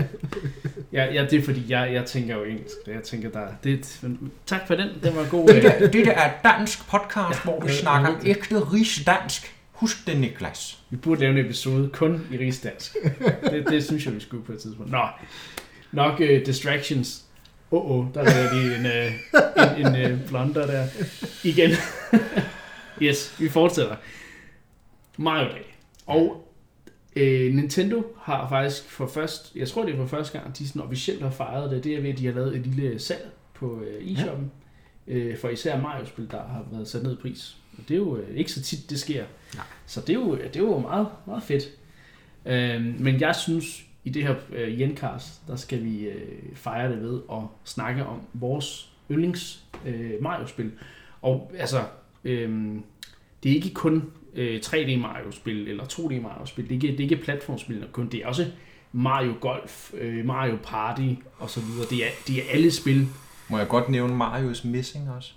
Ja, 0.94 1.14
ja, 1.14 1.26
det 1.30 1.40
er 1.40 1.44
fordi, 1.44 1.64
jeg, 1.70 1.94
jeg 1.94 2.06
tænker 2.06 2.36
jo 2.38 2.44
engelsk. 2.44 2.76
Jeg 2.88 3.04
tænker, 3.04 3.30
der, 3.30 3.48
det, 3.64 3.70
er 3.74 3.78
et- 3.78 4.00
men 4.02 4.32
tak 4.46 4.68
for 4.68 4.76
den. 4.76 4.90
Den 5.04 5.16
var 5.16 5.26
god. 5.30 5.48
Det 5.48 5.74
øh, 5.82 5.94
det 5.94 6.06
der 6.06 6.12
er 6.12 6.32
dansk 6.44 6.88
podcast, 6.90 7.30
Ja, 7.40 7.44
hvor 7.44 7.62
vi 7.66 7.72
snakker 7.72 8.12
øh, 8.12 8.28
ægte 8.30 8.60
rigsdansk. 8.60 9.56
Husk 9.72 10.08
det, 10.08 10.20
Niklas. 10.20 10.78
Vi 10.90 10.98
burde 10.98 11.22
lave 11.22 11.40
en 11.40 11.46
episode 11.46 11.90
kun 11.94 12.28
i 12.32 12.38
rigsdansk. 12.38 12.96
Det, 13.44 13.66
det 13.70 13.84
synes 13.84 14.06
jeg, 14.06 14.16
vi 14.16 14.20
skulle 14.20 14.44
på 14.46 14.52
et 14.52 14.60
tidspunkt. 14.60 14.92
Nå, 14.92 15.04
nok 15.92 16.20
uh, 16.20 16.28
distractions. 16.46 17.24
Åh, 17.72 17.92
oh, 17.92 18.00
oh, 18.00 18.06
der 18.14 18.22
er 18.22 18.50
de 18.54 18.76
en, 18.76 18.86
uh, 18.86 19.80
en, 19.80 19.96
en 19.96 20.14
uh, 20.14 20.20
blunder 20.28 20.66
der. 20.66 20.88
Igen. 21.44 21.72
yes, 23.02 23.36
vi 23.40 23.50
fortsætter. 23.50 23.96
Mario 25.18 25.50
Day. 25.50 25.64
Og 26.06 26.48
øh, 27.16 27.54
Nintendo 27.54 28.04
har 28.22 28.50
faktisk 28.50 28.84
for 28.84 29.08
først, 29.08 29.56
jeg 29.56 29.68
tror 29.68 29.86
det 29.86 29.94
er 29.94 29.98
for 29.98 30.06
første 30.06 30.40
gang, 30.40 30.58
de 30.58 30.68
sådan 30.68 30.82
officielt 30.82 31.22
har 31.22 31.30
fejret 31.30 31.72
det, 31.72 31.84
det 31.84 31.96
er 31.96 32.02
ved, 32.02 32.10
at 32.10 32.18
de 32.18 32.26
har 32.26 32.34
lavet 32.34 32.56
et 32.56 32.68
lille 32.68 33.00
salg 33.00 33.32
på 33.54 33.82
øh, 33.82 34.08
e-shoppen. 34.08 34.52
Ja. 35.08 35.14
Øh, 35.14 35.38
for 35.38 35.50
især 35.50 35.82
Mario-spil, 35.82 36.28
der 36.32 36.38
har 36.38 36.66
været 36.72 36.88
sat 36.88 37.04
ned 37.04 37.14
i 37.14 37.22
pris. 37.22 37.58
Og 37.78 37.84
det 37.88 37.94
er 37.94 37.98
jo 37.98 38.18
øh, 38.18 38.38
ikke 38.38 38.52
så 38.52 38.62
tit, 38.62 38.90
det 38.90 39.00
sker. 39.00 39.26
Nej. 39.56 39.66
Så 39.86 40.02
det 40.02 40.10
er 40.10 40.14
jo, 40.14 40.36
det 40.36 40.56
er 40.56 40.60
jo 40.60 40.80
meget, 40.80 41.08
meget 41.28 41.44
fedt. 41.44 41.64
Øh, 42.46 43.00
men 43.00 43.22
jeg 43.22 43.36
synes, 43.36 43.84
i 44.04 44.10
det 44.10 44.24
her 44.24 44.36
øh, 44.54 44.82
Jencast, 44.82 45.48
der 45.48 45.56
skal 45.56 45.84
vi 45.84 46.00
øh, 46.00 46.56
fejre 46.56 46.92
det 46.92 47.02
ved 47.02 47.22
at 47.32 47.42
snakke 47.64 48.06
om 48.06 48.22
vores 48.34 48.90
yndlings 49.12 49.64
øh, 49.86 50.12
Mario-spil. 50.22 50.72
Og 51.22 51.52
altså, 51.58 51.82
øh, 52.24 52.76
det 53.44 53.52
er 53.52 53.56
ikke 53.56 53.74
kun 53.74 54.04
øh, 54.36 54.60
3D 54.66 54.98
Mario-spil 54.98 55.68
eller 55.68 55.84
2D 55.84 56.22
Mario-spil. 56.22 56.64
Det 56.64 56.72
er 56.72 56.76
ikke, 56.76 56.88
det 56.88 57.00
er 57.00 57.04
ikke 57.12 57.16
platformspil 57.24 57.86
kun. 57.92 58.08
Det 58.08 58.20
er 58.24 58.28
også 58.28 58.46
Mario 58.92 59.34
Golf, 59.42 59.94
øh, 59.94 60.26
Mario 60.26 60.58
Party 60.64 61.10
og 61.38 61.50
så 61.50 61.60
videre. 61.62 61.86
Det 61.90 61.98
er, 62.06 62.10
det 62.28 62.38
er 62.38 62.42
alle 62.54 62.72
spil. 62.72 63.08
Må 63.50 63.58
jeg 63.58 63.68
godt 63.68 63.90
nævne 63.90 64.18
Mario's 64.26 64.68
Missing 64.68 65.10
også? 65.10 65.32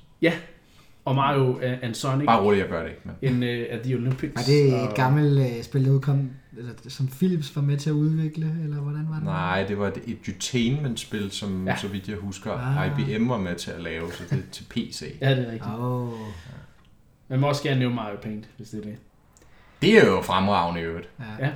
Og 1.05 1.14
Mario 1.14 1.61
øh, 1.62 1.79
and 1.83 1.94
Sonic 1.94 2.27
Bare 2.27 2.42
roligt, 2.42 2.61
jeg 2.62 2.68
gør 2.70 2.83
det 2.83 2.90
ikke. 2.90 3.01
Men... 3.22 3.35
en 3.35 3.42
øh, 3.42 3.66
af 3.70 3.81
The 3.81 3.94
Olympics. 3.96 4.33
Var 4.37 4.42
det 4.46 4.68
et 4.68 4.88
og- 4.88 4.94
gammelt 4.94 5.38
øh, 5.57 5.62
spil, 5.62 5.85
der 5.85 5.90
udkom, 5.90 6.31
eller, 6.59 6.72
som 6.88 7.07
Philips 7.09 7.57
var 7.57 7.62
med 7.62 7.77
til 7.77 7.90
at 7.90 7.94
udvikle, 7.94 8.55
eller 8.64 8.77
hvordan 8.77 9.07
var 9.09 9.14
det? 9.14 9.25
Nej, 9.25 9.64
det 9.68 9.79
var 9.79 9.87
et 9.88 10.03
edutainment-spil, 10.07 11.31
som 11.31 11.66
Ja. 11.66 11.70
ja. 11.72 11.79
så 11.79 11.88
vidt 11.88 12.09
jeg 12.09 12.16
husker, 12.16 12.53
Ah. 12.53 13.01
IBM 13.01 13.29
var 13.29 13.38
med 13.38 13.55
til 13.55 13.70
at 13.70 13.83
lave, 13.83 14.12
så 14.12 14.22
det 14.31 14.38
er 14.38 14.42
til 14.53 14.64
PC. 14.70 15.16
Ja, 15.20 15.31
det 15.31 15.38
er 15.38 15.53
rigtigt. 15.53 15.64
Åh, 15.79 16.03
oh. 16.12 16.18
Man 17.28 17.40
må 17.40 17.48
også 17.48 17.62
gerne 17.62 17.78
nævne 17.80 17.94
Mario 17.94 18.16
Paint, 18.22 18.44
hvis 18.56 18.68
det 18.68 18.78
er 18.78 18.82
det. 18.82 18.96
Det 19.82 19.98
er 19.98 20.06
jo 20.06 20.22
fremragende 20.22 20.80
i 20.80 20.84
øvrigt. 20.84 21.08
ja. 21.40 21.46
Ja. 21.46 21.50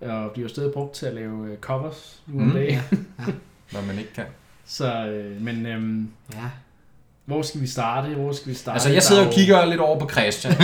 Og 0.00 0.32
de 0.36 0.40
er 0.40 0.42
jo 0.42 0.48
stadig 0.48 0.72
brugt 0.72 0.94
til 0.94 1.06
at 1.06 1.14
lave 1.14 1.48
øh, 1.50 1.58
covers 1.58 2.20
nu 2.26 2.40
om 2.42 2.46
Mm. 2.46 2.52
dagen. 2.52 2.80
Hvad 3.70 3.82
man 3.82 3.98
ikke 3.98 4.12
kan. 4.14 4.24
Så, 4.66 5.06
øh, 5.06 5.40
men 5.42 5.66
øhm, 5.66 6.10
ja. 6.34 6.38
hvor 7.24 7.42
skal 7.42 7.60
vi 7.60 7.66
starte? 7.66 8.08
Hvor 8.14 8.32
skal 8.32 8.48
vi 8.48 8.54
starte? 8.54 8.74
Altså, 8.74 8.88
jeg 8.88 8.94
Der 8.94 9.00
sidder 9.00 9.22
er 9.22 9.26
og 9.26 9.32
kigger 9.32 9.64
lidt 9.64 9.80
over 9.80 9.98
på 9.98 10.08
Christian. 10.08 10.54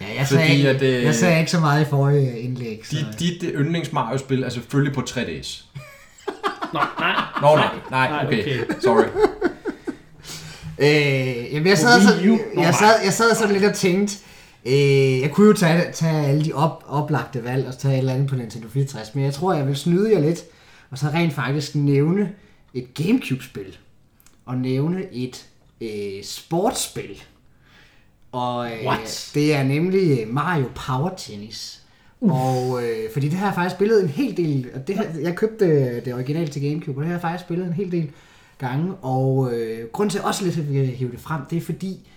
Ja, 0.00 0.14
jeg 0.18 0.26
sagde, 0.26 0.42
Fordi 0.44 0.56
ikke, 0.56 0.68
at, 0.70 0.82
øh, 0.82 1.02
jeg 1.02 1.14
sagde 1.14 1.38
ikke 1.38 1.50
så 1.50 1.60
meget 1.60 1.82
i 1.82 1.84
forrige 1.90 2.40
indlæg. 2.40 2.80
Så. 2.86 2.96
Dit, 2.96 3.18
dit 3.42 3.50
yndlings 3.54 3.92
Mario-spil 3.92 4.42
er 4.42 4.48
selvfølgelig 4.48 4.94
på 4.94 5.00
3DS. 5.10 5.64
Nå, 6.72 6.80
nej. 6.98 7.14
Nå, 7.42 7.56
nej, 7.56 7.68
nej, 7.90 8.24
okay. 8.26 8.58
Sorry. 8.82 9.04
Øh, 10.78 11.52
jamen, 11.54 11.66
jeg, 11.66 11.78
sad, 11.78 12.00
så, 12.00 12.08
jeg, 12.56 12.74
sad, 12.74 13.04
jeg 13.04 13.12
sad 13.12 13.34
sådan 13.34 13.52
lidt 13.52 13.64
og 13.64 13.74
tænkte, 13.74 14.14
øh, 14.66 15.20
jeg 15.20 15.30
kunne 15.32 15.46
jo 15.46 15.52
tage, 15.52 15.92
tage 15.92 16.26
alle 16.26 16.44
de 16.44 16.52
op, 16.52 16.84
oplagte 16.88 17.44
valg 17.44 17.66
og 17.66 17.78
tage 17.78 17.94
et 17.94 17.98
eller 17.98 18.12
andet 18.14 18.28
på 18.28 18.36
Nintendo 18.36 18.68
64, 18.68 19.14
men 19.14 19.24
jeg 19.24 19.34
tror, 19.34 19.54
jeg 19.54 19.66
vil 19.66 19.76
snyde 19.76 20.12
jer 20.12 20.20
lidt, 20.20 20.40
og 20.90 20.98
så 20.98 21.06
rent 21.14 21.32
faktisk 21.32 21.74
nævne 21.74 22.32
et 22.74 22.94
Gamecube-spil, 22.94 23.76
og 24.46 24.56
nævne 24.56 25.14
et 25.14 25.44
øh, 25.80 26.24
sportsspil. 26.24 27.22
Og 28.32 28.66
øh, 28.70 28.86
What? 28.86 29.30
det 29.34 29.54
er 29.54 29.62
nemlig 29.62 30.20
øh, 30.20 30.34
Mario 30.34 30.64
Power 30.74 31.10
Tennis. 31.16 31.80
Og 32.20 32.82
øh, 32.82 33.12
fordi 33.12 33.28
det 33.28 33.38
har 33.38 33.46
jeg 33.46 33.54
faktisk 33.54 33.76
spillet 33.76 34.02
en 34.02 34.08
hel 34.08 34.36
del, 34.36 34.66
og 34.74 34.88
det, 34.88 34.96
har- 34.96 35.06
jeg 35.22 35.34
købte 35.36 35.94
det 36.04 36.14
originale 36.14 36.48
til 36.48 36.62
Gamecube, 36.68 36.98
og 36.98 37.02
det 37.02 37.06
har 37.06 37.14
jeg 37.14 37.20
faktisk 37.20 37.44
spillet 37.44 37.66
en 37.66 37.72
hel 37.72 37.92
del 37.92 38.10
gange, 38.58 38.94
og 38.94 39.52
øh, 39.54 39.88
grunden 39.92 40.10
til 40.10 40.18
at 40.18 40.22
jeg 40.22 40.28
også 40.28 40.44
lidt 40.44 40.72
vil 40.72 40.86
hive 40.86 41.10
det 41.10 41.20
frem, 41.20 41.40
det 41.50 41.56
er 41.56 41.60
fordi, 41.60 42.08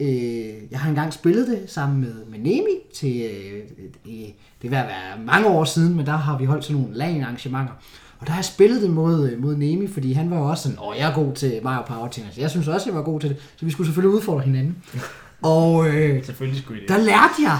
øh, 0.00 0.70
jeg 0.70 0.80
har 0.80 0.88
engang 0.88 1.12
spillet 1.12 1.46
det 1.46 1.70
sammen 1.70 2.00
med, 2.00 2.14
med 2.28 2.38
Nemi 2.38 2.78
til, 2.94 3.22
øh, 3.22 3.60
i, 4.04 4.24
det 4.62 4.70
vil 4.70 4.70
være 4.70 5.18
mange 5.26 5.46
år 5.48 5.64
siden, 5.64 5.96
men 5.96 6.06
der 6.06 6.16
har 6.16 6.38
vi 6.38 6.44
holdt 6.44 6.64
sådan 6.64 6.82
nogle 6.82 6.96
LAN-arrangementer, 6.96 7.72
og 8.18 8.26
der 8.26 8.32
har 8.32 8.38
jeg 8.38 8.44
spillet 8.44 8.82
det 8.82 8.90
mod, 8.90 9.30
øh, 9.30 9.42
mod 9.42 9.56
Nemi, 9.56 9.86
fordi 9.86 10.12
han 10.12 10.30
var 10.30 10.36
jo 10.38 10.44
også 10.50 10.62
sådan, 10.62 10.78
åh, 10.82 10.96
jeg 10.98 11.10
er 11.10 11.14
god 11.14 11.34
til 11.34 11.60
Mario 11.62 11.82
Power 11.86 12.08
Tennis. 12.08 12.38
Jeg 12.38 12.50
synes 12.50 12.68
også, 12.68 12.88
jeg 12.90 12.96
var 12.96 13.02
god 13.02 13.20
til 13.20 13.28
det, 13.30 13.38
så 13.56 13.64
vi 13.64 13.70
skulle 13.70 13.86
selvfølgelig 13.86 14.16
udfordre 14.16 14.42
hinanden. 14.44 14.76
Og 15.42 15.88
øh, 15.88 16.24
Selvfølgelig 16.24 16.62
skulle 16.62 16.78
I 16.78 16.82
det. 16.82 16.88
der 16.88 16.98
lærte 16.98 17.34
jeg, 17.42 17.58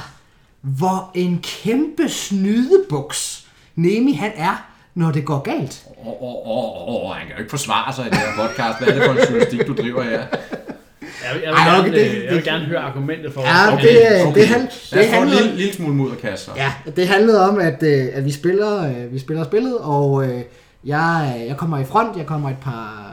hvor 0.61 1.11
en 1.15 1.39
kæmpe 1.43 2.09
snydebuks 2.09 3.47
Nemi 3.75 4.13
han 4.13 4.33
er, 4.37 4.72
når 4.95 5.11
det 5.11 5.25
går 5.25 5.39
galt. 5.39 5.85
Åh, 6.01 6.07
åh, 6.07 6.15
åh, 6.23 7.05
åh, 7.05 7.13
han 7.15 7.27
kan 7.27 7.37
jo 7.37 7.41
ikke 7.43 7.51
forsvare 7.51 7.93
sig 7.95 8.07
i 8.07 8.11
det 8.11 8.19
her 8.19 8.33
podcast. 8.49 8.79
Hvad 8.79 8.89
er 8.89 8.95
det 8.95 9.03
for 9.05 9.13
en 9.13 9.19
journalistik, 9.29 9.67
du 9.67 9.75
driver 9.83 10.03
her? 10.03 10.11
Jeg, 10.11 11.35
vil- 11.35 11.43
jeg, 11.43 11.51
vil, 11.53 11.59
Ej, 11.59 11.65
gerne, 11.65 11.79
okay, 11.81 11.93
det- 11.93 12.01
øh, 12.11 12.15
jeg 12.25 12.29
vil 12.31 12.37
det- 12.37 12.45
gerne 12.45 12.65
høre 12.65 12.79
argumentet 12.81 13.33
for, 13.35 13.41
Ja, 13.41 13.71
hvorfor- 13.71 13.87
det, 13.87 14.27
okay. 14.27 14.41
det, 14.41 14.49
han, 14.49 14.61
det 14.61 14.69
os 14.71 14.91
få 14.93 14.99
en 14.99 15.05
handler 15.09 15.41
lille, 15.41 15.57
lille 15.57 15.75
smule 15.75 15.95
mudderkast 15.95 16.45
så. 16.45 16.51
Ja, 16.57 16.73
det 16.97 17.09
handlede 17.09 17.49
om, 17.49 17.59
at, 17.59 17.83
øh, 17.83 18.09
at 18.13 18.25
vi, 18.25 18.31
spiller, 18.33 18.89
øh, 18.89 19.13
vi 19.13 19.19
spiller 19.19 19.45
spillet, 19.45 19.79
og 19.79 20.25
jeg, 20.85 21.45
jeg 21.49 21.57
kommer 21.57 21.79
i 21.79 21.85
front, 21.85 22.17
jeg 22.17 22.27
kommer 22.27 22.51
et 22.51 22.57
par, 22.63 23.13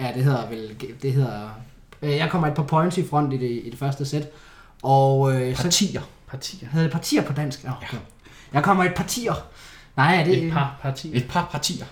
ja 0.00 0.06
det 0.14 0.24
hedder 0.24 0.48
vel, 0.50 0.70
det 1.02 1.12
hedder, 1.12 1.58
jeg 2.02 2.28
kommer 2.30 2.48
et 2.48 2.54
par 2.54 2.62
points 2.62 2.98
i 2.98 3.08
front 3.08 3.32
i 3.32 3.36
det, 3.36 3.50
i 3.64 3.68
det 3.70 3.78
første 3.78 4.04
sæt, 4.04 4.22
og 4.82 5.32
øh, 5.34 5.56
så 5.56 5.62
Partier. 5.62 6.00
partier. 6.28 6.68
hedder 6.72 6.86
det 6.86 6.92
partier 6.92 7.22
på 7.22 7.32
dansk? 7.32 7.64
Ja. 7.64 7.70
Okay. 7.70 7.96
Jeg 8.54 8.62
kommer 8.62 8.84
et 8.84 8.94
partier. 8.94 9.46
Nej, 9.96 10.20
er 10.20 10.24
det, 10.24 10.44
Et 10.46 10.52
par 10.52 10.76
partier. 10.82 11.16
Et 11.16 11.26
par 11.28 11.48
partier. 11.52 11.84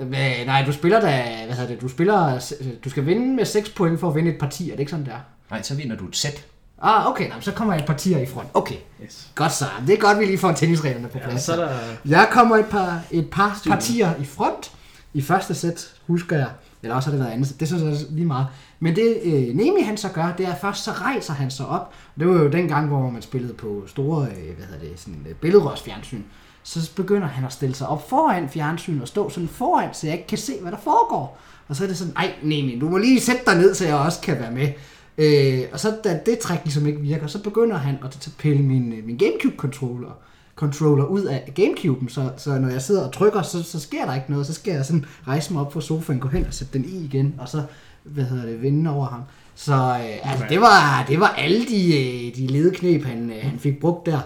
Øh, 0.00 0.10
nej, 0.46 0.64
du 0.66 0.72
spiller 0.72 1.00
da, 1.00 1.44
hvad 1.46 1.56
hedder 1.56 1.70
det, 1.70 1.80
du 1.80 1.88
spiller, 1.88 2.40
du 2.84 2.90
skal 2.90 3.06
vinde 3.06 3.34
med 3.36 3.44
6 3.44 3.68
point 3.70 4.00
for 4.00 4.08
at 4.08 4.14
vinde 4.14 4.30
et 4.30 4.38
parti, 4.38 4.68
er 4.70 4.72
det 4.74 4.80
ikke 4.80 4.90
sådan 4.90 5.06
der? 5.06 5.16
Nej, 5.50 5.62
så 5.62 5.74
vinder 5.74 5.96
du 5.96 6.06
et 6.08 6.16
sæt. 6.16 6.44
Ah, 6.82 7.06
okay, 7.10 7.28
nå, 7.28 7.34
så 7.40 7.52
kommer 7.52 7.74
jeg 7.74 7.80
et 7.80 7.86
partier 7.86 8.18
i 8.18 8.26
front. 8.26 8.48
Okay, 8.54 8.74
Yes. 9.04 9.28
godt 9.34 9.52
så. 9.52 9.64
Det 9.86 9.94
er 9.94 9.98
godt, 10.00 10.18
vi 10.18 10.24
lige 10.24 10.38
får 10.38 10.52
tennisreglerne 10.52 11.08
på 11.08 11.18
Ja, 11.18 11.24
plads. 11.28 11.42
så 11.42 11.52
er 11.52 11.56
der... 11.68 11.74
Jeg 12.04 12.28
kommer 12.30 12.56
et 12.56 12.66
par, 12.66 13.00
et 13.10 13.30
par 13.30 13.56
Styr. 13.58 13.70
partier 13.70 14.14
i 14.20 14.24
front 14.24 14.72
i 15.14 15.22
første 15.22 15.54
sæt, 15.54 15.94
husker 16.06 16.36
jeg. 16.36 16.48
Eller 16.82 16.96
også 16.96 17.10
har 17.10 17.16
det 17.16 17.24
været 17.24 17.32
andet 17.34 17.48
sæt. 17.48 17.60
Det 17.60 17.68
synes 17.68 17.82
jeg 17.82 17.92
lige 18.10 18.26
meget. 18.26 18.46
Men 18.80 18.96
det 18.96 19.16
øh, 19.22 19.32
Nemi 19.54 19.82
han 19.82 19.96
så 19.96 20.08
gør, 20.08 20.32
det 20.38 20.46
er 20.46 20.54
først 20.60 20.84
så 20.84 20.90
rejser 20.92 21.32
han 21.34 21.50
sig 21.50 21.66
op. 21.66 21.92
Det 22.18 22.26
var 22.28 22.34
jo 22.34 22.48
den 22.48 22.68
gang, 22.68 22.88
hvor 22.88 23.10
man 23.10 23.22
spillede 23.22 23.54
på 23.54 23.84
store 23.86 24.22
øh, 24.26 24.56
hvad 24.56 24.66
hedder 24.66 24.80
det, 24.88 25.00
sådan, 25.00 25.26
øh, 25.28 25.34
billedrørsfjernsyn. 25.34 26.22
Så 26.66 26.90
begynder 26.96 27.28
han 27.28 27.44
at 27.44 27.52
stille 27.52 27.74
sig 27.74 27.88
op 27.88 28.08
foran 28.08 28.48
fjernsyn 28.48 29.00
og 29.00 29.08
stå 29.08 29.30
sådan 29.30 29.48
foran, 29.48 29.94
så 29.94 30.06
jeg 30.06 30.14
ikke 30.14 30.26
kan 30.26 30.38
se, 30.38 30.52
hvad 30.62 30.72
der 30.72 30.78
foregår. 30.78 31.38
Og 31.68 31.76
så 31.76 31.84
er 31.84 31.88
det 31.88 31.96
sådan, 31.96 32.12
ej 32.16 32.34
Nemi, 32.42 32.78
du 32.78 32.88
må 32.88 32.98
lige 32.98 33.20
sætte 33.20 33.42
dig 33.46 33.56
ned, 33.56 33.74
så 33.74 33.86
jeg 33.86 33.94
også 33.94 34.20
kan 34.20 34.38
være 34.38 34.52
med. 34.52 34.68
Øh, 35.18 35.68
og 35.72 35.80
så 35.80 35.96
da 36.04 36.20
det 36.26 36.38
træk 36.38 36.60
ligesom 36.64 36.86
ikke 36.86 37.00
virker, 37.00 37.26
så 37.26 37.42
begynder 37.42 37.76
han 37.76 37.98
at 38.04 38.28
pille 38.38 38.62
min, 38.62 38.92
øh, 38.92 39.06
min 39.06 39.18
Gamecube-controller 39.22 40.12
controller 40.56 41.04
ud 41.04 41.22
af 41.22 41.52
Gamecuben, 41.54 42.08
så, 42.08 42.30
så 42.36 42.58
når 42.58 42.68
jeg 42.68 42.82
sidder 42.82 43.06
og 43.06 43.12
trykker, 43.12 43.42
så, 43.42 43.62
så 43.62 43.80
sker 43.80 44.04
der 44.06 44.14
ikke 44.14 44.30
noget. 44.30 44.46
Så 44.46 44.52
skal 44.52 44.74
jeg 44.74 44.84
sådan 44.84 45.04
rejse 45.28 45.52
mig 45.52 45.62
op 45.62 45.72
fra 45.72 45.80
sofaen, 45.80 46.20
gå 46.20 46.28
hen 46.28 46.46
og 46.46 46.54
sætte 46.54 46.72
den 46.72 46.84
i 46.84 47.04
igen, 47.04 47.34
og 47.38 47.48
så, 47.48 47.62
hvad 48.04 48.24
hedder 48.24 48.46
det, 48.46 48.62
vinde 48.62 48.90
over 48.90 49.06
ham. 49.06 49.20
Så 49.54 49.74
øh, 49.74 50.30
altså, 50.30 50.44
det, 50.48 50.60
var, 50.60 51.04
det 51.08 51.20
var 51.20 51.28
alle 51.28 51.66
de, 51.66 51.88
øh, 51.88 52.36
de 52.36 52.46
ledeknep, 52.46 53.04
han, 53.04 53.30
øh, 53.30 53.36
han 53.42 53.58
fik 53.58 53.80
brugt 53.80 54.06
der. 54.06 54.20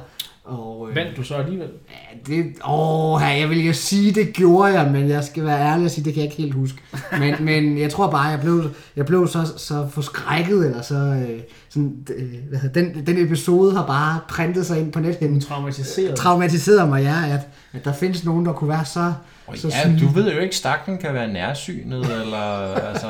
Og, 0.50 0.88
øh, 0.88 0.96
Vandt 0.96 1.16
du 1.16 1.22
så 1.22 1.34
alligevel? 1.34 1.68
Ja, 1.90 2.18
det, 2.26 2.52
åh, 2.68 3.20
jeg 3.22 3.50
vil 3.50 3.66
jo 3.66 3.72
sige, 3.72 4.12
det 4.12 4.32
gjorde 4.32 4.80
jeg, 4.80 4.90
men 4.92 5.08
jeg 5.08 5.24
skal 5.24 5.44
være 5.44 5.60
ærlig 5.60 5.84
og 5.84 5.90
sige, 5.90 6.04
det 6.04 6.14
kan 6.14 6.22
jeg 6.22 6.30
ikke 6.30 6.42
helt 6.42 6.54
huske. 6.54 6.78
Men, 7.18 7.34
men 7.50 7.78
jeg 7.78 7.90
tror 7.90 8.10
bare, 8.10 8.26
jeg 8.26 8.40
blev, 8.40 8.64
jeg 8.96 9.06
blev 9.06 9.28
så, 9.28 9.52
så 9.56 9.88
forskrækket, 9.90 10.66
eller 10.66 10.82
så, 10.82 10.94
øh, 10.94 11.40
sådan, 11.68 12.06
øh, 12.16 12.28
hvad 12.48 12.58
hedder, 12.58 12.82
den, 12.82 13.06
den 13.06 13.26
episode 13.26 13.76
har 13.76 13.86
bare 13.86 14.20
printet 14.28 14.66
sig 14.66 14.80
ind 14.80 14.92
på 14.92 15.00
nethinden. 15.00 15.40
Traumatiseret? 15.40 16.16
Traumatiserede 16.16 16.88
mig, 16.88 17.02
ja, 17.02 17.34
at, 17.34 17.48
at 17.72 17.84
der 17.84 17.92
findes 17.92 18.24
nogen, 18.24 18.46
der 18.46 18.52
kunne 18.52 18.70
være 18.70 18.84
så, 18.84 19.12
Og 19.46 19.58
så 19.58 19.68
ja, 19.68 19.82
syge. 19.82 20.00
du 20.00 20.12
ved 20.12 20.32
jo 20.32 20.38
ikke, 20.38 20.56
stakken 20.56 20.98
kan 20.98 21.14
være 21.14 21.32
nærsynet, 21.32 22.20
eller 22.20 22.74
altså... 22.74 23.06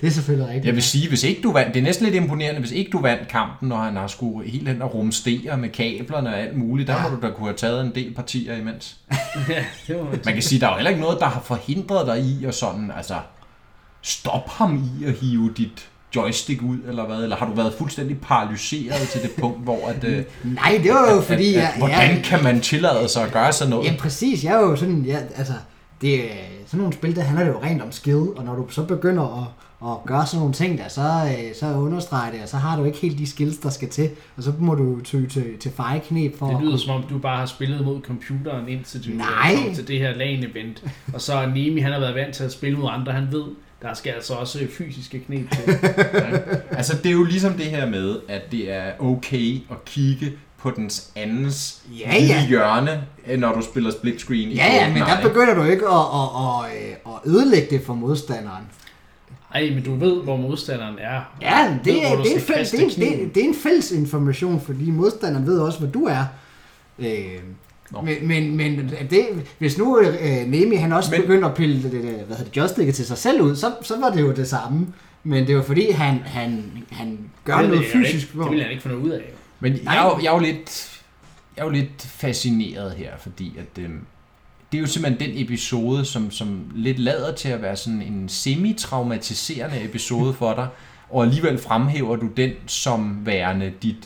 Det 0.00 0.06
er 0.06 0.10
selvfølgelig 0.10 0.46
rigtigt. 0.48 0.66
Jeg 0.66 0.74
vil 0.74 0.82
sige, 0.82 1.08
hvis 1.08 1.22
ikke 1.24 1.42
du 1.42 1.52
vandt, 1.52 1.74
det 1.74 1.80
er 1.80 1.84
næsten 1.84 2.04
lidt 2.04 2.16
imponerende, 2.16 2.60
hvis 2.60 2.72
ikke 2.72 2.90
du 2.90 3.00
vandt 3.00 3.28
kampen, 3.28 3.68
når 3.68 3.76
han 3.76 3.96
har 3.96 4.06
skulle 4.06 4.50
helt 4.50 4.68
hen 4.68 4.82
og 4.82 4.94
rumstere 4.94 5.56
med 5.56 5.68
kablerne 5.68 6.28
og 6.28 6.40
alt 6.40 6.56
muligt, 6.56 6.88
der 6.88 6.94
Ja. 6.94 7.02
må 7.08 7.16
du 7.16 7.26
da 7.26 7.32
kunne 7.32 7.46
have 7.46 7.56
taget 7.56 7.84
en 7.86 7.92
del 7.94 8.14
partier 8.14 8.56
imens. 8.56 8.96
ja, 9.48 9.64
det 9.86 9.96
var 9.96 10.04
Man 10.24 10.34
kan 10.34 10.42
sige, 10.42 10.60
der 10.60 10.66
er 10.66 10.70
jo 10.70 10.76
heller 10.76 10.90
ikke 10.90 11.02
noget, 11.02 11.20
der 11.20 11.26
har 11.26 11.40
forhindret 11.40 12.06
dig 12.06 12.18
i 12.20 12.44
at 12.44 12.54
sådan, 12.54 12.92
altså, 12.96 13.14
stop 14.02 14.48
ham 14.48 14.84
i 15.00 15.04
at 15.04 15.12
hive 15.12 15.52
dit 15.56 15.88
joystick 16.16 16.62
ud, 16.62 16.78
eller 16.88 17.06
hvad? 17.06 17.16
Eller 17.16 17.36
har 17.36 17.46
du 17.46 17.54
været 17.54 17.74
fuldstændig 17.78 18.20
paralyseret 18.20 19.08
til 19.08 19.22
det 19.22 19.30
punkt, 19.40 19.62
hvor 19.64 19.88
at... 19.88 20.04
øh, 20.04 20.24
Nej, 20.54 20.80
det 20.82 20.90
var 20.92 21.14
jo 21.14 21.20
fordi, 21.20 21.48
at, 21.48 21.60
jeg, 21.60 21.70
at, 21.72 21.78
hvordan 21.78 22.10
jeg, 22.16 22.22
kan 22.24 22.42
man 22.44 22.60
tillade 22.60 23.08
sig 23.08 23.22
at 23.24 23.32
gøre 23.32 23.52
sådan 23.52 23.70
noget? 23.70 23.86
Ja, 23.86 23.96
præcis. 23.98 24.44
Jeg 24.44 24.52
er 24.54 24.60
jo 24.60 24.76
sådan, 24.76 25.02
ja, 25.02 25.18
altså, 25.36 25.52
det 26.00 26.20
sådan 26.66 26.78
nogle 26.78 26.92
spil, 26.92 27.16
der 27.16 27.22
handler 27.22 27.44
det 27.44 27.52
jo 27.52 27.60
rent 27.62 27.82
om 27.82 27.92
skill, 27.92 28.16
og 28.36 28.44
når 28.44 28.54
du 28.54 28.68
så 28.70 28.82
begynder 28.82 29.42
at, 29.42 29.63
at 29.84 29.96
gøre 30.06 30.26
sådan 30.26 30.38
nogle 30.38 30.54
ting 30.54 30.78
der, 30.78 30.88
så, 30.88 31.00
øh, 31.02 31.54
så 31.60 31.66
understreger 31.74 32.32
det, 32.32 32.42
og 32.42 32.48
så 32.48 32.56
har 32.56 32.76
du 32.78 32.84
ikke 32.84 32.98
helt 32.98 33.18
de 33.18 33.26
skills, 33.26 33.56
der 33.58 33.70
skal 33.70 33.88
til, 33.88 34.10
og 34.36 34.42
så 34.42 34.52
må 34.58 34.74
du 34.74 35.00
ty 35.00 35.16
til, 35.30 35.58
til 35.60 35.70
fejeknep 35.76 36.38
for 36.38 36.46
Det 36.46 36.54
at 36.54 36.60
lyder 36.60 36.70
kunne- 36.72 36.80
som 36.80 36.94
om, 36.94 37.02
du 37.10 37.18
bare 37.18 37.38
har 37.38 37.46
spillet 37.46 37.84
mod 37.84 38.00
computeren 38.02 38.68
indtil 38.68 39.04
du 39.06 39.10
øh, 39.10 39.16
Nej. 39.16 39.54
kom 39.64 39.74
til 39.74 39.88
det 39.88 39.98
her 39.98 40.12
LAN-event. 40.12 40.88
Og 41.14 41.20
så 41.20 41.34
er 41.34 41.46
Nemi, 41.46 41.80
han 41.80 41.92
har 41.92 42.00
været 42.00 42.14
vant 42.14 42.34
til 42.34 42.44
at 42.44 42.52
spille 42.52 42.78
mod 42.78 42.88
andre. 42.92 43.12
Han 43.12 43.28
ved, 43.32 43.44
der 43.82 43.94
skal 43.94 44.10
altså 44.10 44.34
også 44.34 44.58
fysiske 44.78 45.18
knep 45.20 45.50
til. 45.50 45.74
Altså, 46.70 46.96
det 47.02 47.06
er 47.06 47.12
jo 47.12 47.24
ligesom 47.24 47.52
det 47.52 47.66
her 47.66 47.90
med, 47.90 48.16
at 48.28 48.42
det 48.52 48.72
er 48.72 48.90
okay 49.00 49.54
at 49.70 49.84
kigge 49.86 50.32
på 50.58 50.70
dens 50.76 51.10
andens 51.16 51.82
Ja, 52.00 52.14
ja. 52.16 52.46
hjørne, 52.48 53.02
øh, 53.26 53.38
når 53.40 53.52
du 53.54 53.62
spiller 53.62 53.90
split 53.90 54.20
screen 54.20 54.48
i 54.48 54.54
Ja, 54.54 54.66
ja, 54.74 54.88
men 54.92 55.02
der 55.02 55.28
begynder 55.28 55.54
du 55.54 55.62
ikke 55.62 55.86
at, 55.86 55.92
at, 55.94 56.28
at, 56.38 56.70
at, 56.70 56.98
at 57.06 57.30
ødelægge 57.32 57.66
det 57.70 57.86
for 57.86 57.94
modstanderen. 57.94 58.64
Ej, 59.54 59.70
men 59.74 59.82
du 59.84 59.94
ved, 59.94 60.22
hvor 60.22 60.36
modstanderen 60.36 60.98
er. 60.98 61.20
Ja, 61.42 61.78
det 61.84 61.94
ved, 61.94 62.00
er, 62.02 62.16
det, 62.22 62.30
er 62.32 62.34
en 62.34 62.40
fælles, 62.40 62.70
det, 62.70 62.82
er, 62.82 62.88
det, 62.88 63.22
er, 63.22 63.28
det 63.28 63.42
er 63.44 63.48
en 63.48 63.54
fælles 63.54 63.90
information, 63.92 64.60
fordi 64.60 64.90
modstanderen 64.90 65.46
ved 65.46 65.58
også, 65.58 65.78
hvor 65.78 65.88
du 65.88 66.04
er. 66.04 66.24
Øh, 66.98 67.24
Nå. 67.90 68.00
men, 68.00 68.26
men, 68.28 68.56
men 68.56 68.90
det, 69.10 69.26
hvis 69.58 69.78
nu 69.78 70.00
øh, 70.00 70.46
Nemi 70.46 70.76
han 70.76 70.92
også 70.92 71.10
Men- 71.10 71.20
begynder 71.20 71.48
at 71.48 71.54
pille 71.54 71.82
det, 71.82 71.92
det, 71.92 72.00
hvad 72.02 72.10
hedder 72.36 72.44
det, 72.44 72.56
joysticket 72.56 72.94
til 72.94 73.06
sig 73.06 73.18
selv 73.18 73.40
ud, 73.42 73.56
så, 73.56 73.72
så 73.82 74.00
var 74.00 74.10
det 74.10 74.20
jo 74.20 74.32
det 74.32 74.48
samme. 74.48 74.86
Men 75.24 75.46
det 75.46 75.56
var 75.56 75.62
fordi, 75.62 75.90
han, 75.90 76.18
han, 76.18 76.64
han 76.90 77.18
gør 77.44 77.58
det, 77.60 77.68
noget 77.68 77.84
fysisk. 77.92 78.26
Ikke, 78.34 78.42
det 78.42 78.50
vil 78.50 78.58
jeg 78.58 78.70
ikke 78.70 78.82
få 78.82 78.88
noget 78.88 79.02
ud 79.02 79.10
af. 79.10 79.22
Men 79.60 79.72
Nej. 79.72 79.94
jeg 79.94 80.04
er, 80.06 80.10
jo, 80.10 80.18
jeg 80.22 80.28
er 80.28 80.32
jo 80.34 80.38
lidt, 80.40 80.90
jeg 81.56 81.62
er 81.62 81.66
jo 81.66 81.70
lidt 81.72 82.02
fascineret 82.02 82.92
her, 82.92 83.10
fordi 83.20 83.58
at, 83.58 83.82
øhm, 83.82 84.00
det 84.74 84.78
er 84.78 84.82
jo 84.82 84.86
simpelthen 84.86 85.30
den 85.30 85.44
episode, 85.44 86.04
som, 86.04 86.30
som 86.30 86.70
lidt 86.74 86.98
lader 86.98 87.34
til 87.34 87.48
at 87.48 87.62
være 87.62 87.76
sådan 87.76 88.02
en 88.02 88.28
semi-traumatiserende 88.28 89.84
episode 89.84 90.34
for 90.38 90.54
dig, 90.54 90.68
og 91.10 91.24
alligevel 91.24 91.58
fremhæver 91.58 92.16
du 92.16 92.26
den 92.36 92.50
som 92.66 93.26
værende 93.26 93.72
dit, 93.82 93.96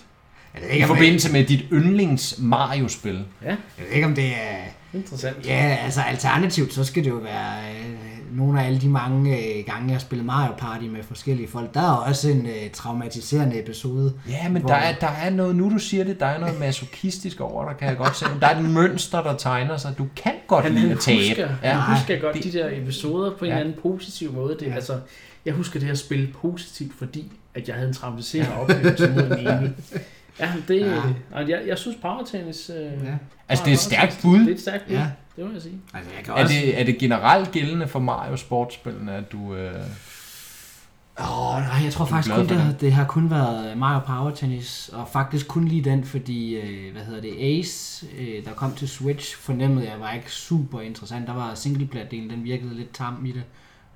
Jeg 0.54 0.62
ved 0.62 0.68
i 0.68 0.72
ikke, 0.72 0.84
om, 0.84 0.88
det, 0.88 0.96
forbindelse 0.96 1.32
med 1.32 1.44
dit 1.44 1.64
yndlings 1.72 2.38
Mario-spil. 2.38 3.24
Ja, 3.42 3.48
jeg 3.48 3.56
ved 3.86 3.94
ikke, 3.94 4.06
om 4.06 4.14
det 4.14 4.26
er... 4.26 4.58
interessant. 4.94 5.46
Ja, 5.46 5.78
altså 5.84 6.00
alternativt, 6.00 6.74
så 6.74 6.84
skal 6.84 7.04
det 7.04 7.10
jo 7.10 7.16
være 7.16 7.60
øh, 7.70 8.17
nogle 8.32 8.62
af 8.62 8.66
alle 8.66 8.80
de 8.80 8.88
mange 8.88 9.36
øh, 9.38 9.64
gange, 9.66 9.86
jeg 9.86 9.94
har 9.94 9.98
spillet 10.00 10.26
Mario 10.26 10.52
Party 10.58 10.84
med 10.84 11.02
forskellige 11.02 11.48
folk. 11.48 11.74
Der 11.74 11.80
er 11.80 11.92
også 11.96 12.30
en 12.30 12.46
øh, 12.46 12.70
traumatiserende 12.72 13.60
episode. 13.62 14.12
Ja, 14.28 14.48
men 14.48 14.62
Hvor- 14.62 14.68
der 14.68 14.76
er, 14.76 14.94
der 14.94 15.06
er 15.08 15.30
noget, 15.30 15.56
nu 15.56 15.70
du 15.70 15.78
siger 15.78 16.04
det, 16.04 16.20
der 16.20 16.26
er 16.26 16.38
noget 16.40 16.60
masochistisk 16.60 17.40
over 17.40 17.68
dig, 17.68 17.76
kan 17.78 17.88
jeg 17.88 17.96
godt 17.96 18.16
se. 18.16 18.24
Der 18.40 18.46
er 18.46 18.58
et 18.60 18.64
mønster, 18.70 19.22
der 19.22 19.36
tegner 19.36 19.76
sig. 19.76 19.94
Du 19.98 20.06
kan 20.16 20.32
godt 20.46 20.64
Han, 20.64 20.74
lide 20.74 20.92
at 20.92 20.98
tabe. 20.98 21.18
husker, 21.28 21.48
Ja. 21.62 21.72
han 21.72 21.96
husker 21.96 22.18
godt 22.20 22.34
det- 22.36 22.44
de 22.44 22.52
der 22.58 22.68
episoder 22.72 23.30
på 23.36 23.44
en 23.44 23.50
Ja. 23.50 23.56
eller 23.56 23.68
anden 23.70 23.82
positiv 23.82 24.32
måde. 24.32 24.56
Det, 24.60 24.66
Ja. 24.66 24.74
altså, 24.74 24.98
jeg 25.44 25.54
husker 25.54 25.78
det 25.80 25.88
her 25.88 25.94
spil 25.94 26.34
positivt, 26.42 26.92
fordi 26.98 27.32
at 27.54 27.68
jeg 27.68 27.76
havde 27.76 27.88
en 27.88 27.94
traumatiserende 27.94 28.56
oplevelse 28.56 29.10
mod 29.10 29.22
en 29.22 29.38
enig. 29.38 29.72
Ja, 30.40 30.52
det, 30.68 30.80
Ja. 30.80 30.94
ja. 31.34 31.46
Jeg, 31.46 31.60
jeg 31.66 31.78
synes 31.78 31.96
power 32.02 32.24
tennis... 32.24 32.70
Øh, 32.76 32.84
Ja. 33.06 33.14
Altså, 33.48 33.64
det 33.64 33.70
er 33.70 33.74
et 33.74 33.80
stærkt 33.80 34.18
bud. 34.22 34.38
Det 34.38 34.48
er 34.48 34.54
et 34.54 34.60
stærkt 34.60 34.86
bud, 34.86 34.94
Ja. 34.94 35.06
det 35.36 35.46
må 35.46 35.52
jeg 35.52 35.62
sige. 35.62 35.78
Altså, 35.94 36.10
jeg 36.16 36.24
kan 36.24 36.34
Er 36.34 36.42
også... 36.42 36.54
det, 36.54 36.80
er 36.80 36.84
det 36.84 36.98
generelt 36.98 37.50
gældende 37.52 37.88
for 37.88 37.98
Mario 37.98 38.36
sportsspillene, 38.36 39.12
at 39.14 39.32
du... 39.32 39.54
Øh... 39.54 39.74
Åh, 41.20 41.54
oh, 41.56 41.60
nej, 41.62 41.84
jeg 41.84 41.92
tror 41.92 42.04
er 42.04 42.08
faktisk 42.08 42.34
kun, 42.34 42.48
det, 42.48 42.76
det 42.80 42.92
har 42.92 43.04
kun 43.04 43.30
været 43.30 43.78
Mario 43.78 44.00
Power 44.06 44.30
Tennis, 44.30 44.90
og 44.92 45.08
faktisk 45.12 45.48
kun 45.48 45.64
lige 45.68 45.84
den, 45.84 46.04
fordi, 46.04 46.54
øh, 46.56 46.92
hvad 46.92 47.02
hedder 47.02 47.20
det, 47.20 47.34
Ace, 47.58 48.06
øh, 48.18 48.44
der 48.44 48.52
kom 48.52 48.74
til 48.74 48.88
Switch, 48.88 49.36
fornemmede 49.36 49.90
jeg 49.90 50.00
var 50.00 50.12
ikke 50.12 50.32
super 50.32 50.80
interessant. 50.80 51.26
Der 51.26 51.34
var 51.34 51.54
singleplayer-delen, 51.54 52.30
den 52.30 52.44
virkede 52.44 52.74
lidt 52.74 52.94
tam 52.94 53.26
i 53.26 53.32
det, 53.32 53.42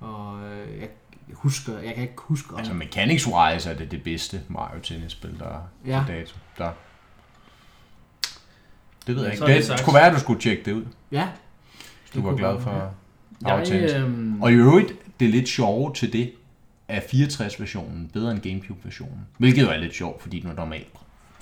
og 0.00 0.38
øh, 0.44 0.80
jeg 0.80 0.88
husker, 1.32 1.72
jeg 1.78 1.94
kan 1.94 2.02
ikke 2.02 2.14
huske 2.16 2.52
om... 2.52 2.58
Altså, 2.58 2.72
mechanics-wise 2.72 3.70
er 3.70 3.74
det 3.74 3.90
det 3.90 4.02
bedste 4.02 4.40
Mario 4.48 4.80
tennisspil, 4.82 5.38
der 5.38 5.44
er 5.46 5.60
Ja. 5.86 6.04
dato. 6.08 6.36
Der. 6.58 6.70
Det 9.06 9.16
ved 9.16 9.22
jeg 9.24 9.38
Ja, 9.40 9.46
ikke. 9.46 9.60
det 9.62 9.70
Det 9.70 9.78
skulle 9.78 9.94
være, 9.96 10.06
at 10.06 10.14
du 10.14 10.20
skulle 10.20 10.40
tjekke 10.40 10.62
det 10.64 10.72
ud, 10.72 10.84
ja, 11.12 11.28
hvis 12.02 12.10
du 12.10 12.18
Det 12.18 12.24
var 12.24 12.30
kunne 12.30 12.38
glad 12.38 12.60
for 12.60 12.70
være. 12.70 12.90
Power 13.44 13.64
tennis. 13.64 13.92
Jeg, 13.92 14.00
øhm, 14.00 14.42
Og 14.42 14.50
i 14.52 14.54
øvrigt, 14.54 14.92
det 15.20 15.26
er 15.28 15.32
lidt 15.32 15.48
sjovere 15.48 15.94
til 15.94 16.12
det, 16.12 16.32
er 16.88 17.00
64-versionen 17.00 18.10
bedre 18.12 18.30
end 18.32 18.40
Gamecube-versionen. 18.40 19.26
Hvilket 19.38 19.62
jo 19.62 19.68
er 19.70 19.76
lidt 19.76 19.94
sjovt, 19.94 20.22
fordi 20.22 20.40
du 20.40 20.48
normalt 20.48 20.86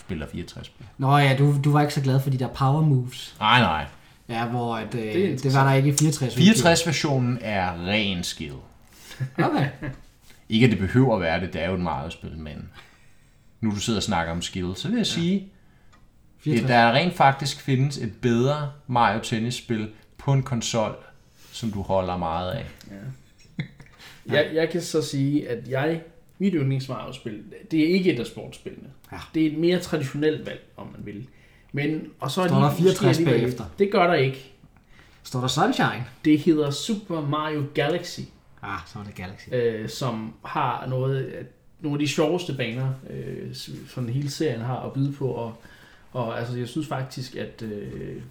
spiller 0.01 0.27
64 0.33 0.67
spil. 0.67 0.87
Nå 0.99 1.17
ja, 1.19 1.37
du, 1.39 1.55
du 1.65 1.73
var 1.73 1.81
ikke 1.81 1.95
så 1.95 2.01
glad 2.01 2.21
for 2.21 2.31
de 2.31 2.39
der 2.39 2.49
power 2.49 2.81
moves, 2.83 3.37
Nej, 3.41 3.61
nej. 3.61 3.87
ja, 4.29 4.47
hvor 4.47 4.77
at, 4.77 4.95
øh, 4.95 5.03
det, 5.03 5.15
interessant. 5.15 5.55
var 5.55 5.69
der 5.69 5.75
ikke 5.75 5.89
i 5.89 5.93
64. 5.93 6.37
64-versionen 6.37 7.39
er 7.41 7.87
ren 7.89 8.23
skill. 8.25 8.53
Okay. 9.39 9.69
Ikke 10.49 10.65
at 10.65 10.71
det 10.71 10.79
behøver 10.79 11.15
at 11.15 11.21
være 11.21 11.41
det, 11.41 11.53
det 11.53 11.63
er 11.63 11.69
jo 11.69 11.75
et 11.75 11.81
Mario-spil, 11.81 12.39
men 12.39 12.69
nu 13.61 13.71
du 13.71 13.77
sidder 13.77 13.99
og 13.99 14.03
snakker 14.03 14.33
om 14.33 14.43
skill, 14.43 14.73
så 14.77 14.89
vil 14.89 14.97
jeg 14.97 15.07
sige, 15.07 15.49
64. 16.41 16.69
der 16.71 16.93
rent 16.93 17.15
faktisk 17.15 17.61
findes 17.61 17.99
et 17.99 18.13
bedre 18.23 18.73
Mario 18.87 19.21
Tennis-spil 19.23 19.89
på 20.19 20.33
en 20.33 20.43
konsol, 20.43 20.95
som 21.53 21.71
du 21.71 21.83
holder 21.83 22.17
meget 22.17 22.51
af. 22.51 22.67
jeg, 24.27 24.51
jeg 24.55 24.71
kan 24.71 24.81
så 24.83 25.03
sige, 25.03 25.49
at 25.49 25.69
jeg, 25.69 26.01
mit 26.39 26.53
yndlingsmario-spil, 26.57 27.43
det 27.71 27.81
er 27.81 27.95
ikke 27.95 28.13
et 28.13 28.21
af 28.21 28.27
sportsspillene. 28.27 28.89
Ja. 29.13 29.17
Det 29.35 29.47
er 29.47 29.51
et 29.53 29.59
mere 29.59 29.79
traditionelt 29.79 30.47
valg, 30.47 30.61
om 30.77 30.87
man 30.87 31.07
vil. 31.07 31.27
Men, 31.73 32.03
og 32.21 32.31
så 32.31 32.43
er 32.43 32.47
Står 32.49 32.57
lige, 32.57 32.65
der 32.69 32.75
64 32.77 33.03
måske 33.19 33.31
alligevel- 33.31 33.41
bagefter? 33.41 33.65
Det 33.79 33.93
gør 33.93 34.07
der 34.07 34.15
ikke. 34.15 34.53
Står 35.23 35.41
der 35.41 35.49
Sunshine? 35.49 36.05
Det 36.25 36.39
hedder 36.39 36.71
Super 36.71 37.21
Mario 37.21 37.65
Galaxy, 37.75 38.21
Ah, 38.63 38.79
så 38.87 38.99
er 38.99 39.03
det 39.05 39.15
Galaxy. 39.15 39.49
øh, 39.53 39.89
som 39.89 40.33
har 40.45 40.87
noget, 40.87 41.25
af- 41.25 41.45
nogle 41.81 41.95
af 41.95 41.99
de 41.99 42.09
sjoveste 42.09 42.55
baner, 42.55 42.93
øh, 43.11 43.55
som 43.89 44.09
hele 44.09 44.31
serien 44.31 44.61
har 44.61 44.77
at 44.81 44.93
byde 44.93 45.13
på. 45.13 45.29
Og, 45.29 45.63
og 46.13 46.39
altså, 46.39 46.59
jeg 46.59 46.69
synes 46.69 46.87
faktisk, 46.87 47.37
at 47.37 47.63
øh, 47.63 48.23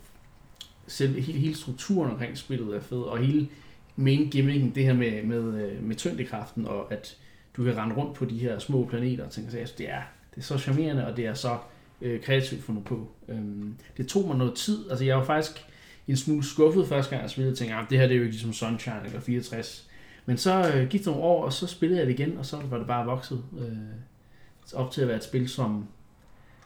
selv, 0.87 1.21
hele, 1.21 1.39
hele 1.39 1.55
strukturen 1.55 2.11
omkring 2.11 2.37
spillet 2.37 2.75
er 2.75 2.81
fed, 2.81 3.01
og 3.01 3.17
hele 3.17 3.47
main 3.95 4.29
gimmicken, 4.29 4.75
det 4.75 4.83
her 4.83 4.93
med, 4.93 5.23
med, 5.23 5.63
øh, 5.63 5.83
med 5.83 5.95
tyngdekraften, 5.95 6.67
og 6.67 6.93
at 6.93 7.17
du 7.57 7.63
kan 7.63 7.77
rende 7.77 7.95
rundt 7.95 8.15
på 8.15 8.25
de 8.25 8.37
her 8.37 8.59
små 8.59 8.85
planeter 8.85 9.25
og 9.25 9.31
tænke, 9.31 9.57
altså, 9.57 9.75
det 9.77 9.89
er, 9.89 10.01
det 10.35 10.41
er 10.41 10.45
så 10.45 10.57
charmerende, 10.57 11.07
og 11.07 11.17
det 11.17 11.25
er 11.25 11.33
så 11.33 11.57
øh, 12.01 12.21
kreativt 12.21 12.63
fundet 12.63 12.83
på. 12.83 13.11
Øhm, 13.27 13.75
det 13.97 14.07
tog 14.07 14.27
mig 14.27 14.37
noget 14.37 14.55
tid, 14.55 14.89
altså 14.89 15.05
jeg 15.05 15.17
var 15.17 15.25
faktisk 15.25 15.65
en 16.07 16.17
smule 16.17 16.43
skuffet 16.43 16.87
første 16.87 17.09
gang 17.09 17.21
jeg 17.21 17.29
spillede, 17.29 17.53
og 17.53 17.57
tænkte, 17.57 17.75
ah, 17.75 17.89
det 17.89 17.97
her 17.99 18.07
det 18.07 18.13
er 18.13 18.17
jo 18.17 18.23
ikke 18.23 18.33
ligesom 18.33 18.53
Sunshine 18.53 19.01
eller 19.05 19.19
64. 19.19 19.89
Men 20.25 20.37
så 20.37 20.71
øh, 20.75 20.87
gik 20.87 20.99
det 20.99 21.07
nogle 21.07 21.21
år, 21.21 21.45
og 21.45 21.53
så 21.53 21.67
spillede 21.67 21.99
jeg 21.99 22.07
det 22.07 22.19
igen, 22.19 22.37
og 22.37 22.45
så 22.45 22.57
var 22.69 22.77
det 22.77 22.87
bare 22.87 23.05
vokset 23.05 23.43
øh, 23.59 23.77
op 24.73 24.91
til 24.91 25.01
at 25.01 25.07
være 25.07 25.17
et 25.17 25.23
spil, 25.23 25.49
som... 25.49 25.87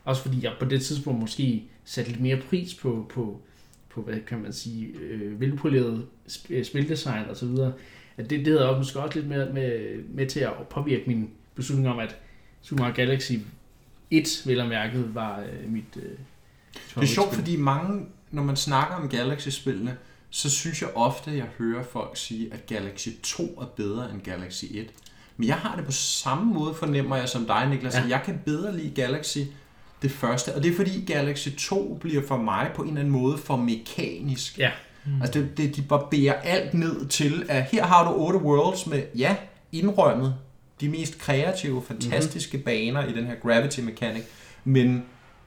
Også 0.03 0.21
fordi 0.21 0.43
jeg 0.43 0.53
på 0.59 0.65
det 0.65 0.81
tidspunkt 0.81 1.19
måske 1.19 1.63
satte 1.85 2.11
lidt 2.11 2.21
mere 2.21 2.41
pris 2.49 2.73
på, 2.73 3.05
på, 3.13 3.41
på 3.89 4.01
hvad 4.01 4.19
kan 4.27 4.39
man 4.39 4.53
sige, 4.53 4.87
øh, 4.87 5.41
velpoleret 5.41 6.05
øh, 6.49 6.65
spildesign 6.65 7.29
og 7.29 7.37
så 7.37 7.45
videre. 7.45 7.73
At 8.17 8.29
det, 8.29 8.45
det 8.45 8.47
havde 8.47 8.69
også 8.69 8.77
måske 8.77 8.99
også 8.99 9.19
lidt 9.19 9.29
med, 9.29 9.53
med, 9.53 10.03
med 10.09 10.27
til 10.27 10.39
at 10.39 10.53
påvirke 10.69 11.03
min 11.07 11.29
beslutning 11.55 11.89
om, 11.89 11.99
at 11.99 12.15
Super 12.61 12.83
Mario 12.83 12.95
Galaxy 12.95 13.31
1, 14.11 14.41
vel 14.45 14.59
og 14.59 14.67
mærket, 14.67 15.15
var 15.15 15.39
øh, 15.39 15.71
mit 15.71 15.83
øh, 15.95 16.11
Det 16.95 17.03
er 17.03 17.05
sjovt, 17.05 17.35
fordi 17.35 17.55
mange, 17.55 18.05
når 18.31 18.43
man 18.43 18.55
snakker 18.55 18.95
om 18.95 19.09
Galaxy-spillene, 19.09 19.97
så 20.29 20.49
synes 20.49 20.81
jeg 20.81 20.89
ofte, 20.95 21.31
at 21.31 21.37
jeg 21.37 21.47
hører 21.57 21.83
folk 21.83 22.17
sige, 22.17 22.53
at 22.53 22.65
Galaxy 22.65 23.09
2 23.23 23.43
er 23.61 23.65
bedre 23.65 24.11
end 24.11 24.21
Galaxy 24.21 24.65
1. 24.71 24.87
Men 25.37 25.47
jeg 25.47 25.55
har 25.55 25.75
det 25.75 25.85
på 25.85 25.91
samme 25.91 26.53
måde, 26.53 26.73
fornemmer 26.73 27.15
jeg 27.15 27.29
som 27.29 27.45
dig, 27.45 27.69
Niklas. 27.69 27.95
Ja. 27.95 28.05
Jeg 28.09 28.21
kan 28.25 28.41
bedre 28.45 28.77
lide 28.77 29.01
Galaxy 29.01 29.37
det 30.03 30.11
første, 30.11 30.55
og 30.55 30.63
det 30.63 30.71
er 30.71 30.75
fordi 30.75 31.05
Galaxy 31.07 31.47
2 31.57 31.97
bliver 32.01 32.21
for 32.27 32.37
mig 32.37 32.69
på 32.75 32.81
en 32.81 32.87
eller 32.87 32.99
anden 32.99 33.13
måde 33.13 33.37
for 33.37 33.55
mekanisk. 33.55 34.59
Ja. 34.59 34.71
Mm. 35.05 35.21
Altså 35.21 35.39
det, 35.39 35.57
det, 35.57 35.75
de 35.75 35.81
barberer 35.81 36.33
alt 36.33 36.73
ned 36.73 37.07
til, 37.07 37.45
at 37.49 37.63
her 37.63 37.85
har 37.85 38.11
du 38.11 38.17
otte 38.17 38.39
worlds 38.39 38.87
med, 38.87 39.03
ja, 39.17 39.35
indrømmet, 39.71 40.35
de 40.81 40.89
mest 40.89 41.19
kreative, 41.19 41.83
fantastiske 41.87 42.57
mm-hmm. 42.57 42.65
baner 42.65 43.05
i 43.05 43.13
den 43.13 43.25
her 43.25 43.35
gravity 43.35 43.79
mechanic, 43.79 44.23
men 44.63 45.03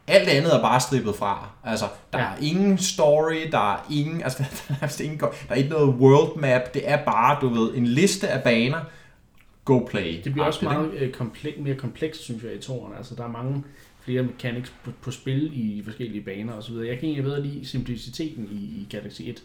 alt 0.06 0.28
andet 0.28 0.54
er 0.54 0.60
bare 0.60 0.80
strippet 0.80 1.16
fra. 1.16 1.48
Altså, 1.64 1.86
der 2.12 2.18
Ja. 2.18 2.24
er 2.24 2.36
ingen 2.42 2.78
story, 2.78 3.36
der 3.52 3.72
er 3.74 3.86
ingen, 3.90 4.22
altså, 4.22 4.38
der 4.68 4.74
er, 4.80 5.00
ingen, 5.02 5.20
der 5.20 5.26
er 5.48 5.54
ikke 5.54 5.70
noget 5.70 5.88
world 5.88 6.38
map, 6.40 6.74
det 6.74 6.90
er 6.90 7.04
bare, 7.04 7.38
du 7.40 7.48
ved, 7.48 7.74
en 7.74 7.86
liste 7.86 8.28
af 8.28 8.42
baner, 8.42 8.80
go 9.64 9.78
play. 9.78 10.20
Det 10.24 10.32
bliver 10.32 10.46
også 10.46 10.64
meget 10.64 10.94
øh, 10.94 11.12
komplek, 11.12 11.58
mere 11.60 11.74
komplekst, 11.74 12.22
synes 12.22 12.42
jeg, 12.42 12.54
i 12.54 12.58
toren. 12.58 12.92
Altså, 12.96 13.14
der 13.14 13.24
er 13.24 13.28
mange 13.28 13.64
flere 14.06 14.22
mechanics 14.22 14.72
på, 14.84 14.90
på 15.00 15.10
spil 15.10 15.50
i 15.54 15.82
forskellige 15.84 16.20
baner 16.24 16.52
og 16.52 16.62
så 16.62 16.72
videre. 16.72 16.86
Jeg 16.86 16.98
kan 16.98 17.04
egentlig 17.04 17.24
bedre 17.24 17.42
lide 17.42 17.66
simpliciteten 17.66 18.48
i, 18.50 18.54
i 18.56 18.86
Galaxy 18.90 19.22
1, 19.24 19.42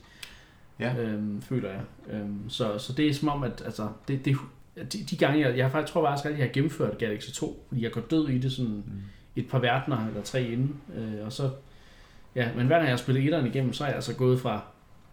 Ja. 0.80 0.95
øhm, 0.97 1.41
føler 1.41 1.69
jeg. 1.69 1.82
Øhm, 2.12 2.50
så, 2.50 2.78
så 2.78 2.93
det 2.93 3.08
er 3.08 3.13
som 3.13 3.30
om, 3.30 3.43
at 3.43 3.62
altså, 3.65 3.88
det, 4.08 4.26
det, 4.26 4.38
de, 4.76 5.04
de 5.10 5.17
gange, 5.17 5.47
jeg, 5.47 5.58
jeg 5.58 5.71
faktisk 5.71 5.93
tror 5.93 6.08
faktisk 6.08 6.26
aldrig, 6.26 6.39
jeg 6.39 6.47
har 6.47 6.54
gennemført 6.54 6.97
Galaxy 6.97 7.30
2, 7.32 7.65
fordi 7.67 7.84
jeg 7.84 7.92
går 7.92 8.02
død 8.02 8.29
i 8.29 8.38
det 8.38 8.52
sådan 8.52 8.71
mm. 8.71 9.02
et 9.35 9.50
par 9.50 9.60
verdener 9.60 10.08
eller 10.08 10.21
tre 10.23 10.44
inden. 10.44 10.75
Øh, 10.98 11.25
og 11.25 11.31
så, 11.31 11.50
ja, 12.35 12.50
men 12.56 12.67
hver 12.67 12.75
gang 12.75 12.85
jeg 12.88 12.92
har 12.92 12.98
spillet 12.98 13.23
etteren 13.25 13.48
igennem, 13.48 13.73
så 13.73 13.83
er 13.83 13.88
jeg 13.88 13.96
altså 13.96 14.15
gået 14.15 14.42
fra, 14.42 14.62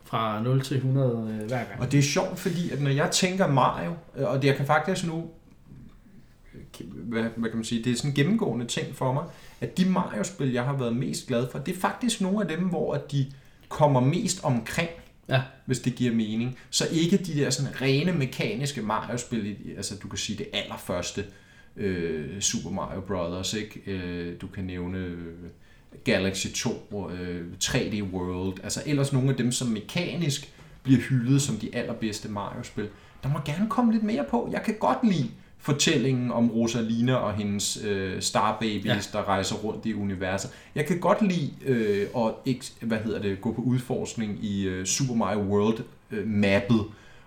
fra 0.05 0.43
0 0.43 0.61
til 0.61 0.77
100 0.77 1.39
øh, 1.41 1.49
hver 1.49 1.65
gang. 1.65 1.81
Og 1.81 1.93
det 1.93 1.99
er 1.99 2.03
sjovt, 2.03 2.39
fordi 2.39 2.71
at 2.71 2.81
når 2.81 2.91
jeg 2.91 3.11
tænker 3.11 3.47
Mario, 3.47 3.95
øh, 4.17 4.31
og 4.31 4.43
det 4.43 4.49
jeg 4.49 4.57
kan 4.57 4.67
faktisk 4.67 5.07
nu, 5.07 5.31
hvad, 6.81 7.23
hvad 7.37 7.51
kan 7.51 7.57
man 7.59 7.65
sige, 7.65 7.85
det 7.85 7.93
er 7.93 7.97
sådan 7.97 8.11
en 8.11 8.15
gennemgående 8.15 8.67
ting 8.67 8.97
for 8.97 9.13
mig, 9.13 9.25
at 9.61 9.79
de 9.79 9.85
Mario-spil, 9.85 10.53
jeg 10.53 10.65
har 10.65 10.77
været 10.77 10.97
mest 10.97 11.27
glad 11.27 11.47
for, 11.51 11.59
det 11.59 11.77
er 11.77 11.81
faktisk 11.81 12.21
nogle 12.21 12.41
af 12.43 12.57
dem, 12.57 12.69
hvor 12.69 12.95
de 12.97 13.27
kommer 13.69 14.01
mest 14.01 14.45
omkring, 14.45 14.91
Ja. 15.29 15.43
hvis 15.67 15.81
det 15.81 15.95
giver 15.95 16.15
mening. 16.15 16.59
Så 16.71 16.85
ikke 16.93 17.17
de 17.17 17.35
der 17.35 17.51
sådan 17.51 17.81
rene 17.83 18.13
mekaniske 18.13 18.83
Mario-spil, 18.83 19.57
altså 19.77 19.95
du 20.03 20.09
kan 20.09 20.19
sige 20.19 20.39
det 20.39 20.47
allerførste 20.53 21.25
øh, 21.77 22.41
Super 22.41 22.71
Mario 22.71 23.01
Brothers, 23.01 23.55
ikke? 23.55 23.81
Øh, 23.87 24.41
du 24.41 24.47
kan 24.47 24.65
nævne 24.65 24.99
øh, 24.99 25.19
Galaxy 26.05 26.47
2, 26.55 27.11
øh, 27.11 27.45
3D 27.65 28.03
World, 28.03 28.57
altså 28.65 28.83
ellers 28.87 29.13
nogle 29.13 29.31
af 29.31 29.37
dem, 29.37 29.53
som 29.53 29.69
mekanisk 29.69 30.53
bliver 30.83 31.01
hyldet 31.01 31.43
som 31.43 31.57
de 31.57 31.75
allerbedste 31.75 32.29
Mario-spil. 32.29 32.89
Der 33.23 33.29
må 33.29 33.39
gerne 33.45 33.69
komme 33.71 33.93
lidt 33.93 34.05
mere 34.05 34.25
på. 34.31 34.49
Jeg 34.53 34.63
kan 34.63 34.75
godt 34.81 34.99
lide 35.03 35.31
fortællingen 35.61 36.31
om 36.33 36.51
Rosalina 36.51 37.15
og 37.15 37.35
hendes 37.35 37.79
øh, 37.85 38.23
Star 38.23 38.57
Babies, 38.61 38.85
Ja. 38.87 38.99
der 39.19 39.29
rejser 39.29 39.57
rundt 39.57 39.87
i 39.87 39.95
universet. 39.95 40.51
Jeg 40.75 40.87
kan 40.87 41.01
godt 41.01 41.23
lide 41.23 41.51
øh, 41.67 42.07
at 42.17 42.73
hvad 42.81 42.99
hedder 42.99 43.23
det, 43.23 43.41
gå 43.41 43.53
på 43.53 43.63
udforskning 43.63 44.45
i 44.45 44.63
øh, 44.67 44.87
Super 44.87 45.15
Mario 45.15 45.39
World 45.41 45.79
øh, 46.11 46.27
mappet, 46.27 46.85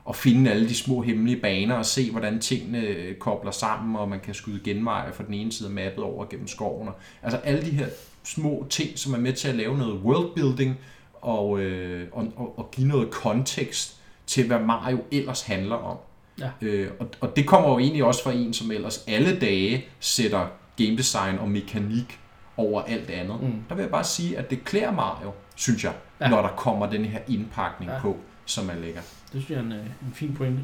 at 0.09 0.15
finde 0.15 0.51
alle 0.51 0.69
de 0.69 0.75
små 0.75 1.01
hemmelige 1.01 1.39
baner 1.41 1.75
og 1.75 1.85
se, 1.85 2.11
hvordan 2.11 2.39
tingene 2.39 2.79
øh, 2.87 3.15
kobler 3.15 3.51
sammen, 3.51 3.95
og 3.95 4.09
man 4.09 4.19
kan 4.19 4.33
skyde 4.33 4.59
genveje 4.63 5.13
fra 5.13 5.23
den 5.25 5.33
ene 5.33 5.51
side 5.51 5.69
af 5.69 5.75
mappet 5.75 6.03
over 6.03 6.25
gennem 6.25 6.47
skoven. 6.47 6.87
Og- 6.87 6.95
Altså 7.23 7.37
alle 7.37 7.61
de 7.61 7.71
her 7.71 7.87
små 8.23 8.65
ting, 8.69 8.99
som 8.99 9.13
er 9.13 9.17
med 9.17 9.33
til 9.33 9.47
at 9.47 9.55
lave 9.55 9.77
noget 9.77 9.93
worldbuilding 9.93 10.75
og, 11.21 11.59
øh, 11.59 12.07
og, 12.11 12.27
og, 12.35 12.59
og 12.59 12.71
give 12.71 12.87
noget 12.87 13.09
kontekst 13.11 13.95
til, 14.27 14.47
hvad 14.47 14.59
Mario 14.59 14.99
ellers 15.11 15.41
handler 15.41 15.75
om. 15.75 15.97
Ja. 16.39 16.49
Øh, 16.61 16.89
og, 16.99 17.07
og 17.21 17.35
det 17.35 17.47
kommer 17.47 17.69
jo 17.69 17.79
egentlig 17.79 18.03
også 18.03 18.23
fra 18.23 18.31
en, 18.31 18.53
som 18.53 18.71
ellers 18.71 19.03
alle 19.07 19.39
dage 19.39 19.85
sætter 19.99 20.47
game 20.77 20.97
design 20.97 21.39
og 21.39 21.49
mekanik 21.49 22.19
over 22.57 22.81
alt 22.81 23.09
andet. 23.09 23.41
Mm. 23.43 23.53
Der 23.69 23.75
vil 23.75 23.81
jeg 23.81 23.91
bare 23.91 24.03
sige, 24.03 24.37
at 24.37 24.49
det 24.49 24.63
klæder 24.65 24.91
Mario, 24.91 25.31
synes 25.55 25.83
jeg, 25.83 25.93
Ja. 26.21 26.29
når 26.29 26.41
der 26.41 26.49
kommer 26.49 26.89
den 26.89 27.05
her 27.05 27.19
indpakning 27.27 27.91
Ja. 27.91 27.99
på, 27.99 28.17
som 28.45 28.69
er 28.69 28.75
lækker. 28.75 29.01
Det 29.01 29.29
synes 29.43 29.49
jeg 29.49 29.57
er 29.57 29.61
en, 29.63 29.71
øh, 29.71 29.79
en 29.79 30.13
fin 30.13 30.33
pointe. 30.33 30.61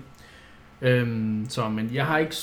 Øhm, 0.82 1.45
så, 1.49 1.70
men 1.70 1.89
jeg 1.93 2.05
har 2.05 2.18
ikke 2.18 2.36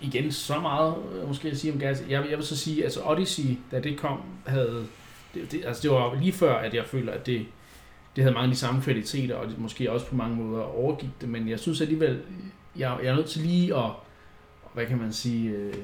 igen 0.00 0.32
så 0.32 0.60
meget 0.60 0.94
øh, 1.20 1.28
måske 1.28 1.48
at 1.48 1.58
sige 1.58 1.72
om 1.72 1.78
gas. 1.78 2.02
Jeg, 2.08 2.24
jeg 2.30 2.38
vil 2.38 2.46
så 2.46 2.56
sige, 2.56 2.84
altså 2.84 3.00
Odyssey, 3.04 3.58
da 3.70 3.80
det 3.80 3.98
kom, 3.98 4.20
havde... 4.46 4.86
Det, 5.34 5.52
det, 5.52 5.64
altså 5.66 5.82
det 5.82 5.90
var 5.90 6.14
lige 6.20 6.32
før, 6.32 6.54
at 6.54 6.74
jeg 6.74 6.84
føler, 6.86 7.12
at 7.12 7.26
det, 7.26 7.46
det 8.16 8.24
havde 8.24 8.34
mange 8.34 8.44
af 8.48 8.52
de 8.54 8.58
samme 8.58 8.82
kvaliteter, 8.82 9.34
og 9.34 9.48
det 9.48 9.58
måske 9.58 9.92
også 9.92 10.06
på 10.06 10.14
mange 10.16 10.36
måder 10.36 10.62
overgik 10.62 11.10
det, 11.20 11.28
men 11.28 11.48
jeg 11.48 11.58
synes 11.58 11.80
alligevel, 11.80 12.20
jeg, 12.76 12.98
jeg 13.02 13.10
er 13.10 13.14
nødt 13.14 13.26
til 13.26 13.42
lige 13.42 13.76
at, 13.76 13.90
hvad 14.74 14.86
kan 14.86 14.98
man 14.98 15.12
sige, 15.12 15.50
øh, 15.50 15.74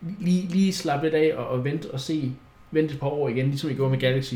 lige, 0.00 0.48
lige 0.48 0.72
slappe 0.72 1.06
lidt 1.06 1.14
af 1.14 1.36
og, 1.36 1.46
og 1.48 1.64
vente 1.64 1.90
og 1.90 2.00
se, 2.00 2.32
vente 2.70 2.94
et 2.94 3.00
par 3.00 3.06
år 3.06 3.28
igen, 3.28 3.46
ligesom 3.46 3.70
vi 3.70 3.74
gjorde 3.74 3.90
med 3.90 4.00
Galaxy. 4.00 4.34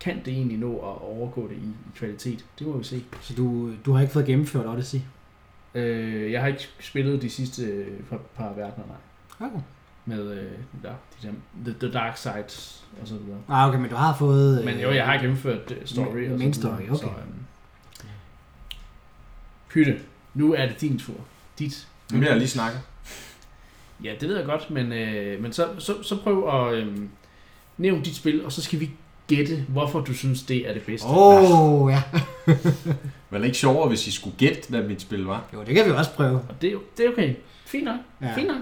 Kan 0.00 0.24
det 0.24 0.32
egentlig 0.32 0.58
nå 0.58 0.72
at 0.76 1.02
overgå 1.02 1.48
det 1.48 1.56
i, 1.56 1.66
i 1.66 1.90
kvalitet? 1.94 2.44
Det 2.58 2.66
må 2.66 2.78
vi 2.78 2.84
se. 2.84 3.04
Så 3.20 3.34
du, 3.34 3.72
du 3.86 3.92
har 3.92 4.00
ikke 4.00 4.12
fået 4.12 4.26
gennemført 4.26 4.66
Odyssey? 4.66 4.98
Øh, 5.74 6.32
jeg 6.32 6.40
har 6.40 6.48
ikke 6.48 6.68
spillet 6.80 7.22
de 7.22 7.30
sidste 7.30 7.62
øh, 7.62 8.00
par, 8.10 8.20
par 8.36 8.48
verdener, 8.48 8.86
nej. 8.86 9.48
Okay. 9.48 9.60
Med 10.06 10.30
øh, 10.32 10.52
der, 10.82 10.92
de 11.22 11.26
der, 11.26 11.32
the, 11.64 11.74
the 11.80 11.92
Dark 11.92 12.16
Sides 12.16 12.84
og 13.00 13.08
så 13.08 13.16
videre. 13.16 13.38
Ah, 13.48 13.68
okay, 13.68 13.78
men 13.78 13.90
du 13.90 13.96
har 13.96 14.16
fået... 14.16 14.58
øh, 14.58 14.64
Men 14.64 14.78
jo, 14.80 14.90
jeg 14.92 15.06
har 15.06 15.18
gennemført 15.18 15.70
uh, 15.70 15.76
story 15.84 16.14
main- 16.14 16.32
og 16.32 16.38
main 16.38 16.54
story, 16.54 16.72
okay. 16.72 16.94
Så, 16.94 17.06
øhm, 17.06 17.34
Pytte, 19.68 20.00
nu 20.34 20.54
er 20.54 20.66
det 20.66 20.80
din 20.80 20.98
tur. 20.98 21.14
Dit. 21.58 21.86
Nu 22.12 22.18
vil 22.18 22.26
jeg 22.28 22.36
lige 22.36 22.48
snakke. 22.48 22.78
Ja, 24.04 24.12
det 24.20 24.28
ved 24.28 24.36
jeg 24.36 24.44
godt, 24.46 24.70
men, 24.70 24.92
øh, 24.92 25.42
men 25.42 25.52
så, 25.52 25.68
så, 25.78 26.02
så 26.02 26.16
prøv 26.16 26.48
at 26.68 26.74
øh, 26.74 26.96
nævne 27.78 28.04
dit 28.04 28.16
spil, 28.16 28.44
og 28.44 28.52
så 28.52 28.62
skal 28.62 28.80
vi 28.80 28.90
gætte, 29.28 29.64
hvorfor 29.68 30.00
du 30.00 30.14
synes, 30.14 30.42
det 30.42 30.68
er 30.68 30.72
det 30.72 30.82
bedste. 30.82 31.06
Åh, 31.08 31.82
oh, 31.82 31.92
ja. 31.92 32.02
Var 33.30 33.38
det 33.38 33.44
ikke 33.44 33.58
sjovere, 33.58 33.88
hvis 33.88 34.06
I 34.06 34.10
skulle 34.10 34.36
gætte, 34.36 34.68
hvad 34.68 34.82
mit 34.82 35.02
spil 35.02 35.24
var? 35.24 35.44
Jo, 35.54 35.62
det 35.66 35.74
kan 35.74 35.84
vi 35.86 35.90
også 35.90 36.10
prøve. 36.10 36.36
Og 36.48 36.54
det, 36.62 36.68
er 36.68 36.72
jo- 36.72 36.82
det 36.96 37.06
er 37.06 37.10
okay. 37.12 37.34
Fint 37.66 37.84
nok. 37.84 37.96
Ja. 38.22 38.34
Fint 38.34 38.46
nok. 38.48 38.56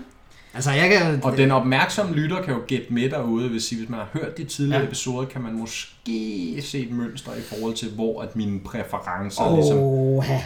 Altså, 0.55 0.71
jeg 0.71 0.91
kan... 0.91 1.21
Og 1.25 1.37
den 1.37 1.51
opmærksomme 1.51 2.15
lytter 2.15 2.43
kan 2.43 2.55
jo 2.55 2.61
gætte 2.67 2.93
med 2.93 3.11
derude, 3.11 3.49
hvis, 3.49 3.71
hvis 3.71 3.89
man 3.89 3.99
har 3.99 4.09
hørt 4.13 4.39
de 4.39 4.45
tidligere 4.45 4.79
Ja. 4.79 4.83
ja. 4.83 4.89
episoder, 4.89 5.27
kan 5.27 5.41
man 5.43 5.53
måske 5.53 6.63
se 6.63 6.79
et 6.81 6.91
mønster 6.91 7.35
i 7.35 7.41
forhold 7.41 7.75
til, 7.75 7.91
hvor 7.91 8.23
at 8.23 8.37
mine 8.37 8.61
præferencer 8.61 9.43
Åh, 9.43 9.53
oh. 9.53 9.59
ligesom... 9.59 9.79
oh, 9.79 10.25
ja. 10.29 10.45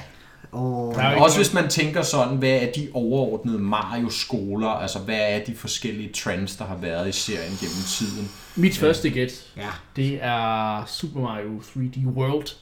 Ikke 0.52 1.22
Også 1.22 1.38
hvis 1.38 1.54
man 1.54 1.68
tænker 1.70 2.02
sådan, 2.02 2.36
hvad 2.36 2.50
er 2.50 2.72
de 2.72 2.90
overordnede 2.94 3.58
Mario-skoler, 3.58 4.68
altså 4.68 4.98
hvad 4.98 5.18
er 5.18 5.44
de 5.44 5.54
forskellige 5.54 6.12
trends, 6.12 6.56
der 6.56 6.64
har 6.64 6.76
været 6.76 7.08
i 7.08 7.12
serien 7.12 7.52
gennem 7.60 7.82
tiden. 7.88 8.28
Mit 8.56 8.76
første 8.76 9.10
gæt, 9.10 9.52
Ja. 9.56 9.68
det 9.96 10.18
er 10.22 10.84
Super 10.86 11.20
Mario 11.20 11.58
3D 11.60 12.06
World. 12.08 12.56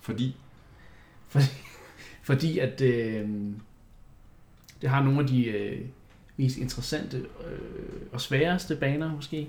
Fordi, 0.00 0.36
Fordi 2.22 2.58
at 2.58 2.80
øh, 2.80 3.28
det 4.82 4.90
har 4.90 5.02
nogle 5.02 5.20
af 5.20 5.26
de 5.26 5.44
øh, 5.44 5.80
mest 6.36 6.56
interessante 6.56 7.16
øh, 7.16 7.58
og 8.12 8.20
sværeste 8.20 8.76
baner, 8.76 9.14
måske. 9.14 9.48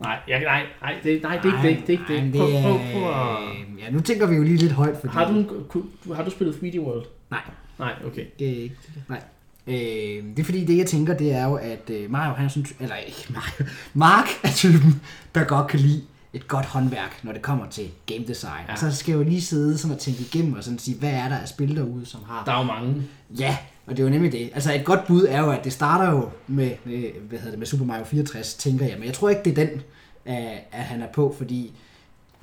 Nej, 0.00 0.18
jeg, 0.28 0.40
nej, 0.40 0.66
nej, 0.82 0.94
det, 1.04 1.22
nej, 1.22 1.38
det 1.42 1.52
er 1.54 1.68
ikke 1.68 1.80
det. 1.86 1.86
det, 2.08 2.18
er 2.18 2.22
ikke 2.22 2.32
det. 2.32 2.40
Prøv, 2.40 2.50
prøv, 2.62 2.78
prøv 2.92 3.10
at... 3.10 3.36
Ja, 3.84 3.90
nu 3.90 4.00
tænker 4.00 4.26
vi 4.26 4.34
jo 4.36 4.42
lige 4.42 4.56
lidt 4.56 4.72
højt, 4.72 4.96
fordi... 5.00 5.12
Har 5.12 5.32
du, 5.32 5.38
en- 5.38 5.48
ku- 5.68 6.14
har 6.14 6.24
du 6.24 6.30
spillet 6.30 6.54
3D 6.54 6.80
World? 6.80 7.04
Nej. 7.30 7.40
Nej, 7.78 7.92
okay. 8.06 8.24
Det 8.38 8.48
er 8.58 8.62
ikke 8.62 8.76
Nej. 9.08 9.22
Øh, 9.66 9.74
det 9.74 10.38
er 10.38 10.44
fordi, 10.44 10.64
det 10.64 10.76
jeg 10.78 10.86
tænker, 10.86 11.14
det 11.16 11.32
er 11.32 11.44
jo, 11.44 11.54
at 11.54 11.90
øh, 11.90 12.10
Mario, 12.10 12.34
han 12.34 12.44
er 12.44 12.48
sådan, 12.48 12.66
eller 12.80 12.96
ikke 12.96 13.26
Mario, 13.30 13.66
Mark 13.94 14.26
er 14.42 14.48
typen, 14.54 15.00
der 15.34 15.44
godt 15.44 15.66
kan 15.66 15.80
lide 15.80 16.02
et 16.32 16.48
godt 16.48 16.66
håndværk, 16.66 17.20
når 17.22 17.32
det 17.32 17.42
kommer 17.42 17.66
til 17.70 17.88
game 18.06 18.24
design. 18.28 18.52
Ja. 18.52 18.64
Ja. 18.68 18.72
Og 18.72 18.78
så 18.78 18.96
skal 18.96 19.12
jeg 19.12 19.18
jo 19.18 19.24
lige 19.24 19.42
sidde 19.42 19.78
sådan 19.78 19.94
og 19.94 20.00
tænke 20.00 20.20
igennem 20.20 20.54
og 20.54 20.64
sådan 20.64 20.78
sige, 20.78 20.98
hvad 20.98 21.10
er 21.10 21.28
der 21.28 21.36
af 21.36 21.48
spil 21.48 21.76
derude, 21.76 22.06
som 22.06 22.20
har... 22.28 22.44
Der 22.44 22.52
er 22.52 22.58
jo 22.58 22.64
mange. 22.64 23.02
Ja, 23.38 23.56
og 23.86 23.96
det 23.96 24.02
er 24.02 24.04
jo 24.04 24.10
nemlig 24.10 24.32
det. 24.32 24.50
Altså 24.54 24.74
et 24.74 24.84
godt 24.84 25.06
bud 25.06 25.26
er 25.28 25.40
jo, 25.40 25.50
at 25.50 25.64
det 25.64 25.72
starter 25.72 26.10
jo 26.10 26.28
med, 26.46 26.70
med, 26.84 27.10
hvad 27.28 27.38
hedder 27.38 27.50
det, 27.50 27.58
med 27.58 27.66
Super 27.66 27.84
Mario 27.84 28.04
64, 28.04 28.54
tænker 28.54 28.86
jeg. 28.86 28.98
Men 28.98 29.06
jeg 29.06 29.14
tror 29.14 29.28
ikke, 29.28 29.42
det 29.44 29.58
er 29.58 29.66
den, 29.66 29.82
at, 30.24 30.58
at 30.72 30.82
han 30.82 31.02
er 31.02 31.06
på, 31.12 31.34
fordi 31.38 31.72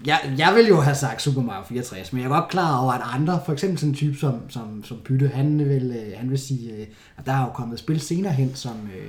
jeg, 0.05 0.33
jeg 0.37 0.55
vil 0.55 0.67
jo 0.67 0.81
have 0.81 0.95
sagt 0.95 1.21
Super 1.21 1.41
Mario 1.41 1.63
64, 1.63 2.13
men 2.13 2.21
jeg 2.21 2.29
er 2.31 2.33
godt 2.33 2.49
klar 2.49 2.83
over, 2.83 2.93
at 2.93 3.01
andre, 3.03 3.41
for 3.45 3.53
eksempel 3.53 3.79
sådan 3.79 3.89
en 3.89 3.95
type 3.95 4.17
som, 4.17 4.49
som, 4.49 4.83
som 4.83 4.97
Pytte, 5.05 5.27
han 5.27 5.69
vil, 5.69 5.95
øh, 6.05 6.17
han 6.17 6.29
vil 6.29 6.39
sige, 6.39 6.73
øh, 6.73 6.87
at 7.17 7.25
der 7.25 7.33
er 7.33 7.41
jo 7.41 7.51
kommet 7.51 7.79
spil 7.79 8.01
senere 8.01 8.33
hen, 8.33 8.55
som, 8.55 8.89
øh, 8.95 9.07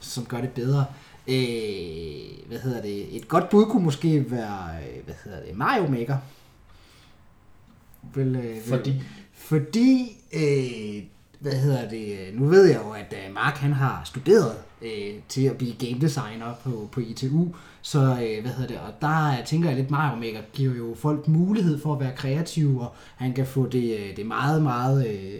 som 0.00 0.24
gør 0.24 0.40
det 0.40 0.50
bedre. 0.50 0.84
Øh, 1.28 2.48
hvad 2.48 2.58
hedder 2.58 2.82
det? 2.82 3.16
Et 3.16 3.28
godt 3.28 3.48
bud 3.48 3.66
kunne 3.66 3.84
måske 3.84 4.30
være, 4.30 4.68
øh, 4.82 5.04
hvad 5.04 5.14
hedder 5.24 5.40
det, 5.40 5.56
Mario 5.56 5.90
Maker. 5.90 6.16
Vil, 8.14 8.36
øh, 8.36 8.42
vil, 8.42 8.62
Fordi 8.68 9.02
fordi, 9.36 10.16
øh, 10.32 11.02
hvad 11.38 11.52
hedder 11.52 11.88
det, 11.88 12.16
nu 12.32 12.46
ved 12.46 12.66
jeg 12.66 12.80
jo, 12.84 12.90
at 12.90 13.14
øh, 13.26 13.34
Mark 13.34 13.56
han 13.56 13.72
har 13.72 14.02
studeret 14.04 14.56
øh, 14.82 15.14
til 15.28 15.44
at 15.44 15.56
blive 15.56 15.72
game 15.72 16.00
designer 16.00 16.54
på, 16.64 16.88
på 16.92 17.00
ITU, 17.00 17.54
så 17.82 17.98
øh, 17.98 18.42
hvad 18.42 18.52
hedder 18.52 18.66
det, 18.66 18.78
og 18.78 18.92
der 19.00 19.36
tænker 19.46 19.68
jeg 19.68 19.78
lidt, 19.78 19.90
Mario 19.90 20.20
Maker 20.20 20.40
giver 20.52 20.74
jo 20.74 20.94
folk 20.98 21.28
mulighed 21.28 21.80
for 21.80 21.94
at 21.94 22.00
være 22.00 22.12
kreative, 22.16 22.80
og 22.80 22.94
han 23.16 23.32
kan 23.32 23.46
få 23.46 23.66
det, 23.66 23.98
øh, 23.98 24.16
det 24.16 24.26
meget, 24.26 24.62
meget 24.62 25.06
øh, 25.06 25.34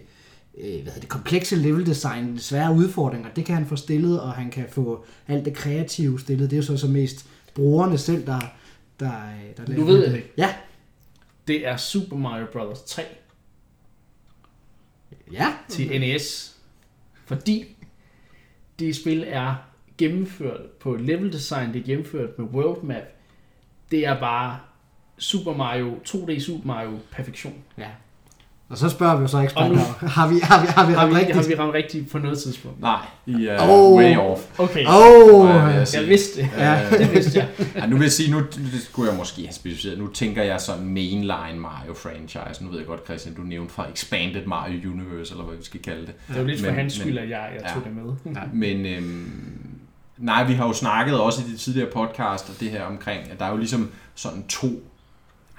øh, 0.58 0.82
hvad 0.82 0.92
hedder 0.92 1.00
det, 1.00 1.08
komplekse 1.08 1.56
level 1.56 1.86
design, 1.86 2.38
svære 2.38 2.74
udfordringer, 2.74 3.28
det 3.36 3.44
kan 3.44 3.54
han 3.54 3.66
få 3.66 3.76
stillet, 3.76 4.20
og 4.20 4.32
han 4.32 4.50
kan 4.50 4.64
få 4.70 5.04
alt 5.28 5.44
det 5.44 5.54
kreative 5.54 6.20
stillet. 6.20 6.50
Det 6.50 6.56
er 6.56 6.60
jo 6.60 6.66
så, 6.66 6.76
så 6.76 6.88
mest 6.88 7.26
brugerne 7.54 7.98
selv, 7.98 8.26
der, 8.26 8.40
der, 9.00 9.12
øh, 9.12 9.66
der 9.66 9.74
Nu 9.74 9.84
ved 9.84 10.04
jeg 10.04 10.12
det. 10.12 10.22
Ja, 10.36 10.54
det 11.48 11.66
er 11.66 11.76
Super 11.76 12.16
Mario 12.16 12.46
Bros. 12.52 12.82
3 12.82 13.02
ja. 15.32 15.54
til 15.68 16.00
NES. 16.00 16.56
Fordi 17.24 17.76
det 18.78 18.96
spil 18.96 19.24
er 19.26 19.54
gennemført 19.98 20.70
på 20.70 20.96
level 20.96 21.32
design, 21.32 21.72
det 21.72 21.80
er 21.80 21.86
gennemført 21.86 22.38
med 22.38 22.46
world 22.46 22.82
map. 22.82 23.02
Det 23.90 24.06
er 24.06 24.20
bare 24.20 24.60
Super 25.18 25.56
Mario, 25.56 25.96
2D 26.08 26.40
Super 26.40 26.66
Mario 26.66 26.98
perfektion. 27.10 27.64
Ja. 27.78 27.90
Og 28.68 28.78
så 28.78 28.88
spørger 28.88 29.16
vi 29.16 29.22
jo 29.22 29.26
så 29.28 29.36
Og 29.36 29.44
eksperter, 29.44 29.68
nu- 29.68 30.08
har 30.16 30.28
vi, 30.28 30.38
har 30.42 30.60
vi, 30.62 30.66
har 30.66 30.86
vi 30.86 30.92
Har 30.92 31.00
ramt 31.00 31.10
vi, 31.10 31.16
rigtigt? 31.18 31.36
har 31.36 31.44
vi 31.48 31.54
ramt 31.54 31.74
rigtigt 31.74 32.10
på 32.10 32.18
noget 32.18 32.38
tidspunkt? 32.38 32.80
nej, 32.80 33.00
I 33.26 33.46
er 33.46 33.58
Oh. 33.68 33.96
way 33.98 34.16
off. 34.16 34.40
Okay, 34.58 34.84
oh, 34.88 35.48
jeg 35.74 35.88
sige? 35.88 36.00
jeg 36.00 36.08
vidste 36.08 36.40
det. 36.42 36.50
Ja. 36.58 36.88
Det 36.98 37.14
vidste 37.14 37.38
jeg. 37.38 37.48
Ja, 37.74 37.86
nu 37.86 37.96
vil 37.96 38.02
jeg 38.04 38.12
sige, 38.12 38.30
nu 38.32 38.40
det 38.40 38.82
skulle 38.82 39.10
jeg 39.10 39.18
måske 39.18 39.42
have 39.42 39.52
specificeret. 39.52 39.98
Nu 39.98 40.06
tænker 40.06 40.42
jeg 40.42 40.60
sådan 40.60 40.84
mainline 40.84 41.60
Mario 41.60 41.94
franchise. 41.94 42.64
Nu 42.64 42.70
ved 42.70 42.78
jeg 42.78 42.86
godt, 42.86 43.04
Christian, 43.04 43.34
du 43.34 43.42
nævnte 43.42 43.74
fra 43.74 43.86
Expanded 43.94 44.46
Mario 44.46 44.90
Universe, 44.90 45.32
eller 45.32 45.44
hvad 45.44 45.56
vi 45.58 45.64
skal 45.64 45.82
kalde 45.82 46.00
det. 46.06 46.14
Det 46.28 46.36
var 46.36 46.42
lidt 46.42 46.60
for 46.60 46.66
Men- 46.66 46.74
hans 46.74 46.94
skyld, 46.94 47.18
at 47.18 47.30
jeg, 47.30 47.48
jeg 47.54 47.62
ja. 47.68 47.72
tog 47.74 47.82
det 47.84 47.92
med. 47.96 48.42
Men 48.52 48.86
øhm, 48.86 49.30
nej, 50.18 50.44
vi 50.44 50.52
har 50.52 50.66
jo 50.66 50.72
snakket 50.72 51.20
også 51.20 51.42
i 51.48 51.52
de 51.52 51.56
tidligere 51.56 51.88
podcast, 51.92 52.48
og 52.50 52.60
det 52.60 52.70
her 52.70 52.82
omkring, 52.84 53.20
at 53.30 53.38
der 53.38 53.44
er 53.44 53.50
jo 53.50 53.56
ligesom 53.56 53.90
sådan 54.14 54.44
to, 54.48 54.66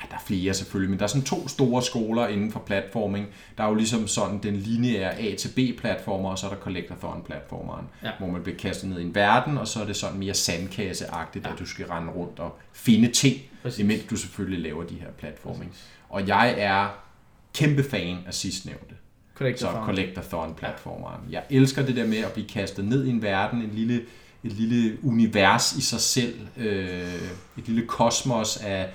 ej, 0.02 0.08
der 0.10 0.16
er 0.16 0.22
flere 0.26 0.54
selvfølgelig, 0.54 0.90
men 0.90 1.00
der 1.00 1.04
er 1.06 1.08
sådan 1.08 1.24
to 1.24 1.48
store 1.48 1.82
skoler 1.84 2.28
inden 2.28 2.52
for 2.52 2.60
platforming. 2.60 3.28
Der 3.58 3.64
er 3.64 3.68
jo 3.68 3.74
ligesom 3.76 4.08
sådan 4.08 4.40
den 4.44 4.56
lineære 4.56 5.20
A 5.20 5.36
til 5.36 5.50
B 5.56 5.80
platformer, 5.80 6.30
og 6.30 6.38
så 6.40 6.46
er 6.46 6.50
der 6.50 6.58
collectathon 6.58 7.24
platformeren, 7.26 7.86
Ja. 8.04 8.12
hvor 8.20 8.28
man 8.28 8.44
bliver 8.44 8.58
kastet 8.58 8.90
ned 8.90 9.00
i 9.00 9.04
en 9.04 9.16
verden, 9.16 9.58
og 9.58 9.68
så 9.68 9.82
er 9.82 9.86
det 9.86 9.96
sådan 9.96 10.20
mere 10.20 10.34
sandkasseagtigt, 10.34 11.46
ja. 11.46 11.52
at 11.54 11.60
du 11.60 11.66
skal 11.66 11.86
rende 11.88 12.12
rundt 12.12 12.40
og 12.40 12.58
finde 12.74 13.12
ting, 13.12 13.36
Præcis. 13.64 13.80
imens 13.80 14.04
du 14.10 14.16
selvfølgelig 14.16 14.60
laver 14.60 14.84
de 14.84 14.96
her 14.96 15.10
platforming. 15.18 15.74
Og 16.10 16.28
jeg 16.28 16.56
er 16.58 16.88
kæmpe 17.54 17.84
fan 17.84 18.18
af 18.28 18.34
sidstnævnte. 18.34 18.96
Så 19.56 19.68
Collectathon-platformeren. 19.86 21.22
Jeg 21.30 21.44
elsker 21.50 21.86
det 21.86 21.96
der 21.96 22.08
med 22.08 22.18
at 22.18 22.32
blive 22.32 22.48
kastet 22.48 22.86
ned 22.86 23.06
i 23.06 23.10
en 23.10 23.22
verden, 23.22 23.62
en 23.62 23.72
lille, 23.74 24.02
et 24.44 24.52
lille 24.52 24.98
univers 25.04 25.74
i 25.76 25.82
sig 25.82 26.00
selv, 26.00 26.48
øh, 26.58 27.14
et 27.58 27.68
lille 27.68 27.88
kosmos 27.88 28.58
af 28.58 28.90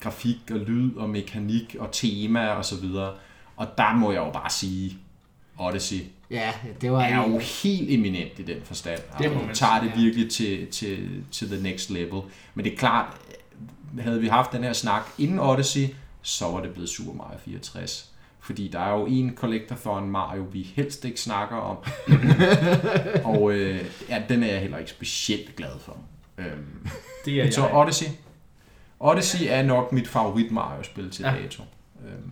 grafik 0.00 0.38
og 0.50 0.58
lyd 0.58 0.96
og 0.96 1.10
mekanik 1.10 1.76
og 1.78 1.88
tema 1.92 2.46
og 2.48 2.64
så 2.64 2.76
videre. 2.76 3.12
Og 3.56 3.66
der 3.78 3.94
må 3.94 4.12
jeg 4.12 4.18
jo 4.18 4.30
bare 4.30 4.50
sige, 4.50 4.98
Odyssey 5.58 6.00
Ja, 6.30 6.52
det 6.80 6.92
var... 6.92 7.02
er 7.02 7.28
jo 7.28 7.38
helt 7.38 7.90
eminent 7.90 8.38
i 8.38 8.42
den 8.42 8.56
forstand. 8.64 9.00
Det 9.18 9.18
må 9.18 9.24
Altså, 9.24 9.46
man 9.46 9.54
tager 9.54 9.80
sige, 9.80 9.92
det 9.92 10.02
virkelig 10.04 10.30
til, 10.30 10.66
til, 10.66 11.08
til 11.30 11.48
the 11.48 11.62
next 11.62 11.90
level. 11.90 12.20
Men 12.54 12.64
det 12.64 12.72
er 12.72 12.76
klart, 12.76 13.16
havde 14.00 14.20
vi 14.20 14.28
haft 14.28 14.52
den 14.52 14.64
her 14.64 14.72
snak 14.72 15.02
inden 15.18 15.38
Odyssey, 15.38 15.86
så 16.22 16.44
var 16.48 16.60
det 16.60 16.70
blevet 16.72 16.88
Super 16.88 17.12
Mario 17.12 17.38
64. 17.44 18.10
Fordi 18.40 18.68
der 18.68 18.80
er 18.80 18.90
jo 18.98 19.06
en 19.06 19.36
Collectathon 19.36 20.10
Mario, 20.10 20.42
vi 20.52 20.62
helst 20.74 21.04
ikke 21.04 21.20
snakker 21.20 21.56
om. 21.56 21.76
og 23.34 23.52
øh, 23.52 23.84
ja, 24.08 24.22
den 24.28 24.42
er 24.42 24.46
jeg 24.46 24.60
heller 24.60 24.78
ikke 24.78 24.90
specielt 24.90 25.56
glad 25.56 25.78
for. 25.84 25.96
Øhm, 26.38 26.88
Det 27.24 27.40
er 27.40 27.50
så 27.50 27.66
jeg. 27.66 27.74
Odyssey. 27.76 28.06
Odyssey 29.00 29.46
er 29.48 29.62
nok 29.62 29.92
mit 29.92 30.08
favorit 30.08 30.50
Mario-spil 30.52 31.10
til 31.10 31.22
Ja. 31.22 31.34
dato. 31.42 31.62
Øhm, 32.06 32.30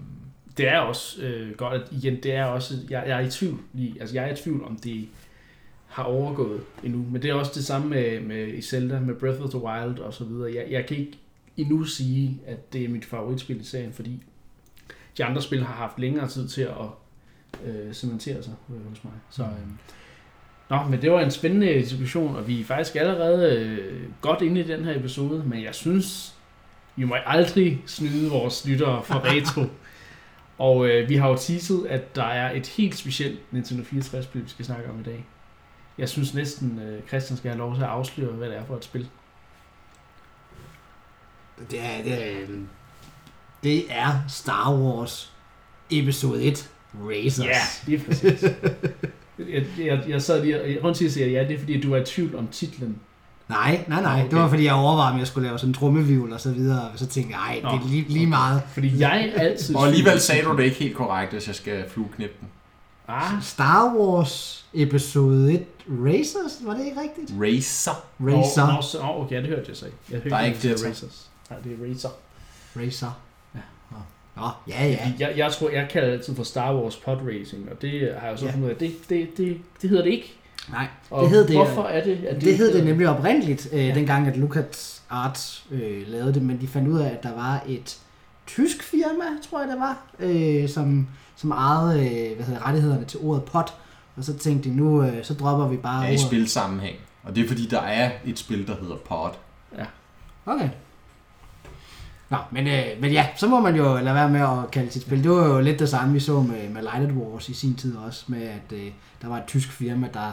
Det 0.56 0.68
er 0.68 0.78
også 0.78 1.22
øh, 1.22 1.56
godt, 1.56 1.82
at 1.82 1.88
igen, 1.92 2.22
det 2.22 2.32
er 2.34 2.44
også, 2.44 2.74
jeg, 2.90 3.04
jeg 3.06 3.22
er 3.22 3.26
i 3.26 3.30
tvivl 3.30 3.58
lige, 3.72 3.94
altså 4.00 4.14
jeg 4.14 4.28
er 4.28 4.32
i 4.32 4.36
tvivl 4.36 4.64
om 4.64 4.76
det 4.76 5.08
har 5.86 6.02
overgået 6.02 6.60
endnu, 6.84 7.04
men 7.10 7.22
det 7.22 7.30
er 7.30 7.34
også 7.34 7.52
det 7.54 7.64
samme 7.64 7.88
med, 7.88 8.20
med 8.20 8.46
i 8.48 8.60
Zelda, 8.62 9.00
med 9.00 9.14
Breath 9.14 9.40
of 9.42 9.50
the 9.50 9.58
Wild 9.58 9.98
og 9.98 10.14
så 10.14 10.24
videre. 10.24 10.54
Jeg, 10.54 10.66
jeg 10.70 10.86
kan 10.86 10.96
ikke 10.96 11.18
endnu 11.56 11.84
sige, 11.84 12.40
at 12.46 12.72
det 12.72 12.84
er 12.84 12.88
mit 12.88 13.04
favoritspil 13.04 13.60
i 13.60 13.64
serien, 13.64 13.92
fordi 13.92 14.22
de 15.18 15.24
andre 15.24 15.42
spil 15.42 15.64
har 15.64 15.74
haft 15.74 15.98
længere 15.98 16.28
tid 16.28 16.48
til 16.48 16.62
at 16.62 16.76
øh, 17.64 17.92
cementere 17.92 18.42
sig 18.42 18.54
øh, 18.70 18.88
hos 18.88 19.04
mig. 19.04 19.12
Så, 19.30 19.42
øh, 19.42 19.48
Nå, 20.70 20.82
men 20.90 21.02
det 21.02 21.10
var 21.12 21.20
en 21.20 21.30
spændende 21.30 21.66
diskussion, 21.74 22.36
og 22.36 22.48
vi 22.48 22.60
er 22.60 22.64
faktisk 22.64 22.96
allerede 22.96 23.56
øh, 23.56 24.02
godt 24.20 24.42
inde 24.42 24.60
i 24.60 24.64
den 24.64 24.84
her 24.84 24.98
episode, 24.98 25.42
men 25.46 25.62
jeg 25.64 25.74
synes, 25.74 26.34
vi 26.98 27.04
må 27.04 27.16
aldrig 27.26 27.82
snyde 27.86 28.30
vores 28.30 28.66
lyttere 28.66 29.02
for 29.04 29.24
retro. 29.32 29.64
Og 30.58 30.88
øh, 30.88 31.08
vi 31.08 31.16
har 31.16 31.28
jo 31.28 31.36
teaset, 31.36 31.86
at 31.86 32.16
der 32.16 32.24
er 32.24 32.52
et 32.52 32.66
helt 32.66 32.96
specielt 32.96 33.52
Nintendo 33.52 33.82
64-spil, 33.82 34.44
vi 34.44 34.48
skal 34.48 34.64
snakke 34.64 34.90
om 34.90 35.00
i 35.00 35.02
dag. 35.02 35.26
Jeg 35.98 36.08
synes 36.08 36.34
næsten, 36.34 36.78
øh, 36.78 37.02
Christian 37.08 37.36
skal 37.36 37.50
have 37.50 37.58
lov 37.58 37.74
til 37.74 37.82
at 37.82 37.88
afsløre, 37.88 38.32
hvad 38.32 38.48
det 38.48 38.56
er 38.56 38.64
for 38.64 38.76
et 38.76 38.84
spil. 38.84 39.08
Det 41.70 41.80
er, 41.80 42.02
det 42.02 42.32
er, 42.32 42.46
det 43.62 43.84
er 43.92 44.22
Star 44.28 44.74
Wars 44.74 45.32
episode 45.90 46.42
1 46.42 46.70
Racers. 46.94 47.46
Ja, 47.46 47.60
lige 47.86 48.04
præcis. 48.04 48.42
jeg, 49.38 49.66
jeg, 49.78 50.04
jeg 50.08 50.22
sad 50.22 50.44
lige, 50.44 50.80
rundt 50.84 50.96
til 50.96 51.04
at 51.04 51.12
sige 51.12 51.30
ja, 51.30 51.44
det 51.48 51.54
er 51.54 51.58
fordi, 51.58 51.80
du 51.80 51.92
er 51.92 52.00
i 52.00 52.04
tvivl 52.04 52.36
om 52.36 52.48
titlen. 52.48 53.00
Nej, 53.48 53.84
nej, 53.88 54.02
nej. 54.02 54.20
Okay. 54.20 54.30
Det 54.30 54.38
var 54.38 54.48
fordi, 54.48 54.64
jeg 54.64 54.74
overvejede, 54.74 55.12
om 55.12 55.18
jeg 55.18 55.26
skulle 55.26 55.46
lave 55.48 55.58
sådan 55.58 55.70
en 55.70 55.74
trummevivl 55.74 56.32
og 56.32 56.40
så 56.40 56.50
videre. 56.52 56.80
Og 56.92 56.98
så 56.98 57.06
tænkte 57.06 57.34
jeg, 57.36 57.40
ej, 57.62 57.70
det 57.72 57.80
er 57.84 57.88
lige, 57.88 58.04
lige 58.08 58.26
meget. 58.26 58.62
Fordi 58.72 59.00
jeg 59.00 59.32
altid... 59.36 59.76
og 59.76 59.86
alligevel 59.86 60.20
sagde 60.20 60.42
du 60.42 60.56
det 60.56 60.62
ikke 60.64 60.76
helt 60.76 60.96
korrekt, 60.96 61.32
hvis 61.32 61.46
jeg 61.46 61.54
skal 61.54 61.84
flueknippe 61.90 62.34
den. 62.40 62.48
Ah, 63.08 63.42
Star 63.42 63.94
Wars 63.96 64.66
episode 64.74 65.52
1 65.54 65.64
Racers, 66.04 66.58
var 66.64 66.74
det 66.74 66.84
ikke 66.86 67.00
rigtigt? 67.00 67.32
Racer. 67.40 68.04
Racer. 68.20 68.74
Nå, 68.76 68.82
så, 68.82 68.98
nå, 69.02 69.22
okay, 69.24 69.36
det 69.36 69.46
hørte 69.46 69.64
jeg 69.68 69.76
så 69.76 69.86
ikke. 69.86 69.98
Jeg 70.10 70.16
hørte 70.18 70.30
Der 70.30 70.36
er 70.36 70.44
ikke 70.46 70.58
det 70.62 70.70
er 70.84 70.88
Racers. 70.88 71.30
Nej, 71.50 71.58
det 71.64 71.72
er 71.72 71.90
Racer. 71.90 72.08
Racer. 72.76 73.18
Ja. 73.54 73.60
Nå, 74.36 74.48
ja, 74.68 74.86
ja. 74.88 75.12
Jeg, 75.18 75.32
jeg 75.36 75.52
tror, 75.52 75.70
jeg 75.70 75.88
kalder 75.92 76.08
det 76.08 76.14
altid 76.18 76.36
for 76.36 76.42
Star 76.42 76.74
Wars 76.74 76.96
Pod 76.96 77.16
Racing, 77.16 77.68
og 77.70 77.82
det 77.82 78.14
har 78.18 78.26
jeg 78.26 78.32
jo 78.32 78.36
så 78.36 78.44
Ja. 78.46 78.52
fundet 78.52 78.66
ud 78.66 78.70
af, 78.70 78.76
det, 78.76 78.94
det, 79.08 79.36
det, 79.36 79.56
det 79.82 79.90
hedder 79.90 80.04
det 80.04 80.10
ikke. 80.12 80.34
Nej, 80.72 80.86
Og 81.10 81.22
det 81.22 81.30
hed 81.30 81.46
det. 81.48 81.56
hvorfor 81.56 81.82
er 81.82 82.04
det, 82.04 82.24
at 82.24 82.34
Det, 82.34 82.44
det, 82.44 82.56
hed 82.56 82.74
det 82.76 82.84
nemlig 82.84 83.08
oprindeligt, 83.08 83.68
øh, 83.72 83.78
Ja. 83.78 83.86
ja. 83.86 83.94
dengang 83.94 84.26
at 84.28 84.36
Lucas 84.36 85.02
Arts 85.10 85.66
øh, 85.70 86.02
lavede 86.08 86.34
det, 86.34 86.42
men 86.42 86.60
de 86.60 86.68
fandt 86.68 86.88
ud 86.88 86.98
af, 86.98 87.08
at 87.08 87.22
der 87.22 87.34
var 87.34 87.62
et 87.68 87.98
tysk 88.46 88.82
firma, 88.82 89.24
tror 89.50 89.60
jeg 89.60 89.68
det 89.68 89.78
var, 89.80 89.98
øh, 90.18 90.68
som, 90.68 91.08
som 91.36 91.50
ejede 91.50 92.00
øh, 92.00 92.36
hvad 92.36 92.46
hedder, 92.46 92.66
rettighederne 92.66 93.04
til 93.04 93.20
ordet 93.22 93.42
pot, 93.44 93.74
og 94.16 94.24
så 94.24 94.36
tænkte 94.38 94.70
de, 94.70 94.76
nu 94.76 95.02
øh, 95.02 95.24
så 95.24 95.34
dropper 95.34 95.68
vi 95.68 95.76
bare 95.76 96.02
Ja, 96.04 96.10
i 96.10 96.18
spilsammenhæng. 96.18 96.96
Og 97.22 97.36
det 97.36 97.44
er 97.44 97.48
fordi, 97.48 97.66
der 97.66 97.80
er 97.80 98.10
et 98.24 98.38
spil, 98.38 98.66
der 98.66 98.74
hedder 98.80 98.96
Pod. 98.96 99.30
Okay. 100.46 100.68
Nå, 102.30 102.36
men, 102.50 102.66
øh, 102.66 102.82
men 103.00 103.12
ja, 103.12 103.26
så 103.36 103.46
må 103.48 103.60
man 103.60 103.76
jo 103.76 103.94
lade 103.96 104.14
være 104.14 104.28
med 104.30 104.40
at 104.40 104.70
kalde 104.72 104.90
sit 104.90 105.02
spil. 105.02 105.22
Det 105.22 105.30
var 105.30 105.46
jo 105.46 105.60
lidt 105.60 105.78
det 105.78 105.88
samme, 105.88 106.12
vi 106.14 106.20
så 106.20 106.40
med, 106.42 106.68
med 106.68 106.82
Lighted 106.82 107.12
Wars 107.16 107.48
i 107.48 107.54
sin 107.54 107.74
tid 107.74 107.96
også, 107.96 108.24
med 108.28 108.42
at 108.42 108.72
øh, 108.72 108.86
der 109.22 109.28
var 109.28 109.36
et 109.36 109.44
tysk 109.46 109.72
firma, 109.72 110.08
der, 110.14 110.32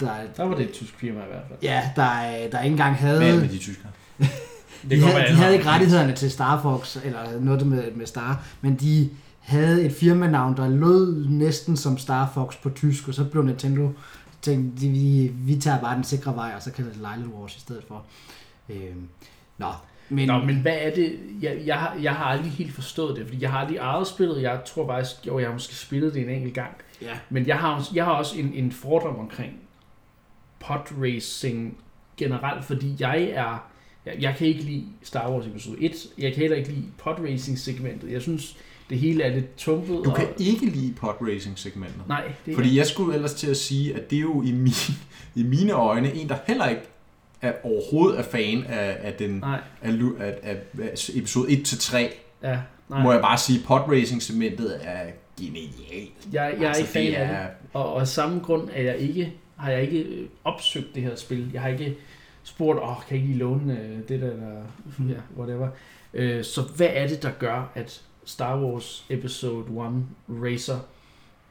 der, 0.00 0.10
Der 0.36 0.42
var 0.44 0.54
det 0.54 0.64
et 0.64 0.72
tysk 0.72 0.94
firma 0.98 1.20
i 1.20 1.26
hvert 1.26 1.42
fald. 1.48 1.58
ja, 1.62 1.90
der, 1.96 2.10
øh, 2.44 2.52
der 2.52 2.60
ikke 2.62 2.72
engang 2.72 2.96
havde... 2.96 3.18
Hvad 3.18 3.40
med 3.40 3.48
de 3.48 3.58
tyskere? 3.58 3.90
De, 4.90 5.00
havde, 5.00 5.28
de 5.28 5.34
havde 5.36 5.54
ikke 5.54 5.66
rettighederne 5.66 6.12
til 6.14 6.30
Star 6.30 6.60
Fox, 6.62 6.96
eller 7.04 7.40
noget 7.40 7.66
med, 7.66 7.90
med 7.92 8.06
Star, 8.06 8.44
men 8.60 8.74
de 8.76 9.10
havde 9.40 9.84
et 9.84 9.92
firmanavn, 9.92 10.56
der 10.56 10.68
lød 10.68 11.28
næsten 11.28 11.76
som 11.76 11.98
Star 11.98 12.30
Fox 12.34 12.54
på 12.62 12.70
tysk, 12.70 13.08
og 13.08 13.14
så 13.14 13.24
blev 13.24 13.42
Nintendo 13.44 13.90
tænkt, 14.42 14.80
de, 14.80 14.88
vi, 14.88 15.30
vi 15.34 15.56
tager 15.56 15.80
bare 15.80 15.94
den 15.96 16.04
sikre 16.04 16.34
vej, 16.36 16.52
og 16.56 16.62
så 16.62 16.70
kalder 16.72 16.90
det 16.90 17.00
Lighted 17.00 17.26
Wars 17.34 17.56
i 17.56 17.60
stedet 17.60 17.82
for. 17.88 18.02
Øhm, 18.68 19.08
nå, 19.58 19.66
men, 20.08 20.28
Nå, 20.28 20.38
men 20.38 20.56
hvad 20.56 20.76
er 20.80 20.94
det? 20.94 21.18
Jeg, 21.42 21.56
jeg, 21.66 21.76
har, 21.78 21.96
jeg 22.02 22.12
har 22.12 22.24
aldrig 22.24 22.52
helt 22.52 22.74
forstået 22.74 23.16
det, 23.16 23.26
fordi 23.26 23.42
jeg 23.42 23.50
har 23.50 23.58
aldrig 23.58 23.76
ejet 23.76 24.06
spillet. 24.06 24.42
Jeg 24.42 24.60
tror 24.66 24.86
faktisk, 24.88 25.26
jo, 25.26 25.38
jeg 25.38 25.48
har 25.48 25.52
måske 25.52 25.74
spillet 25.74 26.14
det 26.14 26.22
en 26.22 26.28
enkelt 26.28 26.54
gang. 26.54 26.70
ja, 27.02 27.06
Men 27.30 27.46
jeg 27.46 27.56
har, 27.58 27.74
også- 27.74 27.90
jeg 27.94 28.04
har 28.04 28.12
også 28.12 28.38
en, 28.38 28.52
en 28.54 28.72
fordom 28.72 29.16
omkring 29.16 29.52
podracing 30.66 31.76
generelt, 32.16 32.64
fordi 32.64 32.96
jeg 32.98 33.22
er... 33.22 33.68
Jeg, 34.06 34.14
jeg 34.20 34.34
kan 34.38 34.46
ikke 34.46 34.62
lide 34.62 34.84
Star 35.02 35.30
Wars 35.30 35.46
episode 35.46 35.76
1. 35.80 35.92
Jeg 36.18 36.32
kan 36.32 36.40
heller 36.40 36.56
ikke 36.56 36.68
lide 36.68 36.86
podracing 36.98 37.58
segmentet. 37.58 38.12
Jeg 38.12 38.22
synes, 38.22 38.56
det 38.90 38.98
hele 38.98 39.22
er 39.22 39.34
lidt 39.34 39.56
tumpet. 39.56 40.00
Du 40.04 40.10
kan 40.10 40.26
og, 40.26 40.34
ikke 40.38 40.66
lide 40.66 40.92
pod 40.92 41.14
racing 41.20 41.58
segmentet. 41.58 42.08
Nej, 42.08 42.32
det 42.46 42.54
Fordi 42.54 42.78
jeg 42.78 42.86
skulle 42.86 43.14
ellers 43.14 43.34
til 43.34 43.50
at 43.50 43.56
sige, 43.56 43.94
at 43.94 44.10
det 44.10 44.16
er 44.16 44.20
jo 44.20 44.42
i, 44.42 44.52
min, 44.52 44.72
i 45.34 45.42
mine 45.42 45.72
øjne 45.72 46.14
en, 46.14 46.28
der 46.28 46.36
heller 46.46 46.68
ikke 46.68 46.82
er 47.42 47.52
overhovedet 47.62 48.18
er 48.18 48.22
fan 48.22 48.64
af, 48.64 48.96
af, 49.00 49.12
den, 49.12 49.44
af, 49.44 49.58
af, 49.82 50.34
af, 50.42 50.56
af 50.82 51.10
episode 51.14 51.48
1-3, 51.48 51.98
ja, 52.42 52.58
nej. 52.88 53.02
må 53.02 53.12
jeg 53.12 53.20
bare 53.20 53.38
sige, 53.38 53.60
pod 53.66 53.80
racing 53.80 54.22
segmentet 54.22 54.80
er 54.82 55.00
genialt. 55.40 56.28
Jeg, 56.32 56.54
jeg 56.60 56.70
er 56.70 56.74
ikke 56.74 56.88
fan 56.88 57.14
af 57.14 57.28
det. 57.28 57.36
er, 57.36 57.46
Og, 57.72 57.92
og 57.92 58.00
af 58.00 58.08
samme 58.08 58.40
grund 58.40 58.68
er 58.72 58.82
jeg 58.82 58.96
ikke, 58.98 59.32
har 59.56 59.70
jeg 59.70 59.82
ikke 59.82 59.98
øh, 60.02 60.26
opsøgt 60.44 60.94
det 60.94 61.02
her 61.02 61.16
spil. 61.16 61.50
Jeg 61.52 61.62
har 61.62 61.68
ikke 61.68 61.96
spurgt, 62.42 62.80
åh, 62.82 62.96
kan 63.08 63.16
jeg 63.16 63.24
ikke 63.26 63.38
låne 63.38 63.80
øh, 63.80 63.98
det 64.08 64.20
der, 64.20 64.30
der 64.30 64.62
ja, 65.08 65.14
whatever. 65.38 65.68
Øh, 66.14 66.44
så 66.44 66.62
hvad 66.76 66.88
er 66.90 67.08
det, 67.08 67.22
der 67.22 67.30
gør, 67.30 67.70
at 67.74 68.02
Star 68.24 68.60
Wars 68.60 69.04
Episode 69.08 69.64
1 69.66 70.04
Racer 70.44 70.78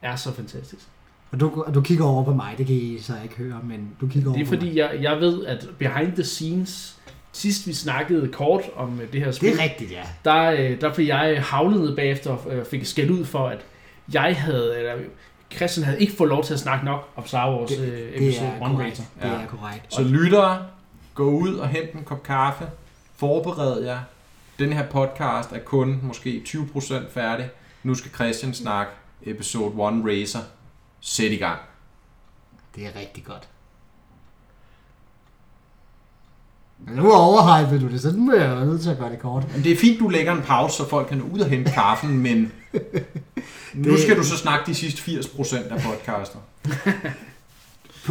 er 0.01 0.15
så 0.15 0.31
fantastisk? 0.33 0.85
og 1.31 1.39
du, 1.39 1.65
du 1.73 1.81
kigger 1.81 2.05
over 2.05 2.23
på 2.23 2.33
mig, 2.33 2.55
det 2.57 2.67
kan 2.67 2.75
I 2.75 2.99
så 2.99 3.13
ikke 3.23 3.35
høre, 3.35 3.59
men 3.63 3.89
du 4.01 4.07
kigger 4.07 4.29
over 4.29 4.37
Det 4.37 4.47
er 4.47 4.51
mig. 4.51 4.59
fordi, 4.59 4.77
jeg, 4.77 4.97
jeg 5.01 5.19
ved, 5.19 5.45
at 5.45 5.69
behind 5.79 6.13
the 6.13 6.23
scenes, 6.23 6.99
sidst 7.31 7.67
vi 7.67 7.73
snakkede 7.73 8.27
kort 8.27 8.61
om 8.75 8.99
øh, 9.01 9.13
det 9.13 9.21
her 9.21 9.31
spil, 9.31 9.51
Det 9.51 9.59
er 9.59 9.63
rigtigt, 9.63 9.91
ja. 9.91 10.03
der, 10.25 10.75
der 10.75 10.93
blev 10.93 11.05
jeg 11.05 11.43
havlet 11.43 11.81
ned 11.81 11.95
bagefter 11.95 12.31
og 12.31 12.67
fik 12.67 12.85
skæld 12.85 13.11
ud 13.11 13.25
for, 13.25 13.47
at 13.47 13.65
jeg 14.13 14.35
havde, 14.35 14.77
eller 14.77 14.93
Christian 15.55 15.83
havde 15.85 15.99
ikke 16.01 16.13
fået 16.17 16.29
lov 16.29 16.43
til 16.43 16.53
at 16.53 16.59
snakke 16.59 16.85
nok 16.85 17.09
om 17.15 17.25
Star 17.27 17.51
Wars 17.55 17.69
Det- 17.69 17.79
øh, 17.79 17.97
Det 17.97 18.27
Episode 18.27 18.47
er 18.47 18.55
1 18.55 18.59
korrekt. 18.71 18.91
Racer. 18.99 19.03
Det 19.21 19.29
Ja. 19.29 19.33
er 19.43 19.47
korrekt. 19.47 19.93
Så 19.93 20.03
lyttere, 20.03 20.65
gå 21.13 21.23
ud 21.29 21.53
og 21.55 21.67
hent 21.67 21.91
en 21.93 22.03
kop 22.03 22.23
kaffe. 22.23 22.65
Forbered 23.15 23.83
jer. 23.83 23.99
Den 24.59 24.73
her 24.73 24.89
podcast 24.89 25.51
er 25.51 25.59
kun 25.59 25.99
måske 26.03 26.41
20% 26.45 27.11
færdig. 27.13 27.49
Nu 27.83 27.95
skal 27.95 28.11
Christian 28.11 28.53
snakke 28.53 28.91
episode 29.25 29.65
1 29.71 30.03
Racer. 30.05 30.39
Sæt 30.99 31.31
i 31.31 31.35
gang. 31.37 31.59
Det 32.75 32.85
er 32.85 32.99
rigtig 32.99 33.23
godt. 33.25 33.47
Men 36.79 36.95
nu 36.95 37.11
overhypede 37.13 37.81
du 37.81 37.87
det, 37.91 38.01
så 38.01 38.11
nu 38.11 38.31
er 38.31 38.43
jeg 38.43 38.65
nødt 38.65 38.81
til 38.81 38.89
at 38.89 38.97
gøre 38.97 39.11
det 39.11 39.19
kort. 39.19 39.53
Men 39.55 39.63
det 39.63 39.71
er 39.71 39.75
fint, 39.77 39.99
du 39.99 40.07
lægger 40.07 40.31
en 40.35 40.41
pause, 40.41 40.77
så 40.77 40.89
folk 40.89 41.07
kan 41.07 41.17
nå 41.17 41.23
ud 41.33 41.39
og 41.39 41.49
hente 41.49 41.71
kaffen, 41.71 42.17
men 42.19 42.51
nu 43.75 43.91
Det- 43.91 43.99
skal 43.99 44.17
du 44.17 44.23
så 44.23 44.37
snakke 44.37 44.65
de 44.65 44.75
sidste 44.75 45.01
80% 45.01 45.55
af 45.73 45.81
podcaster. 45.81 46.39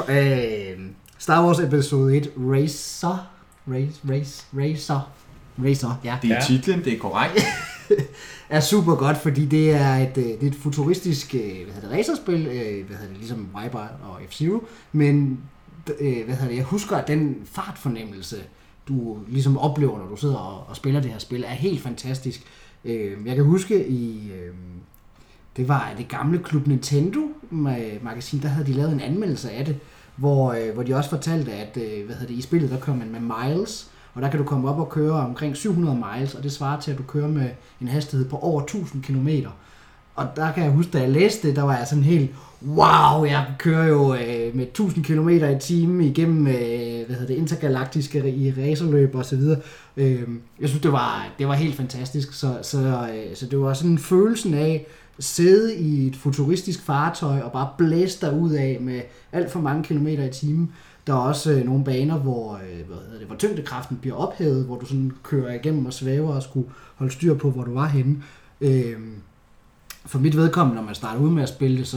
Øh, 0.08 0.78
Star 1.18 1.46
Wars 1.46 1.58
episode 1.58 2.16
1, 2.16 2.30
Racer. 2.36 3.26
Race, 3.68 4.00
race, 4.10 4.44
Racer. 4.54 5.10
Racer, 5.64 6.00
ja. 6.04 6.18
Det 6.22 6.30
er 6.30 6.40
titlen, 6.40 6.84
det 6.84 6.92
er 6.92 6.98
korrekt. 6.98 7.40
er 8.48 8.60
super 8.60 8.94
godt, 8.94 9.16
fordi 9.16 9.46
det 9.46 9.70
er 9.70 9.94
et, 9.96 10.12
øh, 10.16 10.24
det 10.24 10.42
er 10.42 10.46
et 10.46 10.54
futuristisk 10.54 11.34
øh, 11.34 11.40
hvad 11.64 11.74
hedder 11.74 11.88
det, 11.88 11.98
racerspil, 11.98 12.46
øh, 12.46 12.86
hvad 12.86 12.96
hedder 12.96 13.08
det, 13.08 13.18
ligesom 13.18 13.48
Viper 13.62 13.78
og 13.78 14.20
F-Zero, 14.30 14.64
men 14.92 15.40
hvad 15.86 16.34
hedder 16.36 16.48
det, 16.48 16.56
jeg 16.56 16.64
husker, 16.64 16.96
at 16.96 17.08
den 17.08 17.36
fartfornemmelse, 17.44 18.36
du 18.88 19.18
ligesom 19.28 19.58
oplever, 19.58 19.98
når 19.98 20.06
du 20.06 20.16
sidder 20.16 20.36
og, 20.36 20.64
og 20.68 20.76
spiller 20.76 21.00
det 21.00 21.10
her 21.10 21.18
spil, 21.18 21.44
er 21.44 21.48
helt 21.54 21.82
fantastisk. 21.82 22.42
Øh, 22.84 23.26
jeg 23.26 23.34
kan 23.36 23.44
huske 23.44 23.88
i, 23.88 24.30
øh, 24.32 24.54
det 25.56 25.68
var 25.68 25.94
det 25.98 26.08
gamle 26.08 26.38
Klub 26.38 26.66
Nintendo 26.66 27.20
magasin, 28.02 28.42
der 28.42 28.48
havde 28.48 28.66
de 28.66 28.72
lavet 28.72 28.92
en 28.92 29.00
anmeldelse 29.00 29.50
af 29.50 29.64
det, 29.64 29.76
hvor, 30.16 30.52
øh, 30.52 30.74
hvor 30.74 30.82
de 30.82 30.94
også 30.94 31.10
fortalte, 31.10 31.52
at 31.52 31.76
øh, 31.76 32.06
hvad 32.06 32.14
hedder 32.14 32.26
det, 32.26 32.38
i 32.38 32.42
spillet, 32.42 32.70
der 32.70 32.80
kører 32.80 32.96
man 32.96 33.10
med 33.10 33.20
miles, 33.20 33.90
og 34.14 34.22
der 34.22 34.30
kan 34.30 34.38
du 34.38 34.44
komme 34.44 34.68
op 34.68 34.78
og 34.78 34.88
køre 34.88 35.12
omkring 35.12 35.56
700 35.56 36.02
miles, 36.12 36.34
og 36.34 36.42
det 36.42 36.52
svarer 36.52 36.80
til, 36.80 36.90
at 36.90 36.98
du 36.98 37.02
kører 37.02 37.28
med 37.28 37.50
en 37.80 37.88
hastighed 37.88 38.28
på 38.28 38.36
over 38.36 38.62
1000 38.62 39.02
km. 39.02 39.28
Og 40.14 40.26
der 40.36 40.52
kan 40.52 40.64
jeg 40.64 40.72
huske, 40.72 40.92
da 40.92 41.00
jeg 41.00 41.10
læste 41.10 41.48
det, 41.48 41.56
der 41.56 41.62
var 41.62 41.76
jeg 41.76 41.86
sådan 41.86 42.04
helt, 42.04 42.30
wow, 42.66 43.24
jeg 43.24 43.46
kører 43.58 43.86
jo 43.86 44.14
øh, 44.14 44.56
med 44.56 44.66
1000 44.66 45.04
km 45.04 45.28
i 45.28 45.58
timen 45.60 46.00
igennem 46.00 46.46
øh, 46.46 47.06
hvad 47.06 47.16
hedder 47.16 47.26
det, 47.26 47.34
intergalaktiske 47.34 48.34
i 48.34 48.50
racerløb 48.50 49.14
og 49.14 49.24
så 49.24 49.36
videre. 49.36 49.60
Øh, 49.96 50.22
jeg 50.60 50.68
synes, 50.68 50.82
det 50.82 50.92
var, 50.92 51.28
det 51.38 51.48
var 51.48 51.54
helt 51.54 51.74
fantastisk. 51.74 52.32
Så, 52.32 52.58
så, 52.62 53.08
øh, 53.14 53.36
så 53.36 53.46
det 53.46 53.60
var 53.60 53.74
sådan 53.74 53.90
en 53.90 53.98
følelsen 53.98 54.54
af 54.54 54.86
sidde 55.18 55.76
i 55.76 56.06
et 56.06 56.16
futuristisk 56.16 56.82
fartøj 56.82 57.40
og 57.40 57.52
bare 57.52 57.68
blæse 57.78 58.20
dig 58.20 58.40
ud 58.40 58.50
af 58.50 58.78
med 58.80 59.00
alt 59.32 59.50
for 59.50 59.60
mange 59.60 59.84
kilometer 59.84 60.24
i 60.24 60.30
timen. 60.30 60.72
Der 61.06 61.12
er 61.12 61.18
også 61.18 61.52
øh, 61.52 61.64
nogle 61.64 61.84
baner, 61.84 62.18
hvor, 62.18 62.54
øh, 62.54 62.86
hvad 62.86 62.96
hedder 62.96 63.18
det, 63.18 63.26
hvor 63.26 63.36
tyngdekraften 63.36 63.96
bliver 63.96 64.16
ophævet, 64.16 64.64
hvor 64.64 64.78
du 64.78 64.86
sådan 64.86 65.12
kører 65.22 65.54
igennem 65.54 65.86
og 65.86 65.92
svæver 65.92 66.34
og 66.34 66.42
skulle 66.42 66.68
holde 66.96 67.12
styr 67.12 67.34
på, 67.34 67.50
hvor 67.50 67.64
du 67.64 67.74
var 67.74 67.86
henne. 67.86 68.22
Øh, 68.60 68.96
for 70.06 70.18
mit 70.18 70.36
vedkommende, 70.36 70.76
når 70.76 70.86
man 70.86 70.94
starter 70.94 71.20
ud 71.20 71.30
med 71.30 71.42
at 71.42 71.48
spille 71.48 71.78
det, 71.78 71.86
så, 71.86 71.96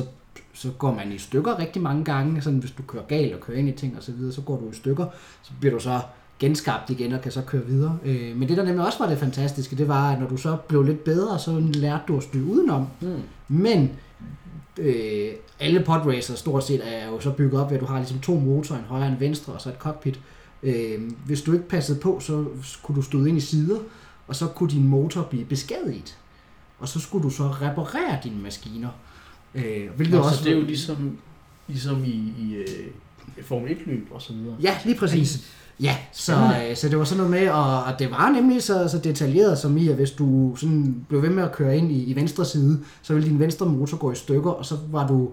så 0.54 0.72
går 0.78 0.94
man 0.94 1.12
i 1.12 1.18
stykker 1.18 1.60
rigtig 1.60 1.82
mange 1.82 2.04
gange. 2.04 2.42
Sådan, 2.42 2.60
hvis 2.60 2.72
du 2.72 2.84
kører 2.84 3.04
galt 3.04 3.34
og 3.34 3.40
kører 3.40 3.58
ind 3.58 3.70
i 3.70 3.72
ting 3.72 3.98
og 3.98 4.04
så 4.04 4.12
videre, 4.12 4.34
så 4.34 4.42
går 4.42 4.60
du 4.60 4.70
i 4.70 4.76
stykker. 4.76 5.06
Så 5.42 5.52
bliver 5.60 5.74
du 5.74 5.80
så 5.80 6.00
genskabt 6.40 6.90
igen 6.90 7.14
og 7.14 7.22
kan 7.22 7.32
så 7.32 7.42
køre 7.42 7.66
videre. 7.66 7.98
Øh, 8.06 8.38
men 8.38 8.50
det, 8.50 8.58
der 8.58 8.64
nemlig 8.64 8.86
også 8.86 9.00
var 9.00 9.10
det 9.10 9.18
fantastiske, 9.18 9.76
det 9.76 9.88
var, 9.88 10.12
at 10.12 10.20
når 10.20 10.28
du 10.28 10.38
så 10.38 10.58
blev 10.68 10.84
lidt 10.84 11.04
bedre, 11.04 11.40
så 11.40 11.60
lærte 11.60 12.04
du 12.08 12.18
at 12.18 12.24
styre 12.24 12.44
udenom. 12.44 12.88
Mm. 13.02 13.22
Men 13.48 13.92
øh, 14.78 15.28
alle 15.60 15.84
podracer 15.84 16.36
stort 16.36 16.64
set 16.64 16.82
er 16.84 17.08
jo 17.08 17.20
så 17.20 17.32
bygget 17.32 17.62
op 17.62 17.70
ved, 17.70 17.78
at 17.78 17.82
du 17.82 17.86
har 17.88 17.98
ligesom 17.98 18.20
to 18.20 18.40
motorer, 18.40 18.80
en 18.80 18.86
højre 18.86 19.06
og 19.06 19.12
en 19.12 19.20
venstre, 19.20 19.54
og 19.54 19.62
så 19.62 19.70
et 19.70 19.76
cockpit. 19.80 20.20
Øh, 20.64 21.12
hvis 21.26 21.42
du 21.42 21.54
ikke 21.54 21.68
passede 21.68 22.00
på, 22.00 22.20
så 22.20 22.46
kunne 22.84 22.96
du 22.96 23.02
støde 23.02 23.30
ind 23.30 23.38
i 23.38 23.42
sider, 23.42 23.80
og 24.28 24.36
så 24.36 24.48
kunne 24.48 24.70
din 24.70 24.88
motor 24.88 25.24
blive 25.24 25.46
beskadiget. 25.46 26.18
Og 26.80 26.88
så 26.88 27.00
skulle 27.00 27.24
du 27.24 27.30
så 27.30 27.44
reparere 27.44 28.20
dine 28.24 28.42
maskiner. 28.42 28.90
Øh, 29.56 29.90
hvilket 29.96 30.16
Nå, 30.16 30.22
også 30.22 30.38
så 30.38 30.44
det 30.44 30.52
er 30.52 30.56
jo 30.58 30.64
ligesom, 30.64 31.18
ligesom 31.68 32.04
i, 32.06 32.34
i 32.40 32.58
uh, 32.60 33.44
Formel 33.44 33.72
1-løb 33.72 34.08
og 34.12 34.22
så 34.22 34.34
videre. 34.34 34.56
Ja, 34.62 34.78
lige 34.86 34.98
præcis. 34.98 35.52
Ja, 35.82 35.96
så, 36.12 36.34
øh, 36.34 36.76
så 36.76 36.90
det 36.90 36.98
var 36.98 37.04
sådan 37.04 37.18
noget 37.26 37.32
med, 37.42 37.50
og, 37.50 37.84
og 37.84 38.00
det 38.00 38.12
var 38.12 38.30
nemlig 38.30 38.64
så, 38.64 38.88
så 38.88 38.98
detaljeret 38.98 39.58
som 39.58 39.78
i, 39.78 39.88
at 39.90 39.96
hvis 39.96 40.12
du 40.12 40.56
sådan 40.56 40.96
blev 41.10 41.22
ved 41.22 41.30
med 41.30 41.44
at 41.44 41.52
køre 41.52 41.78
ind 41.78 41.92
i, 41.92 42.04
i 42.04 42.16
venstre 42.16 42.46
side, 42.46 42.80
så 43.02 43.14
ville 43.14 43.30
din 43.30 43.40
venstre 43.40 43.66
motor 43.66 43.98
gå 43.98 44.12
i 44.12 44.16
stykker, 44.16 44.50
og 44.52 44.66
så 44.66 44.76
var 44.92 45.08
du 45.08 45.30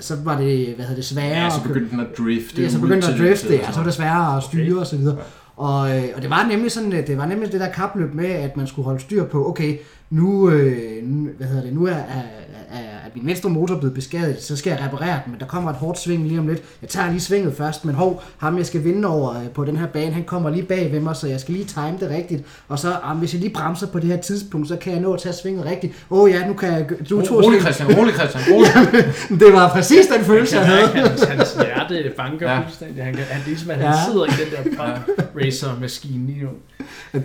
så 0.00 0.16
var 0.24 0.38
det, 0.40 0.66
hvad 0.74 0.84
hedder 0.84 0.94
det, 0.94 1.04
sværere 1.04 1.44
Ja, 1.44 1.50
så 1.50 1.56
at 1.56 1.62
begyndte 1.68 1.90
den 1.90 2.00
at 2.00 2.06
drifte. 2.18 2.62
Ja, 2.62 2.68
så 2.68 2.80
begyndte 2.80 3.06
at 3.08 3.14
til- 3.16 3.24
drifte, 3.26 3.54
ja, 3.54 3.72
så 3.72 3.78
var 3.78 3.84
det 3.84 3.94
sværere 3.94 4.36
at 4.36 4.42
styre 4.42 4.80
og 4.80 4.86
så 4.86 4.96
videre. 4.96 5.16
Og, 5.56 5.96
øh, 5.98 6.04
og 6.16 6.22
det 6.22 6.30
var 6.30 6.46
nemlig 6.48 6.72
sådan, 6.72 6.92
øh, 6.92 7.06
det 7.06 7.18
var 7.18 7.26
nemlig 7.26 7.52
det 7.52 7.60
der 7.60 7.68
kapløb 7.72 8.14
med, 8.14 8.26
at 8.26 8.56
man 8.56 8.66
skulle 8.66 8.84
holde 8.86 9.00
styr 9.00 9.24
på, 9.24 9.48
okay, 9.48 9.78
nu, 10.10 10.50
øh, 10.50 11.02
hvad 11.36 11.46
hedder 11.46 11.62
det, 11.62 11.72
nu 11.72 11.84
er, 11.86 11.90
er, 11.92 12.22
er 12.70 12.95
min 13.16 13.26
venstre 13.26 13.50
motor 13.50 13.76
blevet 13.78 13.94
beskadiget, 13.94 14.42
så 14.42 14.56
skal 14.56 14.70
jeg 14.70 14.80
reparere 14.84 15.20
den, 15.24 15.32
men 15.32 15.40
der 15.40 15.46
kommer 15.46 15.70
et 15.70 15.76
hårdt 15.76 15.98
sving 15.98 16.28
lige 16.28 16.38
om 16.40 16.48
lidt. 16.48 16.62
Jeg 16.82 16.88
tager 16.90 17.10
lige 17.10 17.20
svinget 17.20 17.54
først, 17.56 17.84
men 17.84 17.94
hov, 17.94 18.22
ham 18.38 18.58
jeg 18.58 18.66
skal 18.66 18.84
vinde 18.84 19.08
over 19.08 19.30
øh, 19.40 19.48
på 19.48 19.64
den 19.64 19.76
her 19.76 19.86
bane, 19.86 20.12
han 20.12 20.24
kommer 20.24 20.50
lige 20.50 20.62
bag 20.62 20.92
ved 20.92 21.00
mig, 21.00 21.16
så 21.16 21.26
jeg 21.28 21.40
skal 21.40 21.54
lige 21.54 21.64
time 21.64 21.96
det 22.00 22.10
rigtigt. 22.10 22.42
Og 22.68 22.78
så, 22.78 22.92
ah, 23.04 23.16
hvis 23.16 23.32
jeg 23.32 23.40
lige 23.40 23.52
bremser 23.52 23.86
på 23.86 23.98
det 23.98 24.06
her 24.08 24.16
tidspunkt, 24.16 24.68
så 24.68 24.76
kan 24.76 24.92
jeg 24.92 25.00
nå 25.00 25.12
at 25.14 25.20
tage 25.20 25.32
svinget 25.32 25.64
rigtigt. 25.64 25.92
Åh 26.10 26.18
oh, 26.22 26.30
ja, 26.30 26.46
nu 26.46 26.52
kan 26.54 26.72
jeg... 26.72 26.86
Du 27.10 27.22
tog 27.26 27.44
Rolig. 27.44 27.60
Christian, 27.60 27.96
rolig 27.98 28.14
Christian, 28.14 28.42
rolig. 28.52 29.04
Det 29.46 29.52
var 29.52 29.68
præcis 29.68 30.06
den 30.06 30.24
følelse, 30.24 30.56
jeg 30.58 30.66
havde. 30.66 30.86
Hans, 30.88 31.22
hans 31.22 31.52
hjerte 31.54 32.12
banker 32.16 32.50
Ja. 32.52 32.60
fuldstændig. 32.60 33.04
Han, 33.04 33.14
han, 33.14 33.24
det 33.24 33.32
er 33.32 33.46
ligesom, 33.46 33.70
at 33.70 33.76
han 33.76 33.84
Ja. 33.86 33.92
sidder 34.12 34.24
i 34.26 34.28
den 34.28 34.74
der 34.76 34.98
racer-maskine 35.36 36.26
lige 36.26 36.42
nu. 36.44 36.48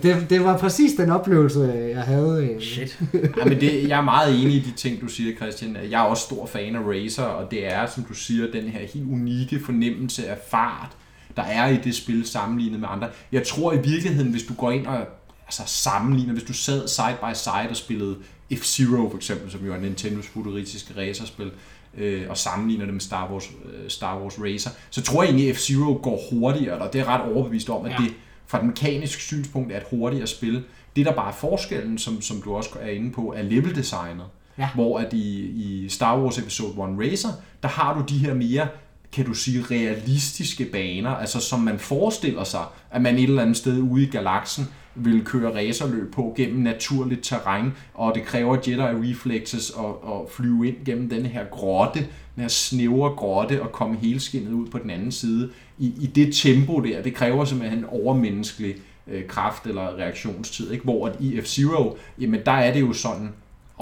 Det, 0.02 0.26
det 0.30 0.44
var 0.44 0.56
præcis 0.58 0.92
den 0.92 1.10
oplevelse, 1.10 1.72
jeg 1.94 2.02
havde. 2.02 2.48
øh. 2.54 2.60
Shit. 2.62 2.98
Ja, 3.14 3.44
men 3.44 3.60
det, 3.60 3.88
jeg 3.88 3.98
er 3.98 4.02
meget 4.02 4.34
enig 4.42 4.54
i 4.54 4.60
de 4.60 4.70
ting, 4.76 5.00
du 5.00 5.06
siger, 5.06 5.36
Christian. 5.36 5.76
Jeg 5.90 6.00
er 6.00 6.04
også 6.04 6.22
stor 6.22 6.46
fan 6.46 6.76
af 6.76 6.80
racer, 6.80 7.22
og 7.22 7.50
det 7.50 7.72
er, 7.72 7.86
som 7.86 8.04
du 8.04 8.14
siger, 8.14 8.50
den 8.50 8.64
her 8.64 8.80
helt 8.80 9.12
unikke 9.12 9.60
fornemmelse 9.64 10.28
af 10.28 10.38
fart, 10.50 10.96
der 11.36 11.42
er 11.42 11.68
i 11.68 11.76
det 11.76 11.94
spil 11.94 12.26
sammenlignet 12.26 12.80
med 12.80 12.88
andre. 12.90 13.08
Jeg 13.32 13.46
tror 13.46 13.72
i 13.72 13.76
virkeligheden, 13.82 14.30
hvis 14.30 14.42
du 14.42 14.54
går 14.54 14.70
ind 14.70 14.86
og 14.86 15.06
altså, 15.46 15.62
sammenligner, 15.66 16.32
hvis 16.32 16.44
du 16.44 16.52
sad 16.52 16.88
side 16.88 17.16
by 17.20 17.34
side 17.34 17.70
og 17.70 17.76
spillede 17.76 18.16
F-Zero 18.52 19.10
for 19.10 19.16
eksempel, 19.16 19.50
som 19.50 19.66
jo 19.66 19.74
er 19.74 19.78
Nintendos 19.78 20.26
futuristiske 20.26 20.94
racerspil, 20.96 21.50
øh, 21.98 22.22
og 22.28 22.36
sammenligner 22.38 22.84
det 22.84 22.94
med 22.94 23.00
Star 23.00 23.32
Wars, 23.32 23.50
øh, 23.64 23.90
Star 23.90 24.20
Wars 24.22 24.34
Racer, 24.40 24.70
så 24.90 25.02
tror 25.02 25.22
jeg 25.22 25.30
egentlig, 25.30 25.50
at 25.50 25.56
F-Zero 25.56 26.00
går 26.02 26.20
hurtigere, 26.30 26.78
og 26.78 26.92
det 26.92 27.00
er 27.00 27.04
ret 27.04 27.32
overbevist 27.32 27.70
om, 27.70 27.84
at 27.84 27.90
Ja. 27.90 27.96
ja. 28.02 28.06
det 28.06 28.14
fra 28.46 28.58
et 28.58 28.64
mekanisk 28.64 29.20
synspunkt 29.20 29.72
er 29.72 29.76
et 29.76 29.86
hurtigere 29.90 30.26
spil. 30.26 30.64
Det, 30.96 31.06
der 31.06 31.12
bare 31.12 31.28
er 31.28 31.34
forskellen, 31.34 31.98
som, 31.98 32.20
som 32.20 32.42
du 32.42 32.54
også 32.54 32.70
er 32.80 32.90
inde 32.90 33.12
på, 33.12 33.34
er 33.36 33.42
leveldesignet. 33.42 34.26
Ja. 34.58 34.68
Hvor 34.74 34.98
at 34.98 35.12
i, 35.12 35.40
i 35.40 35.88
Star 35.88 36.20
Wars 36.20 36.38
Episode 36.38 36.70
1 36.70 36.78
Racer, 36.78 37.28
der 37.62 37.68
har 37.68 37.94
du 37.98 38.04
de 38.08 38.18
her 38.18 38.34
mere, 38.34 38.68
kan 39.12 39.24
du 39.24 39.34
sige, 39.34 39.64
realistiske 39.70 40.64
baner, 40.64 41.10
altså 41.10 41.40
som 41.40 41.60
man 41.60 41.78
forestiller 41.78 42.44
sig, 42.44 42.64
at 42.90 43.02
man 43.02 43.18
et 43.18 43.22
eller 43.22 43.42
andet 43.42 43.56
sted 43.56 43.80
ude 43.80 44.02
i 44.02 44.06
galaksen 44.06 44.68
vil 44.94 45.24
køre 45.24 45.54
racerløb 45.54 46.12
på 46.14 46.34
gennem 46.36 46.60
naturligt 46.60 47.24
terræn, 47.24 47.72
og 47.94 48.14
det 48.14 48.24
kræver 48.24 48.56
Jedi 48.66 49.10
reflexes 49.10 49.72
at, 49.78 50.10
at 50.10 50.20
flyve 50.30 50.68
ind 50.68 50.76
gennem 50.84 51.08
den 51.08 51.26
her 51.26 51.44
grotte, 51.50 51.98
den 52.34 52.42
her 52.42 52.48
snævre 52.48 53.10
grotte, 53.10 53.62
og 53.62 53.72
komme 53.72 53.96
helskindet 53.96 54.52
ud 54.52 54.66
på 54.66 54.78
den 54.78 54.90
anden 54.90 55.12
side. 55.12 55.50
I, 55.78 55.86
i 56.00 56.06
det 56.06 56.34
tempo 56.34 56.80
der, 56.80 57.02
det 57.02 57.14
kræver 57.14 57.44
simpelthen 57.44 57.78
en 57.78 57.84
overmenneskelig 57.84 58.74
øh, 59.06 59.26
kraft 59.26 59.66
eller 59.66 59.98
reaktionstid, 59.98 60.70
ikke? 60.72 60.84
hvor 60.84 61.06
at 61.06 61.16
i 61.20 61.38
F-Zero, 61.38 61.96
jamen 62.20 62.40
der 62.46 62.52
er 62.52 62.72
det 62.72 62.80
jo 62.80 62.92
sådan, 62.92 63.28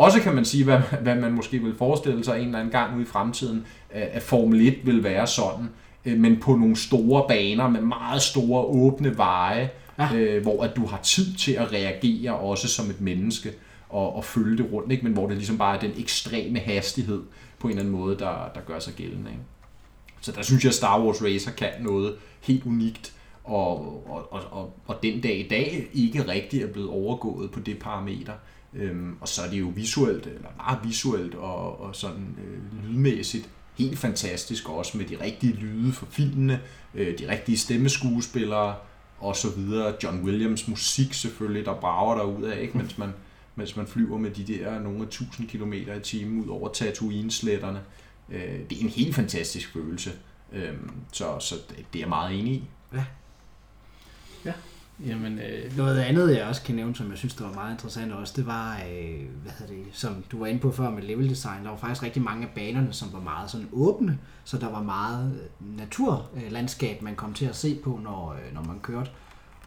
også 0.00 0.20
kan 0.20 0.34
man 0.34 0.44
sige, 0.44 0.64
hvad, 0.64 0.78
hvad 1.02 1.14
man 1.14 1.32
måske 1.32 1.58
vil 1.58 1.74
forestille 1.78 2.24
sig 2.24 2.38
en 2.38 2.46
eller 2.46 2.58
anden 2.58 2.72
gang 2.72 2.94
ude 2.94 3.02
i 3.02 3.06
fremtiden, 3.06 3.66
at 3.90 4.22
Formel 4.22 4.68
1 4.68 4.78
vil 4.84 5.04
være 5.04 5.26
sådan, 5.26 5.68
øh, 6.04 6.18
men 6.18 6.40
på 6.40 6.56
nogle 6.56 6.76
store 6.76 7.24
baner 7.28 7.68
med 7.68 7.80
meget 7.80 8.22
store 8.22 8.64
åbne 8.64 9.16
veje, 9.16 9.70
ja. 9.98 10.14
øh, 10.14 10.42
hvor 10.42 10.64
at 10.64 10.76
du 10.76 10.86
har 10.86 10.98
tid 11.02 11.34
til 11.34 11.52
at 11.52 11.72
reagere 11.72 12.34
også 12.34 12.68
som 12.68 12.90
et 12.90 13.00
menneske 13.00 13.52
og, 13.88 14.16
og 14.16 14.24
følge 14.24 14.62
det 14.62 14.72
rundt, 14.72 14.92
ikke? 14.92 15.04
men 15.04 15.12
hvor 15.12 15.26
det 15.26 15.36
ligesom 15.36 15.58
bare 15.58 15.76
er 15.76 15.80
den 15.80 15.92
ekstreme 15.96 16.58
hastighed 16.58 17.22
på 17.58 17.68
en 17.68 17.70
eller 17.70 17.82
anden 17.82 17.94
måde, 18.00 18.18
der, 18.18 18.50
der 18.54 18.60
gør 18.66 18.78
sig 18.78 18.94
gældende. 18.94 19.30
Ikke? 19.30 19.42
Så 20.20 20.32
der 20.32 20.42
synes 20.42 20.64
jeg, 20.64 20.70
at 20.70 20.74
Star 20.74 21.04
Wars 21.04 21.22
Racer 21.24 21.50
kan 21.50 21.70
noget 21.80 22.14
helt 22.40 22.64
unikt, 22.64 23.12
og, 23.44 23.78
og, 24.10 24.32
og, 24.32 24.40
og, 24.50 24.72
og 24.86 25.02
den 25.02 25.20
dag 25.20 25.38
i 25.38 25.48
dag 25.48 25.88
ikke 25.92 26.28
rigtig 26.28 26.62
er 26.62 26.72
blevet 26.72 26.90
overgået 26.90 27.50
på 27.50 27.60
det 27.60 27.78
parameter. 27.78 28.32
Øhm, 28.74 29.16
og 29.20 29.28
så 29.28 29.42
er 29.42 29.50
det 29.50 29.60
jo 29.60 29.72
visuelt, 29.74 30.26
eller 30.26 30.48
meget 30.56 30.78
visuelt 30.84 31.34
og, 31.34 31.80
og 31.80 31.96
sådan 31.96 32.36
øh, 32.44 32.84
lydmæssigt 32.84 33.50
helt 33.78 33.98
fantastisk, 33.98 34.68
også 34.68 34.98
med 34.98 35.06
de 35.06 35.20
rigtige 35.20 35.52
lyde 35.52 35.92
for 35.92 36.06
filmene, 36.06 36.60
øh, 36.94 37.18
de 37.18 37.30
rigtige 37.30 37.58
stemmeskuespillere 37.58 38.74
og 39.18 39.36
så 39.36 39.50
videre. 39.50 39.94
John 40.02 40.24
Williams 40.24 40.68
musik 40.68 41.14
selvfølgelig, 41.14 41.64
der 41.64 41.74
brager 41.74 42.14
der 42.14 42.22
ud 42.22 42.42
af, 42.42 42.60
ikke? 42.60 42.78
Mens, 42.78 42.98
man, 42.98 43.12
mens 43.56 43.76
man 43.76 43.86
flyver 43.86 44.18
med 44.18 44.30
de 44.30 44.44
der 44.44 44.78
nogle 44.78 44.98
af 44.98 45.06
1000 45.06 45.48
km 45.48 45.72
i 45.72 46.00
timen 46.02 46.44
ud 46.44 46.48
over 46.48 46.68
Tatooine-sletterne. 46.68 47.80
Øh, 48.30 48.58
det 48.70 48.78
er 48.78 48.82
en 48.82 48.88
helt 48.88 49.14
fantastisk 49.14 49.72
følelse. 49.72 50.12
Øhm, 50.52 50.90
så, 51.12 51.38
så 51.38 51.54
det, 51.68 51.76
det 51.92 51.98
er 51.98 52.02
jeg 52.02 52.08
meget 52.08 52.38
enig 52.38 52.52
i. 52.52 52.64
Jamen, 55.06 55.38
øh, 55.38 55.76
Noget 55.76 55.98
andet, 55.98 56.36
jeg 56.36 56.44
også 56.44 56.62
kan 56.62 56.74
nævne, 56.74 56.96
som 56.96 57.10
jeg 57.10 57.18
synes, 57.18 57.34
der 57.34 57.44
var 57.44 57.52
meget 57.54 57.72
interessant 57.72 58.12
også, 58.12 58.32
det 58.36 58.46
var, 58.46 58.72
øh, 58.74 59.20
hvad 59.42 59.52
hedder 59.58 59.72
det, 59.74 59.82
som 59.92 60.14
du 60.32 60.38
var 60.38 60.46
inde 60.46 60.60
på 60.60 60.72
før 60.72 60.90
med 60.90 61.02
level 61.02 61.28
design, 61.30 61.64
der 61.64 61.70
var 61.70 61.76
faktisk 61.76 62.02
rigtig 62.02 62.22
mange 62.22 62.42
af 62.46 62.50
banerne, 62.54 62.88
som 62.92 63.08
var 63.12 63.20
meget 63.20 63.50
sådan 63.50 63.68
åbne, 63.72 64.18
så 64.44 64.58
der 64.58 64.70
var 64.70 64.82
meget 64.82 65.32
øh, 65.34 65.78
naturlandskab, 65.78 67.02
man 67.02 67.14
kom 67.14 67.32
til 67.34 67.46
at 67.46 67.56
se 67.56 67.78
på, 67.84 68.00
når, 68.04 68.36
øh, 68.48 68.54
når 68.54 68.62
man 68.62 68.76
kørte. 68.82 69.10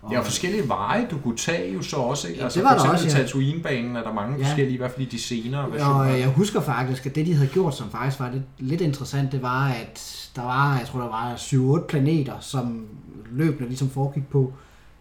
Og, 0.01 0.11
Ja, 0.11 0.19
og 0.19 0.25
forskellige 0.25 0.67
veje, 0.67 1.07
du 1.11 1.17
kunne 1.17 1.37
tage 1.37 1.73
jo 1.73 1.81
så 1.81 1.95
også. 1.97 2.27
Ikke? 2.27 2.37
Ja, 2.39 2.43
altså, 2.43 2.59
det 2.59 2.63
var 2.65 2.77
for 2.77 2.85
der 2.85 2.93
eksempel 2.93 3.05
også, 3.07 3.17
ja. 3.17 3.23
Tatooine-banen 3.23 3.95
er 3.95 4.03
der 4.03 4.13
mange 4.13 4.37
Ja. 4.37 4.43
forskellige, 4.45 4.73
i 4.73 4.77
hvert 4.77 4.91
fald 4.91 5.07
i 5.07 5.09
de 5.09 5.19
senere 5.21 5.65
Og 5.65 5.71
versioner. 5.71 5.99
øh, 6.13 6.19
jeg 6.19 6.27
husker 6.29 6.61
faktisk, 6.61 7.05
at 7.05 7.15
det 7.15 7.25
de 7.25 7.33
havde 7.33 7.49
gjort, 7.49 7.75
som 7.75 7.89
faktisk 7.89 8.19
var 8.19 8.31
lidt, 8.31 8.43
lidt 8.59 8.81
interessant, 8.81 9.31
det 9.31 9.41
var, 9.41 9.67
at 9.67 10.29
der 10.35 10.41
var, 10.41 10.77
jeg 10.77 10.87
tror 10.87 10.99
der 10.99 11.07
var 11.07 11.35
7-8 11.35 11.85
planeter, 11.87 12.39
som 12.39 12.85
løbende 13.31 13.67
ligesom 13.67 13.89
foregik 13.89 14.27
på. 14.29 14.53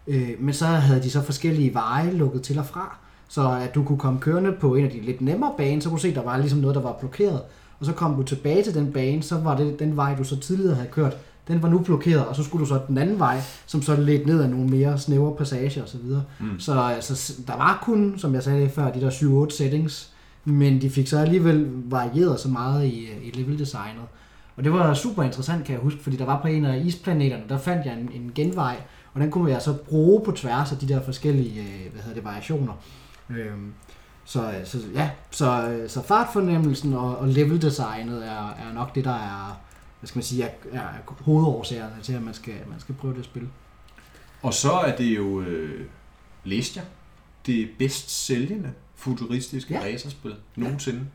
Øh, 0.07 0.29
men 0.39 0.53
så 0.53 0.65
havde 0.65 1.03
de 1.03 1.09
så 1.09 1.21
forskellige 1.21 1.73
veje 1.73 2.13
lukket 2.13 2.41
til 2.41 2.59
og 2.59 2.65
fra, 2.65 2.97
så 3.27 3.59
at 3.61 3.75
du 3.75 3.83
kunne 3.83 3.97
komme 3.97 4.19
kørende 4.19 4.51
på 4.51 4.75
en 4.75 4.85
af 4.85 4.91
de 4.91 5.01
lidt 5.01 5.21
nemmere 5.21 5.53
baner, 5.57 5.81
så 5.81 5.89
kunne 5.89 5.97
du 5.97 6.01
se, 6.01 6.07
at 6.07 6.15
der 6.15 6.23
var 6.23 6.37
ligesom 6.37 6.59
noget, 6.59 6.75
der 6.75 6.81
var 6.81 6.93
blokeret. 6.99 7.41
Og 7.79 7.85
så 7.85 7.93
kom 7.93 8.15
du 8.15 8.23
tilbage 8.23 8.63
til 8.63 8.73
den 8.73 8.91
bane, 8.91 9.23
så 9.23 9.37
var 9.37 9.57
det 9.57 9.79
den 9.79 9.97
vej, 9.97 10.15
du 10.15 10.23
så 10.23 10.39
tidligere 10.39 10.75
havde 10.75 10.89
kørt, 10.89 11.17
den 11.47 11.61
var 11.61 11.69
nu 11.69 11.79
blokeret, 11.79 12.25
og 12.25 12.35
så 12.35 12.43
skulle 12.43 12.61
du 12.61 12.69
så 12.69 12.79
den 12.87 12.97
anden 12.97 13.19
vej, 13.19 13.41
som 13.65 13.81
så 13.81 13.95
ledte 13.95 14.25
ned 14.25 14.43
ad 14.43 14.47
nogle 14.47 14.69
mere 14.69 14.99
snævre 14.99 15.35
passager 15.35 15.83
osv. 15.83 15.99
Mm. 16.39 16.59
Så 16.59 16.79
altså, 16.79 17.33
der 17.47 17.57
var 17.57 17.79
kun, 17.83 18.13
som 18.17 18.33
jeg 18.33 18.43
sagde 18.43 18.69
før, 18.69 18.91
de 18.91 19.01
der 19.01 19.09
7-8 19.09 19.57
settings, 19.57 20.09
men 20.45 20.81
de 20.81 20.89
fik 20.89 21.07
så 21.07 21.19
alligevel 21.19 21.67
varieret 21.85 22.39
så 22.39 22.49
meget 22.49 22.85
i, 22.85 23.07
i 23.23 23.31
level-designet. 23.33 24.03
Og 24.57 24.63
det 24.63 24.73
var 24.73 24.93
super 24.93 25.23
interessant, 25.23 25.65
kan 25.65 25.73
jeg 25.73 25.81
huske, 25.81 26.03
fordi 26.03 26.15
der 26.15 26.25
var 26.25 26.41
på 26.41 26.47
en 26.47 26.65
af 26.65 26.81
isplaneterne, 26.85 27.43
der 27.49 27.57
fandt 27.57 27.85
jeg 27.85 27.93
en, 27.93 28.21
en 28.21 28.31
genvej, 28.35 28.75
og 29.13 29.21
den 29.21 29.31
kunne 29.31 29.51
jeg 29.51 29.61
så 29.61 29.73
bruge 29.73 30.25
på 30.25 30.31
tværs 30.31 30.71
af 30.71 30.77
de 30.77 30.87
der 30.87 31.01
forskellige 31.01 31.61
øh, 31.61 31.91
hvad 31.91 32.01
hedder 32.01 32.15
det, 32.15 32.23
variationer. 32.23 32.73
Øhm, 33.29 33.73
Så, 34.25 34.51
øh, 34.51 34.65
så 34.65 34.77
ja, 34.93 35.09
så, 35.31 35.67
øh, 35.69 35.89
så 35.89 36.01
fartfornemmelsen 36.01 36.93
og, 36.93 37.17
og 37.17 37.27
leveldesignet 37.27 38.27
er, 38.27 38.49
er 38.49 38.73
nok 38.73 38.95
det, 38.95 39.05
der 39.05 39.13
er, 39.13 39.61
hvad 39.99 40.07
skal 40.07 40.17
man 40.17 40.23
sige, 40.23 40.43
er, 40.43 40.49
er 40.71 41.13
hovedårsagerne 41.19 41.95
til, 42.03 42.13
at 42.13 42.21
man 42.21 42.33
skal, 42.33 42.53
man 42.67 42.79
skal 42.79 42.95
prøve 42.95 43.15
det 43.15 43.25
spil. 43.25 43.47
Og 44.41 44.53
så 44.53 44.71
er 44.71 44.95
det 44.95 45.15
jo, 45.15 45.41
øh, 45.41 45.85
læste 46.43 46.79
jeg, 46.79 46.85
det 47.45 47.69
bedst 47.79 48.25
sælgende 48.25 48.71
futuristiske 48.95 49.73
ja. 49.73 49.79
racerspil 49.79 50.35
nogensinde. 50.55 51.05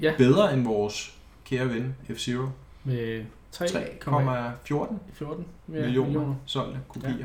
Ja. 0.00 0.14
Bedre 0.18 0.54
end 0.54 0.64
vores 0.64 1.14
kære 1.44 1.68
ven 1.68 1.96
F-Zero. 2.10 2.46
Med 2.88 3.24
3,14 3.52 3.64
3,14 3.64 5.44
millioner. 5.66 6.06
millioner 6.06 6.34
solgte 6.46 6.78
kopier. 6.88 7.10
Ja. 7.10 7.24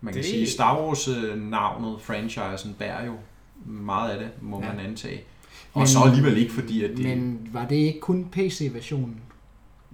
Man 0.00 0.14
kan 0.14 0.22
Det- 0.22 0.30
sige, 0.30 0.50
Star 0.50 0.80
Wars-navnet, 0.80 2.00
franchisen, 2.02 2.74
bærer 2.78 3.06
jo 3.06 3.14
meget 3.66 4.10
af 4.10 4.18
det, 4.18 4.28
må 4.42 4.62
Ja. 4.62 4.72
man 4.72 4.86
antage. 4.86 5.20
Og 5.72 5.80
Men- 5.80 5.88
så 5.88 5.98
alligevel 6.04 6.36
ikke, 6.36 6.52
fordi 6.52 6.84
at 6.84 6.90
det... 6.90 6.98
Men 7.04 7.48
var 7.52 7.66
det 7.66 7.76
ikke 7.76 8.00
kun 8.00 8.28
PC-versionen? 8.32 9.20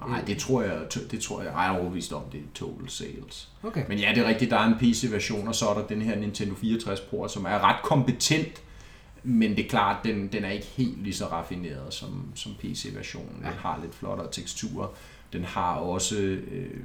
Nej, 0.09 0.20
det 0.26 0.38
tror 0.38 0.62
jeg, 0.62 0.78
det 1.11 1.20
tror 1.20 1.43
jeg, 1.43 1.53
jeg 1.57 1.66
er 1.66 1.78
overbevist 1.78 2.12
om, 2.12 2.22
det 2.32 2.41
er 2.41 2.45
total 2.55 2.88
sales. 2.91 3.49
Okay. 3.62 3.84
Men 3.88 3.99
ja, 3.99 4.12
det 4.14 4.24
er 4.24 4.28
rigtigt, 4.28 4.51
der 4.51 4.57
er 4.59 4.66
en 4.66 4.74
PC-version, 4.80 5.49
og 5.49 5.55
så 5.55 5.68
er 5.68 5.74
der 5.74 5.86
den 5.86 6.03
her 6.03 6.16
Nintendo 6.18 6.55
64 6.55 7.01
Pro, 7.01 7.28
som 7.28 7.45
er 7.45 7.64
ret 7.64 7.76
kompetent, 7.82 8.62
men 9.23 9.51
det 9.57 9.64
er 9.64 9.68
klart, 9.68 10.05
den, 10.05 10.29
den 10.33 10.45
er 10.45 10.51
ikke 10.51 10.66
helt 10.66 11.03
lige 11.03 11.14
så 11.14 11.27
raffineret 11.27 11.95
som, 11.95 12.25
som 12.35 12.53
PC-versionen. 12.61 13.35
Den 13.37 13.45
Ja. 13.45 13.51
har 13.51 13.79
lidt 13.83 13.95
flottere 13.95 14.29
teksturer. 14.33 14.89
Den 15.33 15.45
har 15.45 15.75
også 15.75 16.16
øh, 16.18 16.81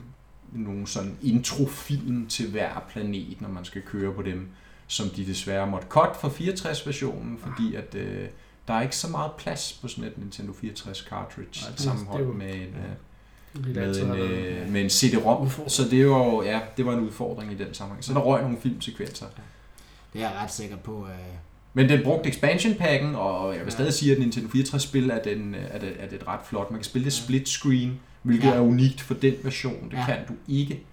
nogle 0.53 0.87
sådan 0.87 1.17
introfilm 1.21 2.27
til 2.27 2.51
hver 2.51 2.85
planet, 2.89 3.41
når 3.41 3.49
man 3.49 3.65
skal 3.65 3.81
køre 3.81 4.13
på 4.13 4.21
dem, 4.21 4.47
som 4.87 5.09
de 5.09 5.25
desværre 5.25 5.67
måtte 5.67 5.87
cut 5.89 6.15
for 6.21 6.29
64-versionen, 6.29 7.37
fordi 7.39 7.75
at 7.75 7.95
øh, 7.95 8.27
der 8.67 8.73
er 8.73 8.81
ikke 8.81 8.95
så 8.95 9.07
meget 9.09 9.31
plads 9.37 9.79
på 9.81 9.87
sådan 9.87 10.03
et 10.03 10.17
Nintendo 10.17 10.53
64 10.53 10.97
cartridge 11.09 11.65
Nej, 11.69 11.77
sammenholdt 11.77 12.35
med 12.37 12.53
en, 12.55 12.61
øh, 12.61 13.65
Lidt 13.65 13.75
med 13.77 14.01
en, 14.01 14.11
øh, 14.11 14.69
med 14.71 14.81
en 14.81 14.89
CD-ROM. 14.89 15.49
Så 15.67 15.83
det 15.89 16.09
var 16.09 16.17
jo, 16.17 16.43
ja, 16.43 16.59
det 16.77 16.85
var 16.85 16.93
en 16.93 16.99
udfordring 16.99 17.51
i 17.51 17.55
den 17.55 17.73
sammenhæng. 17.73 18.03
Så 18.03 18.13
der 18.13 18.19
røg 18.19 18.41
nogle 18.41 18.57
filmsekvenser. 18.61 19.25
Det 20.13 20.21
er 20.23 20.29
jeg 20.29 20.37
ret 20.43 20.51
sikker 20.51 20.77
på. 20.77 21.07
Øh, 21.07 21.35
Men 21.77 21.89
den 21.89 22.03
brugte 22.03 22.29
expansion 22.29 22.75
packen, 22.75 23.15
og 23.15 23.49
jeg 23.51 23.59
vil 23.59 23.65
Ja. 23.65 23.69
stadig 23.69 23.93
sige, 23.93 24.11
at 24.11 24.19
Nintendo 24.19 24.47
64-spil 24.49 25.09
er, 25.09 25.21
den, 25.23 25.55
er, 25.55 25.79
det, 25.79 25.93
er 25.99 26.07
det 26.09 26.27
ret 26.27 26.39
flot. 26.45 26.71
Man 26.71 26.79
kan 26.79 26.83
spille 26.85 27.05
det 27.05 27.13
split 27.13 27.49
screen, 27.49 27.99
hvilket 28.21 28.45
Ja. 28.47 28.49
ja. 28.53 28.55
er 28.55 28.61
unikt 28.61 29.01
for 29.01 29.13
den 29.13 29.33
version. 29.43 29.83
Det 29.85 29.93
Ja. 29.93 29.99
ja. 29.99 30.05
kan 30.05 30.17
du 30.27 30.33
ikke 30.47 30.83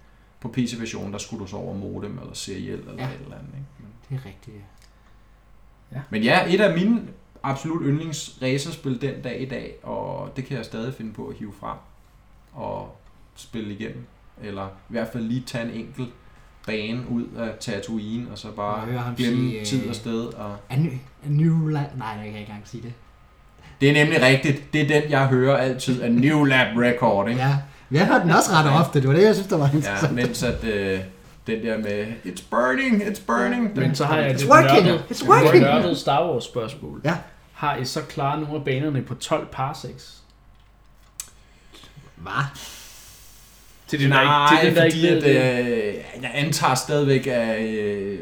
på 0.41 0.49
PC-versionen. 0.49 1.12
Der 1.12 1.18
skulle 1.18 1.41
du 1.43 1.47
så 1.51 1.57
over 1.57 1.74
modem 1.74 2.18
eller 2.18 2.35
seriel 2.35 2.78
eller 2.78 2.93
Ja. 2.99 3.03
ja. 3.03 3.09
et 3.09 3.20
eller 3.24 3.37
andet. 3.37 3.49
Ikke? 3.55 3.66
Men, 3.78 3.89
det 4.09 4.24
er 4.24 4.28
rigtigt. 4.28 4.57
ja. 5.93 6.01
men 6.11 6.22
ja, 6.22 6.55
et 6.55 6.61
af 6.61 6.74
mine 6.78 7.03
absolut 7.43 7.83
yndlings 7.87 8.39
racerspil 8.43 9.01
den 9.01 9.22
dag 9.22 9.41
i 9.43 9.45
dag, 9.45 9.74
og 9.83 10.33
det 10.37 10.45
kan 10.45 10.57
jeg 10.57 10.64
stadig 10.64 10.95
finde 10.95 11.12
på 11.12 11.26
at 11.26 11.37
hive 11.37 11.53
frem 11.61 11.76
og 12.53 12.97
spille 13.37 13.74
igennem. 13.74 14.05
Eller 14.43 14.66
i 14.66 14.68
hvert 14.89 15.09
fald 15.12 15.24
lige 15.24 15.43
tage 15.47 15.64
en 15.64 15.70
enkelt 15.70 16.09
bane 16.66 17.00
ud 17.10 17.24
af 17.38 17.48
Tatooine, 17.60 18.30
og 18.32 18.38
så 18.38 18.48
Og 18.48 18.54
bare 18.54 18.80
høre 18.80 18.98
ham 18.98 19.14
glemme 19.16 19.50
sige, 19.50 19.60
øh, 19.60 19.66
tid 19.66 19.88
og 19.88 19.94
sted. 19.94 20.24
Og... 20.24 20.56
A 20.70 20.76
new, 20.76 20.92
a 21.26 21.28
new 21.28 21.68
la- 21.70 21.98
Nej, 21.98 22.08
jeg 22.08 22.16
kan 22.16 22.26
ikke 22.26 22.38
engang 22.38 22.62
sige 22.68 22.82
det. 22.82 22.92
Det 23.80 23.90
er 23.90 24.04
nemlig 24.04 24.22
rigtigt. 24.22 24.72
Det 24.72 24.80
er 24.80 25.00
den, 25.00 25.10
jeg 25.10 25.26
hører 25.26 25.56
altid 25.56 26.02
af 26.02 26.12
New 26.12 26.44
Lab 26.44 26.76
Record. 26.76 27.28
Ikke? 27.28 27.40
Ja, 27.40 27.56
vi 27.90 27.98
har 27.98 28.06
hørt 28.06 28.22
den 28.22 28.30
også 28.30 28.50
ret 28.52 28.80
ofte. 28.80 29.00
Det 29.00 29.08
var 29.08 29.14
det, 29.14 29.22
jeg 29.22 29.34
synes, 29.34 29.48
der 29.48 29.56
var 29.58 29.68
Ja, 29.72 29.76
interessant. 29.76 30.14
mens 30.14 30.42
at 30.42 30.64
øh, 30.64 31.00
den 31.46 31.62
der 31.62 31.78
med 31.78 32.06
It's 32.24 32.42
burning, 32.50 33.02
it's 33.02 33.20
burning. 33.26 33.76
Men 33.78 33.94
så 33.94 34.04
har 34.04 34.16
jeg 34.16 34.34
It's 34.34 34.48
working! 34.50 34.86
nørdet, 34.86 35.04
It's 35.10 35.28
working! 35.28 35.62
nørdet 35.62 35.98
Star 35.98 36.30
Wars 36.32 36.44
spørgsmål. 36.44 37.00
Ja. 37.04 37.16
Har 37.52 37.76
I 37.76 37.84
så 37.84 38.00
klaret 38.02 38.40
nogle 38.40 38.56
af 38.56 38.64
banerne 38.64 39.02
på 39.02 39.14
12 39.14 39.46
parsecs? 39.52 40.22
Hvad? 42.16 42.32
Til 43.99 44.01
den, 44.01 44.09
Nej, 44.11 44.47
der 44.51 44.61
ikke, 44.61 44.66
til 44.70 44.76
der 44.76 44.90
fordi 44.90 45.07
ikke 45.07 45.26
ved 45.26 45.36
at, 45.36 45.64
det. 45.64 45.88
øh, 46.18 46.22
jeg 46.22 46.30
antager 46.34 46.74
stadigvæk, 46.74 47.26
at 47.26 47.61
øh, 47.62 48.18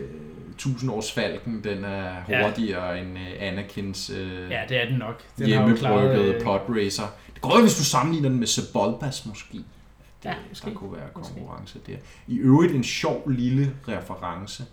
1000 0.55 0.91
års 0.91 1.13
falken, 1.13 1.65
den 1.65 1.85
er 1.85 2.15
Ja. 2.29 2.45
hurtigere 2.47 3.01
end 3.01 3.19
øh, 3.19 3.27
Anakins 3.41 4.11
øh, 4.11 4.51
Ja, 4.51 4.61
det 4.69 4.83
er 4.83 4.89
den 4.89 4.99
nok. 4.99 5.23
Den 5.39 5.47
hjemmebryggede 5.47 6.35
øh, 6.35 6.43
podracer. 6.43 7.03
Det 7.35 7.43
går 7.43 7.57
jo, 7.57 7.63
hvis 7.63 7.77
du 7.77 7.85
sammenligner 7.85 8.29
den 8.29 8.39
med 8.39 8.47
Sebulbas 8.47 9.27
måske. 9.27 9.53
Det, 9.59 9.65
Ja, 10.25 10.29
der 10.31 10.35
måske. 10.49 10.71
kunne 10.75 10.93
være 10.93 11.07
Måske. 11.17 11.35
konkurrence 11.35 11.79
der. 11.87 11.93
I 12.29 12.37
øvrigt 12.39 12.75
en 12.75 12.85
sjov 12.85 13.31
lille 13.31 13.73
reference, 13.89 14.65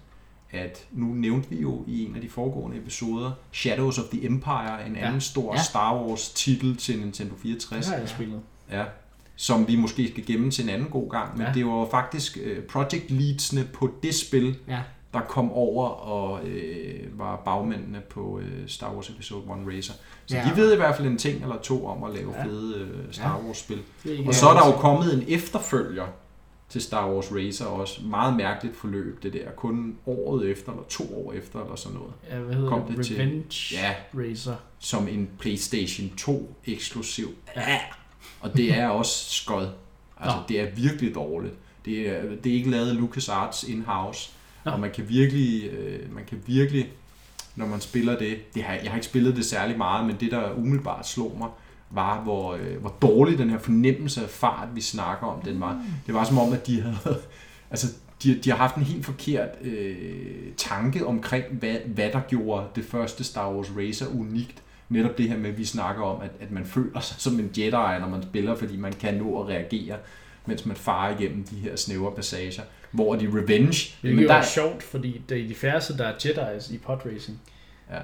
at 0.51 0.85
nu 0.91 1.05
nævnte 1.05 1.49
vi 1.49 1.61
jo 1.61 1.83
i 1.87 2.05
en 2.05 2.15
af 2.15 2.21
de 2.21 2.29
foregående 2.29 2.77
episoder 2.77 3.31
Shadows 3.51 3.97
of 3.99 4.05
the 4.13 4.25
Empire, 4.25 4.87
en 4.87 4.95
Ja. 4.95 5.05
anden 5.07 5.21
stor 5.21 5.53
Ja. 5.55 5.61
Star 5.63 5.95
Wars 6.03 6.29
titel 6.29 6.77
til 6.77 6.99
Nintendo 6.99 7.33
Det 7.33 7.41
64. 7.41 7.87
har 7.87 7.95
jeg 7.95 8.09
spillet. 8.09 8.39
Ja, 8.71 8.83
som 9.39 9.67
vi 9.67 9.75
måske 9.75 10.07
skal 10.11 10.25
gemme 10.25 10.51
til 10.51 10.63
en 10.63 10.69
anden 10.69 10.87
god 10.89 11.09
gang. 11.09 11.31
Men 11.33 11.41
Ja. 11.41 11.47
ja. 11.47 11.53
det 11.53 11.65
var 11.65 11.71
jo 11.79 11.87
faktisk 11.91 12.37
øh, 12.43 12.63
project 12.63 13.11
leadsene 13.11 13.67
på 13.73 13.89
det 14.03 14.15
spil, 14.15 14.55
Ja. 14.67 14.79
der 15.13 15.21
kom 15.21 15.51
over 15.51 15.87
og 15.87 16.47
øh, 16.47 17.19
var 17.19 17.41
bagmændene 17.45 18.01
på 18.09 18.39
øh, 18.39 18.67
Star 18.67 18.93
Wars 18.93 19.09
Episode 19.09 19.41
1 19.41 19.49
Racer. 19.77 19.93
Så 20.25 20.35
Ja. 20.35 20.43
ja. 20.43 20.49
de 20.51 20.57
ved 20.57 20.73
i 20.73 20.75
hvert 20.75 20.95
fald 20.95 21.07
en 21.07 21.17
ting 21.17 21.41
eller 21.41 21.57
to 21.61 21.85
om 21.87 22.03
at 22.03 22.13
lave 22.15 22.31
Ja. 22.31 22.37
ja. 22.39 22.45
fede 22.45 22.79
øh, 22.79 23.13
Star. 23.13 23.41
Det 23.67 23.79
er 24.05 24.17
ikke 24.17 24.29
Og 24.29 24.33
så 24.35 24.49
er 24.49 24.53
der 24.59 24.67
jo 24.67 24.71
kommet 24.77 25.13
en 25.13 25.23
efterfølger 25.27 26.05
til 26.69 26.81
Star 26.81 27.11
Wars 27.13 27.31
Racer 27.31 27.65
også. 27.65 28.01
Meget 28.05 28.35
mærkeligt 28.37 28.75
forløb 28.75 29.23
det 29.23 29.33
der. 29.33 29.51
Kun 29.55 29.95
året 30.05 30.49
efter, 30.49 30.71
eller 30.71 30.83
to 30.89 31.27
år 31.27 31.33
efter, 31.33 31.61
eller 31.63 31.75
sådan 31.75 31.97
noget. 31.97 32.13
Ja, 32.31 32.39
hvad 32.39 32.55
hedder 32.55 32.69
kom 32.69 32.81
det? 32.87 32.97
det 32.97 33.05
til- 33.05 33.15
Revenge 33.15 33.75
Ja, 33.75 33.93
Racer. 34.15 34.55
som 34.79 35.07
en 35.07 35.29
PlayStation 35.39 36.09
2 36.17 36.55
eksklusiv. 36.65 37.27
Ja. 37.55 37.79
Og 38.39 38.57
det 38.57 38.73
er 38.73 38.87
også 38.87 39.25
skød. 39.29 39.67
Altså, 40.19 40.37
Nå. 40.37 40.43
det 40.47 40.61
er 40.61 40.67
virkelig 40.75 41.15
dårligt. 41.15 41.53
Det 41.85 42.09
er, 42.09 42.21
det 42.43 42.51
er 42.51 42.55
ikke 42.55 42.69
lavet 42.69 42.89
af 42.89 42.95
LucasArts 42.95 43.63
in-house. 43.63 44.31
Nå. 44.65 44.71
Og 44.71 44.79
man 44.79 44.91
kan 44.91 45.09
virkelig, 45.09 45.69
øh, 45.69 46.15
man 46.15 46.23
kan 46.25 46.41
virkelig, 46.45 46.89
når 47.55 47.65
man 47.65 47.81
spiller 47.81 48.17
det, 48.17 48.53
det 48.55 48.63
har, 48.63 48.73
jeg 48.73 48.91
har 48.91 48.95
ikke 48.95 49.07
spillet 49.07 49.35
det 49.35 49.45
særlig 49.45 49.77
meget, 49.77 50.05
men 50.05 50.15
det 50.19 50.31
der 50.31 50.51
umiddelbart 50.57 51.07
slog 51.07 51.35
mig, 51.37 51.49
var 51.89 52.21
hvor, 52.21 52.53
øh, 52.53 52.77
hvor 52.79 52.95
dårlig 53.01 53.37
den 53.37 53.49
her 53.49 53.59
fornemmelse 53.59 54.23
af 54.23 54.29
fart, 54.29 54.67
vi 54.75 54.81
snakker 54.81 55.27
om, 55.27 55.41
den 55.41 55.59
var. 55.59 55.85
Det 56.07 56.13
var 56.13 56.23
som 56.23 56.37
om, 56.37 56.53
at 56.53 56.67
de 56.67 56.81
havde, 56.81 57.19
altså, 57.71 57.87
de, 58.23 58.39
de 58.43 58.49
har 58.49 58.57
haft 58.57 58.75
en 58.75 58.83
helt 58.83 59.05
forkert 59.05 59.49
øh, 59.61 59.95
tanke 60.57 61.05
omkring, 61.05 61.45
hvad, 61.51 61.75
hvad 61.85 62.11
der 62.11 62.19
gjorde 62.19 62.67
det 62.75 62.85
første 62.85 63.23
Star 63.23 63.53
Wars 63.53 63.71
Racer 63.77 64.07
unikt. 64.07 64.63
Netop 64.89 65.17
det 65.17 65.29
her 65.29 65.37
med, 65.37 65.49
at 65.49 65.57
vi 65.57 65.65
snakker 65.65 66.03
om, 66.03 66.21
at, 66.21 66.29
at 66.39 66.51
man 66.51 66.65
føler 66.65 66.99
sig 66.99 67.15
som 67.19 67.39
en 67.39 67.49
Jedi, 67.57 67.71
når 67.71 68.07
man 68.07 68.23
spiller, 68.23 68.55
fordi 68.55 68.77
man 68.77 68.93
kan 68.93 69.13
nå 69.13 69.41
at 69.41 69.47
reagere, 69.47 69.97
mens 70.45 70.65
man 70.65 70.75
farer 70.75 71.19
igennem 71.19 71.43
de 71.43 71.55
her 71.55 71.75
snævre 71.75 72.11
passager. 72.15 72.63
Hvor 72.91 73.15
de 73.15 73.27
Revenge, 73.33 73.95
Det 74.01 74.23
er 74.23 74.27
der, 74.27 74.37
jo 74.37 74.43
sjovt, 74.43 74.83
fordi 74.83 75.21
det 75.29 75.43
er 75.43 75.47
de 75.47 75.55
færreste, 75.55 75.97
der 75.97 76.07
er 76.07 76.13
Jedi's 76.13 76.73
i 76.73 76.77
podracing. 76.77 77.41
Ja. 77.91 77.99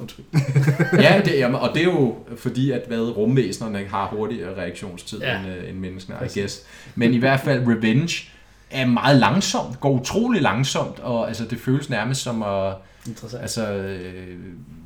Undskyld. 0.00 0.24
ja, 1.02 1.22
det, 1.24 1.38
jamen, 1.38 1.60
og 1.60 1.68
det 1.74 1.80
er 1.80 1.84
jo 1.84 2.16
fordi, 2.36 2.70
at 2.70 2.82
hvad 2.86 3.00
rumvæsenerne 3.16 3.84
har 3.88 4.06
hurtigere 4.08 4.56
reaktionstid 4.56 5.20
Ja. 5.20 5.38
end, 5.40 5.48
øh, 5.48 5.68
end 5.68 5.78
menneskene, 5.78 6.16
I 6.34 6.40
guess. 6.40 6.62
Men 6.94 7.14
i 7.14 7.18
hvert 7.18 7.40
fald 7.40 7.66
Revenge 7.66 8.28
er 8.70 8.86
meget 8.86 9.16
langsomt, 9.18 9.80
går 9.80 9.90
utrolig 9.90 10.42
langsomt, 10.42 10.98
og 10.98 11.28
altså, 11.28 11.44
det 11.44 11.60
føles 11.60 11.90
nærmest 11.90 12.22
som 12.22 12.42
at 12.42 12.74
Interessant. 13.08 13.42
altså, 13.42 13.72
øh, 13.72 14.36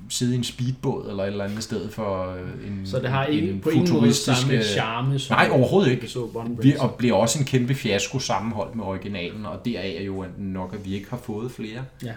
sidde 0.08 0.34
i 0.34 0.38
en 0.38 0.44
speedbåd 0.44 1.10
eller 1.10 1.22
et 1.22 1.26
eller 1.26 1.44
andet 1.44 1.62
sted 1.62 1.90
for 1.90 2.32
øh, 2.32 2.66
en 2.66 2.86
så 2.86 2.98
det 2.98 3.10
har 3.10 3.26
ikke 3.26 3.50
en 3.50 3.60
på 3.60 3.70
ingen 3.70 3.92
måde 3.92 4.14
samme 4.14 4.62
charme 4.62 5.18
som 5.18 5.36
Nej, 5.36 5.48
overhovedet 5.52 5.90
ikke. 5.90 6.08
One 6.34 6.56
Vi, 6.62 6.74
og 6.78 6.94
bliver 6.94 7.14
også 7.16 7.38
en 7.38 7.44
kæmpe 7.44 7.74
fiasko 7.74 8.18
sammenholdt 8.18 8.76
med 8.76 8.84
originalen, 8.84 9.46
og 9.46 9.64
deraf 9.64 9.96
er 10.00 10.04
jo 10.04 10.24
nok, 10.38 10.74
at 10.74 10.84
vi 10.84 10.94
ikke 10.94 11.10
har 11.10 11.16
fået 11.16 11.50
flere. 11.50 11.84
Ja, 12.04 12.12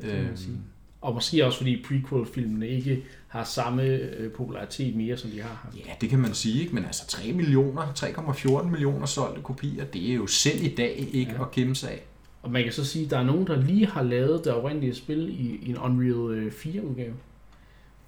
øhm. 0.00 0.36
Og 1.00 1.14
måske 1.14 1.46
også 1.46 1.58
fordi 1.58 1.84
prequel-filmene 1.88 2.68
ikke 2.68 3.04
har 3.28 3.44
samme 3.44 3.82
øh, 3.82 4.32
popularitet 4.32 4.96
mere, 4.96 5.16
som 5.16 5.30
de 5.30 5.40
har 5.40 5.60
haft. 5.64 5.76
Ja, 5.76 5.92
det 6.00 6.10
kan 6.10 6.18
man 6.18 6.34
sige, 6.34 6.60
ikke? 6.60 6.74
men 6.74 6.84
altså 6.84 7.06
3 7.06 7.32
millioner, 7.32 7.82
3,14 7.82 8.62
millioner 8.62 9.06
solgte 9.06 9.42
kopier, 9.42 9.84
det 9.84 10.10
er 10.10 10.14
jo 10.14 10.26
selv 10.26 10.62
i 10.62 10.74
dag 10.74 11.08
ikke 11.12 11.32
ja. 11.32 11.42
at 11.42 11.50
kæmpe 11.50 11.74
sig 11.74 11.90
af. 11.90 12.02
Og 12.48 12.52
man 12.52 12.62
kan 12.64 12.72
så 12.72 12.84
sige, 12.84 13.04
at 13.04 13.10
der 13.10 13.18
er 13.18 13.22
nogen, 13.24 13.46
der 13.46 13.56
lige 13.56 13.86
har 13.86 14.02
lavet 14.02 14.44
det 14.44 14.52
oprindelige 14.52 14.94
spil 14.94 15.28
i, 15.28 15.58
i 15.62 15.70
en 15.70 15.78
Unreal 15.78 16.38
øh, 16.38 16.52
4-udgave. 16.52 17.12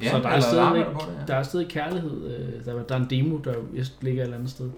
Ja, 0.02 0.10
så 0.10 0.18
der 0.18 0.28
er, 0.28 0.40
stadigvæk, 0.40 0.86
det, 0.86 0.94
ja. 0.94 1.26
der 1.26 1.34
er 1.34 1.42
stadig 1.42 1.68
kærlighed. 1.68 2.36
Øh, 2.38 2.64
der, 2.64 2.82
der 2.82 2.94
er 2.94 2.98
en 2.98 3.06
demo, 3.10 3.36
der 3.38 3.54
ligger 4.00 4.22
et 4.22 4.24
eller 4.24 4.36
andet 4.36 4.50
sted. 4.50 4.70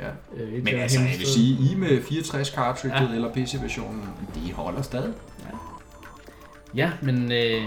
Ja. 0.00 0.42
Øh, 0.42 0.52
Men 0.64 0.68
altså, 0.68 1.00
jeg 1.00 1.14
vil 1.18 1.26
sige, 1.26 1.72
I 1.72 1.74
med 1.74 2.02
64 2.02 2.48
cartridge 2.48 2.96
Ja. 2.96 3.04
ja. 3.08 3.14
eller 3.14 3.32
PC-versionen, 3.32 4.02
de 4.34 4.52
holder 4.52 4.82
stadig. 4.82 5.12
Ja, 6.74 6.90
men 7.02 7.32
øh, 7.32 7.62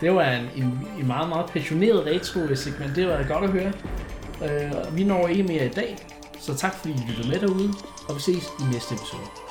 det 0.00 0.14
var 0.14 0.30
en, 0.30 0.44
en, 0.56 0.80
en 1.00 1.06
meget, 1.06 1.28
meget 1.28 1.46
passioneret 1.50 2.06
retro-segment. 2.06 2.96
Det 2.96 3.08
var 3.08 3.24
godt 3.28 3.44
at 3.44 3.50
høre. 3.50 3.72
Øh, 4.44 4.96
vi 4.96 5.04
når 5.04 5.28
ikke 5.28 5.42
mere 5.42 5.66
i 5.66 5.70
dag. 5.70 5.96
Så 6.40 6.54
tak 6.56 6.74
fordi 6.74 6.92
I 6.94 7.10
lyttede 7.10 7.28
med 7.28 7.40
derude, 7.40 7.68
og 8.08 8.14
vi 8.16 8.20
ses 8.20 8.44
i 8.60 8.72
næste 8.72 8.94
episode. 8.94 9.45